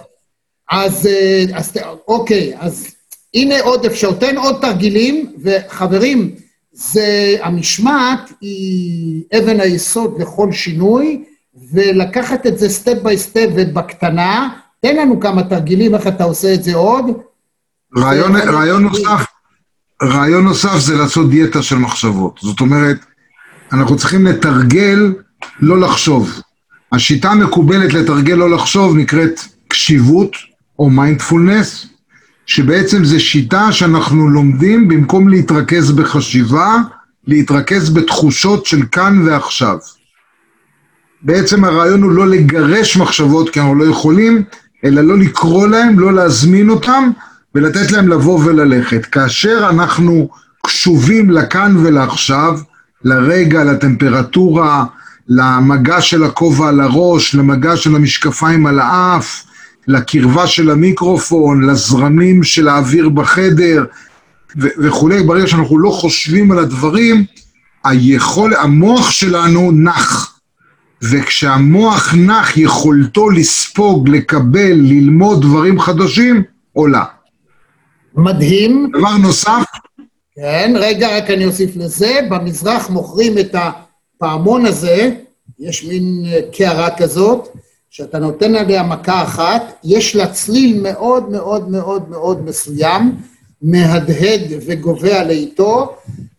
אז, 0.70 1.06
אה, 1.06 1.44
אז 1.54 1.72
אוקיי, 2.08 2.52
אז 2.58 2.86
הנה 3.34 3.60
עוד 3.60 3.84
אפשרות, 3.84 4.20
תן 4.20 4.36
עוד 4.36 4.58
תרגילים, 4.60 5.32
וחברים, 5.42 6.34
זה, 6.72 7.36
המשמעת 7.42 8.32
היא 8.40 9.22
אבן 9.38 9.60
היסוד 9.60 10.20
לכל 10.20 10.52
שינוי, 10.52 11.24
ולקחת 11.72 12.46
את 12.46 12.58
זה 12.58 12.68
step 12.68 13.02
by 13.02 13.18
step 13.18 13.48
ובקטנה, 13.54 14.48
תן 14.80 14.96
לנו 14.96 15.20
כמה 15.20 15.42
תרגילים, 15.42 15.94
איך 15.94 16.06
אתה 16.06 16.24
עושה 16.24 16.54
את 16.54 16.64
זה 16.64 16.74
עוד. 16.74 17.04
רעיון, 17.96 18.36
רעיון 18.36 18.82
נוסף, 18.82 19.24
רעיון 20.02 20.44
נוסף 20.44 20.78
זה 20.78 20.96
לעשות 20.96 21.30
דיאטה 21.30 21.62
של 21.62 21.76
מחשבות. 21.76 22.38
זאת 22.42 22.60
אומרת, 22.60 22.96
אנחנו 23.72 23.96
צריכים 23.96 24.26
לתרגל 24.26 25.12
לא 25.60 25.80
לחשוב. 25.80 26.40
השיטה 26.92 27.30
המקובלת 27.30 27.94
לתרגל 27.94 28.34
לא 28.34 28.50
לחשוב 28.50 28.96
נקראת 28.96 29.40
קשיבות 29.68 30.36
או 30.78 30.90
מיינדפולנס, 30.90 31.86
שבעצם 32.46 33.04
זו 33.04 33.20
שיטה 33.20 33.72
שאנחנו 33.72 34.28
לומדים 34.28 34.88
במקום 34.88 35.28
להתרכז 35.28 35.92
בחשיבה, 35.92 36.76
להתרכז 37.26 37.90
בתחושות 37.90 38.66
של 38.66 38.82
כאן 38.92 39.22
ועכשיו. 39.26 39.78
בעצם 41.22 41.64
הרעיון 41.64 42.02
הוא 42.02 42.12
לא 42.12 42.26
לגרש 42.26 42.96
מחשבות 42.96 43.50
כי 43.50 43.60
אנחנו 43.60 43.74
לא 43.74 43.84
יכולים, 43.84 44.42
אלא 44.84 45.02
לא 45.02 45.18
לקרוא 45.18 45.66
להם, 45.66 45.98
לא 45.98 46.12
להזמין 46.12 46.70
אותם 46.70 47.10
ולתת 47.54 47.92
להם 47.92 48.08
לבוא 48.08 48.44
וללכת. 48.44 49.06
כאשר 49.06 49.66
אנחנו 49.70 50.28
קשובים 50.62 51.30
לכאן 51.30 51.76
ולעכשיו, 51.76 52.58
לרגע, 53.04 53.64
לטמפרטורה, 53.64 54.84
למגע 55.28 56.00
של 56.00 56.24
הכובע 56.24 56.68
על 56.68 56.80
הראש, 56.80 57.34
למגע 57.34 57.76
של 57.76 57.96
המשקפיים 57.96 58.66
על 58.66 58.80
האף, 58.80 59.44
לקרבה 59.88 60.46
של 60.46 60.70
המיקרופון, 60.70 61.64
לזרמים 61.64 62.42
של 62.42 62.68
האוויר 62.68 63.08
בחדר 63.08 63.84
ו- 64.60 64.68
וכולי, 64.78 65.22
ברגע 65.22 65.46
שאנחנו 65.46 65.78
לא 65.78 65.90
חושבים 65.90 66.52
על 66.52 66.58
הדברים, 66.58 67.24
היכול, 67.84 68.54
המוח 68.54 69.10
שלנו 69.10 69.70
נח. 69.72 70.38
וכשהמוח 71.02 72.14
נח, 72.14 72.56
יכולתו 72.56 73.30
לספוג, 73.30 74.08
לקבל, 74.08 74.72
ללמוד 74.72 75.42
דברים 75.42 75.80
חדשים, 75.80 76.42
עולה. 76.72 77.04
מדהים. 78.14 78.90
דבר 78.98 79.16
נוסף, 79.16 79.64
כן, 80.34 80.72
רגע, 80.76 81.16
רק 81.16 81.30
אני 81.30 81.44
אוסיף 81.44 81.76
לזה, 81.76 82.20
במזרח 82.30 82.90
מוכרים 82.90 83.38
את 83.38 83.54
הפעמון 83.54 84.66
הזה, 84.66 85.10
יש 85.58 85.84
מין 85.84 86.24
אה, 86.26 86.40
קערה 86.52 86.96
כזאת, 86.96 87.48
שאתה 87.90 88.18
נותן 88.18 88.54
עליה 88.54 88.82
מכה 88.82 89.22
אחת, 89.22 89.62
יש 89.84 90.16
לה 90.16 90.26
צליל 90.26 90.80
מאוד 90.82 91.30
מאוד 91.30 91.70
מאוד 91.70 92.08
מאוד 92.08 92.44
מסוים, 92.44 93.16
מהדהד 93.62 94.40
וגובע 94.66 95.24
לאיתו, 95.24 95.96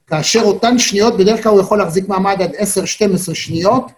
כאשר 0.07 0.41
אותן 0.41 0.79
שניות, 0.79 1.17
בדרך 1.17 1.43
כלל 1.43 1.51
הוא 1.51 1.61
יכול 1.61 1.77
להחזיק 1.77 2.09
מעמד 2.09 2.41
עד 2.41 2.51
10-12 2.55 3.33
שניות, 3.33 3.91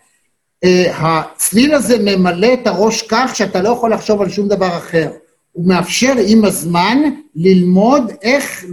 אה, 0.63 0.93
הצליל 0.97 1.73
הזה 1.73 1.97
ממלא 1.99 2.53
את 2.53 2.67
הראש 2.67 3.01
כך 3.01 3.31
שאתה 3.35 3.61
לא 3.61 3.69
יכול 3.69 3.93
לחשוב 3.93 4.21
על 4.21 4.29
שום 4.29 4.47
דבר 4.47 4.77
אחר. 4.77 5.11
הוא 5.55 5.67
מאפשר 5.67 6.13
עם 6.27 6.45
הזמן 6.45 6.97
ללמוד 7.35 8.11
איך... 8.21 8.65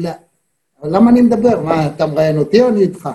למה 0.85 1.11
אני 1.11 1.23
מדבר? 1.23 1.63
מה, 1.65 1.87
אתה 1.87 2.07
מראיין 2.07 2.39
אותי 2.39 2.61
או 2.61 2.69
אני 2.69 2.81
איתך? 2.81 3.09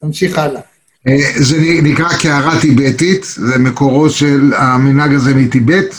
תמשיך 0.00 0.38
הלאה. 0.38 0.60
אה, 1.08 1.16
זה 1.36 1.56
נקרא 1.82 2.08
קערה 2.22 2.60
טיבטית, 2.60 3.24
זה 3.24 3.58
מקורו 3.58 4.10
של 4.10 4.52
המנהג 4.56 5.14
הזה 5.14 5.34
מטיבט, 5.34 5.94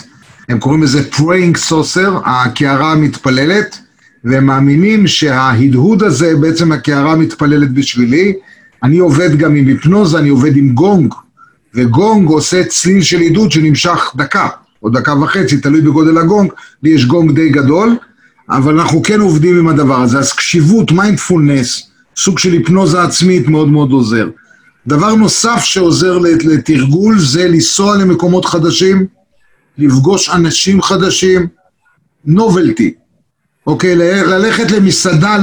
הם 0.49 0.59
קוראים 0.59 0.83
לזה 0.83 0.99
praying 1.15 1.57
saucer, 1.69 2.11
הקערה 2.25 2.91
המתפללת, 2.91 3.77
והם 4.23 4.45
מאמינים 4.45 5.07
שההדהוד 5.07 6.03
הזה, 6.03 6.35
בעצם 6.35 6.71
הקערה 6.71 7.15
מתפללת 7.15 7.71
בשבילי. 7.71 8.33
אני 8.83 8.97
עובד 8.97 9.37
גם 9.37 9.55
עם 9.55 9.67
היפנוזה, 9.67 10.19
אני 10.19 10.29
עובד 10.29 10.57
עם 10.57 10.69
גונג, 10.69 11.13
וגונג 11.75 12.29
עושה 12.29 12.63
צליל 12.63 13.01
של 13.01 13.19
הדהוד 13.19 13.51
שנמשך 13.51 14.13
דקה, 14.15 14.47
או 14.83 14.89
דקה 14.89 15.13
וחצי, 15.13 15.57
תלוי 15.57 15.81
בגודל 15.81 16.17
הגונג, 16.17 16.51
לי 16.83 16.89
יש 16.89 17.05
גונג 17.05 17.31
די 17.31 17.49
גדול, 17.49 17.95
אבל 18.49 18.79
אנחנו 18.79 19.03
כן 19.03 19.21
עובדים 19.21 19.59
עם 19.59 19.67
הדבר 19.67 20.01
הזה. 20.01 20.19
אז 20.19 20.33
קשיבות, 20.33 20.91
מיינדפולנס, 20.91 21.89
סוג 22.17 22.39
של 22.39 22.53
היפנוזה 22.53 23.03
עצמית 23.03 23.47
מאוד 23.47 23.67
מאוד 23.67 23.91
עוזר. 23.91 24.29
דבר 24.87 25.15
נוסף 25.15 25.63
שעוזר 25.63 26.17
לתרגול 26.17 27.19
זה 27.19 27.47
לנסוע 27.47 27.97
למקומות 27.97 28.45
חדשים, 28.45 29.05
לפגוש 29.77 30.29
אנשים 30.29 30.81
חדשים, 30.81 31.47
נובלטי. 32.25 32.93
אוקיי, 33.67 33.95
ללכת 33.95 34.71
למסעדה, 34.71 35.37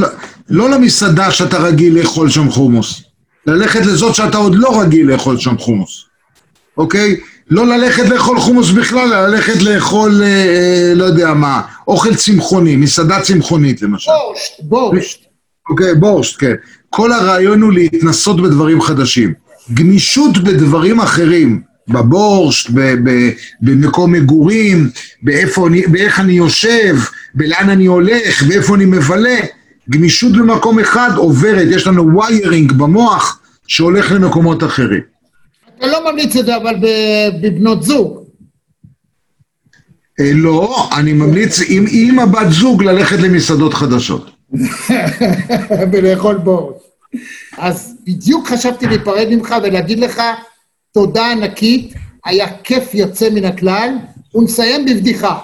לא 0.50 0.70
למסעדה 0.70 1.30
שאתה 1.30 1.58
רגיל 1.58 1.98
לאכול 1.98 2.30
שם 2.30 2.50
חומוס, 2.50 3.02
ללכת 3.46 3.86
לזאת 3.86 4.14
שאתה 4.14 4.36
עוד 4.36 4.54
לא 4.54 4.80
רגיל 4.80 5.10
לאכול 5.10 5.38
שם 5.38 5.58
חומוס, 5.58 6.04
אוקיי? 6.76 7.16
לא 7.50 7.66
ללכת 7.66 8.08
לאכול 8.08 8.40
חומוס 8.40 8.70
בכלל, 8.70 9.08
ללכת 9.08 9.62
לאכול, 9.62 10.22
אה, 10.22 10.92
לא 10.96 11.04
יודע 11.04 11.34
מה, 11.34 11.62
אוכל 11.88 12.14
צמחוני, 12.14 12.76
מסעדה 12.76 13.20
צמחונית 13.20 13.82
למשל. 13.82 14.10
בורשט, 14.10 14.52
בורשט. 14.60 15.20
אוקיי, 15.70 15.94
בורשט, 15.94 16.40
כן. 16.40 16.54
כל 16.90 17.12
הרעיון 17.12 17.62
הוא 17.62 17.72
להתנסות 17.72 18.42
בדברים 18.42 18.80
חדשים. 18.80 19.34
גמישות 19.74 20.38
בדברים 20.38 21.00
אחרים, 21.00 21.62
בבורשט, 21.88 22.70
במקום 23.60 24.12
מגורים, 24.12 24.90
באיפה, 25.22 25.68
באיך 25.86 26.20
אני 26.20 26.32
יושב, 26.32 26.96
בלאן 27.34 27.70
אני 27.70 27.86
הולך, 27.86 28.42
באיפה 28.42 28.74
אני 28.74 28.84
מבלה. 28.84 29.38
גמישות 29.90 30.32
במקום 30.32 30.78
אחד 30.78 31.10
עוברת, 31.16 31.68
יש 31.70 31.86
לנו 31.86 32.18
ויירינג 32.18 32.72
במוח 32.72 33.40
שהולך 33.66 34.12
למקומות 34.12 34.64
אחרים. 34.64 35.19
אתה 35.80 35.88
לא 35.88 36.10
ממליץ 36.10 36.36
את 36.36 36.46
זה 36.46 36.56
אבל 36.56 36.74
בבנות 37.42 37.82
זוג. 37.82 38.24
אה, 40.20 40.30
לא, 40.34 40.88
אני 40.96 41.12
ממליץ 41.12 41.60
עם, 41.68 41.84
עם 41.90 42.18
הבת 42.18 42.50
זוג 42.50 42.82
ללכת 42.82 43.18
למסעדות 43.18 43.74
חדשות. 43.74 44.30
ולאכול 45.92 46.38
בורס. 46.38 46.82
אז 47.58 47.94
בדיוק 48.06 48.48
חשבתי 48.48 48.86
להיפרד 48.86 49.26
ממך 49.30 49.54
ולהגיד 49.62 49.98
לך 49.98 50.22
תודה 50.92 51.30
ענקית, 51.30 51.94
היה 52.24 52.46
כיף 52.64 52.94
יוצא 52.94 53.30
מן 53.30 53.44
הכלל, 53.44 53.90
ונסיים 54.34 54.84
בבדיחה. 54.84 55.38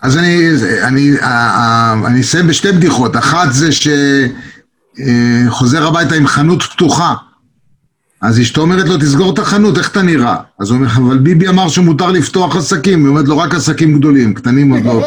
אז 0.00 0.16
אני, 0.16 0.48
אני, 0.82 1.10
אני 2.06 2.20
אסיים 2.20 2.46
בשתי 2.46 2.72
בדיחות. 2.72 3.16
אחת 3.16 3.48
זה 3.52 3.68
שחוזר 4.96 5.86
הביתה 5.86 6.14
עם 6.14 6.26
חנות 6.26 6.62
פתוחה. 6.62 7.14
אז 8.24 8.40
אשתו 8.40 8.60
אומרת 8.60 8.88
לו, 8.88 8.96
תסגור 8.96 9.34
את 9.34 9.38
החנות, 9.38 9.78
איך 9.78 9.90
אתה 9.90 10.02
נראה? 10.02 10.36
אז 10.60 10.70
הוא 10.70 10.78
אומר, 10.78 10.88
אבל 10.96 11.18
ביבי 11.18 11.48
אמר 11.48 11.68
שמותר 11.68 12.10
לפתוח 12.10 12.56
עסקים. 12.56 12.98
היא 12.98 13.08
אומרת 13.08 13.28
לו, 13.28 13.38
רק 13.38 13.54
עסקים 13.54 13.98
גדולים, 13.98 14.34
קטנים 14.34 14.70
עוד 14.70 14.84
לא. 14.84 15.06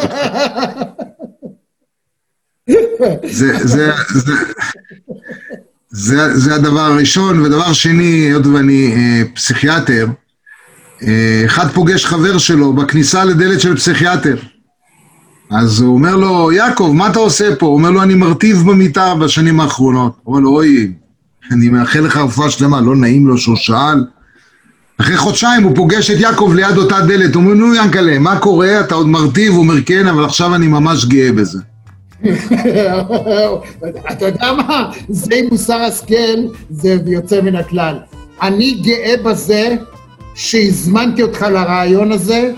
זה, 3.24 3.66
זה, 3.66 3.92
זה, 4.08 4.32
זה, 5.90 6.38
זה 6.38 6.54
הדבר 6.54 6.80
הראשון. 6.80 7.40
ודבר 7.40 7.72
שני, 7.72 8.02
היות 8.02 8.46
ואני 8.46 8.92
אה, 8.96 9.22
פסיכיאטר, 9.34 10.06
אה, 11.02 11.42
אחד 11.46 11.68
פוגש 11.68 12.06
חבר 12.06 12.38
שלו 12.38 12.72
בכניסה 12.72 13.24
לדלת 13.24 13.60
של 13.60 13.76
פסיכיאטר. 13.76 14.36
אז 15.50 15.80
הוא 15.80 15.94
אומר 15.94 16.16
לו, 16.16 16.52
יעקב, 16.52 16.92
מה 16.94 17.10
אתה 17.10 17.18
עושה 17.18 17.56
פה? 17.56 17.66
הוא 17.66 17.74
אומר 17.74 17.90
לו, 17.90 18.02
אני 18.02 18.14
מרטיב 18.14 18.58
במיטה 18.66 19.14
בשנים 19.14 19.60
האחרונות. 19.60 20.12
הוא 20.22 20.34
אומר 20.34 20.44
לו, 20.44 20.50
אוי, 20.50 20.92
אני 21.52 21.68
מאחל 21.68 22.00
לך 22.00 22.16
רפואה 22.16 22.50
שלמה, 22.50 22.80
לא 22.80 22.96
נעים 22.96 23.26
לו 23.26 23.38
שהוא 23.38 23.56
שאל. 23.56 24.04
אחרי 25.00 25.16
חודשיים 25.16 25.62
הוא 25.62 25.76
פוגש 25.76 26.10
את 26.10 26.20
יעקב 26.20 26.52
ליד 26.54 26.76
אותה 26.76 27.00
דלת, 27.00 27.34
הוא 27.34 27.42
אומר, 27.42 27.54
נו 27.54 27.74
ינקלה, 27.74 28.18
מה 28.18 28.38
קורה? 28.38 28.80
אתה 28.80 28.94
עוד 28.94 29.06
מרטיב? 29.06 29.52
הוא 29.52 29.58
אומר, 29.58 29.74
כן, 29.86 30.06
אבל 30.06 30.24
עכשיו 30.24 30.54
אני 30.54 30.66
ממש 30.66 31.04
גאה 31.04 31.32
בזה. 31.32 31.58
אתה 34.12 34.26
יודע 34.26 34.52
מה? 34.52 34.90
זה 35.08 35.34
מוסר 35.50 35.80
השכל, 35.80 36.38
זה 36.70 36.96
יוצא 37.06 37.40
מן 37.40 37.56
הכלל. 37.56 37.98
אני 38.42 38.80
גאה 38.82 39.14
בזה 39.24 39.76
שהזמנתי 40.34 41.22
אותך 41.22 41.42
לרעיון 41.42 42.12
הזה, 42.12 42.50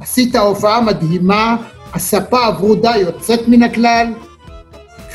עשית 0.00 0.36
הופעה 0.36 0.80
מדהימה, 0.80 1.56
הספה 1.94 2.46
הוורודה 2.46 2.92
יוצאת 2.96 3.48
מן 3.48 3.62
הכלל, 3.62 4.06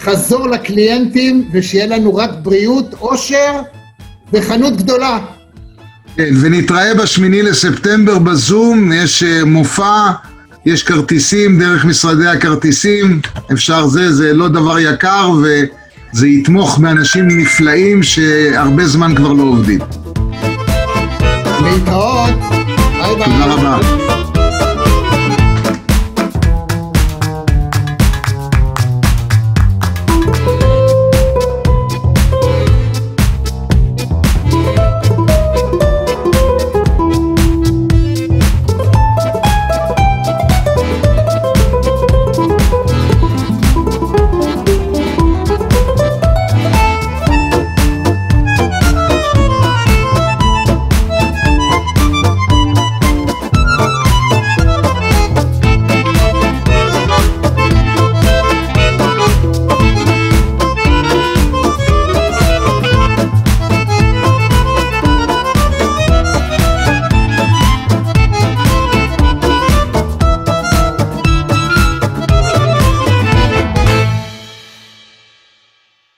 חזור 0.03 0.49
לקליינטים 0.49 1.49
ושיהיה 1.51 1.87
לנו 1.87 2.15
רק 2.15 2.29
בריאות, 2.41 2.95
עושר 2.99 3.61
וחנות 4.33 4.77
גדולה. 4.77 5.19
כן, 6.15 6.33
ונתראה 6.41 6.95
בשמיני 6.95 7.41
לספטמבר 7.41 8.19
בזום, 8.19 8.91
יש 8.91 9.23
uh, 9.23 9.45
מופע, 9.45 10.11
יש 10.65 10.83
כרטיסים 10.83 11.59
דרך 11.59 11.85
משרדי 11.85 12.27
הכרטיסים, 12.27 13.21
אפשר 13.53 13.87
זה, 13.87 14.13
זה 14.13 14.33
לא 14.33 14.47
דבר 14.47 14.79
יקר 14.79 15.31
וזה 15.31 16.27
יתמוך 16.27 16.77
באנשים 16.77 17.27
נפלאים 17.27 18.03
שהרבה 18.03 18.87
זמן 18.87 19.15
כבר 19.15 19.33
לא 19.33 19.43
עובדים. 19.43 19.79
להתראות, 21.63 22.29
ביי 22.91 23.15
ביי. 23.15 23.25
תודה 23.25 23.45
רבה. 23.45 24.30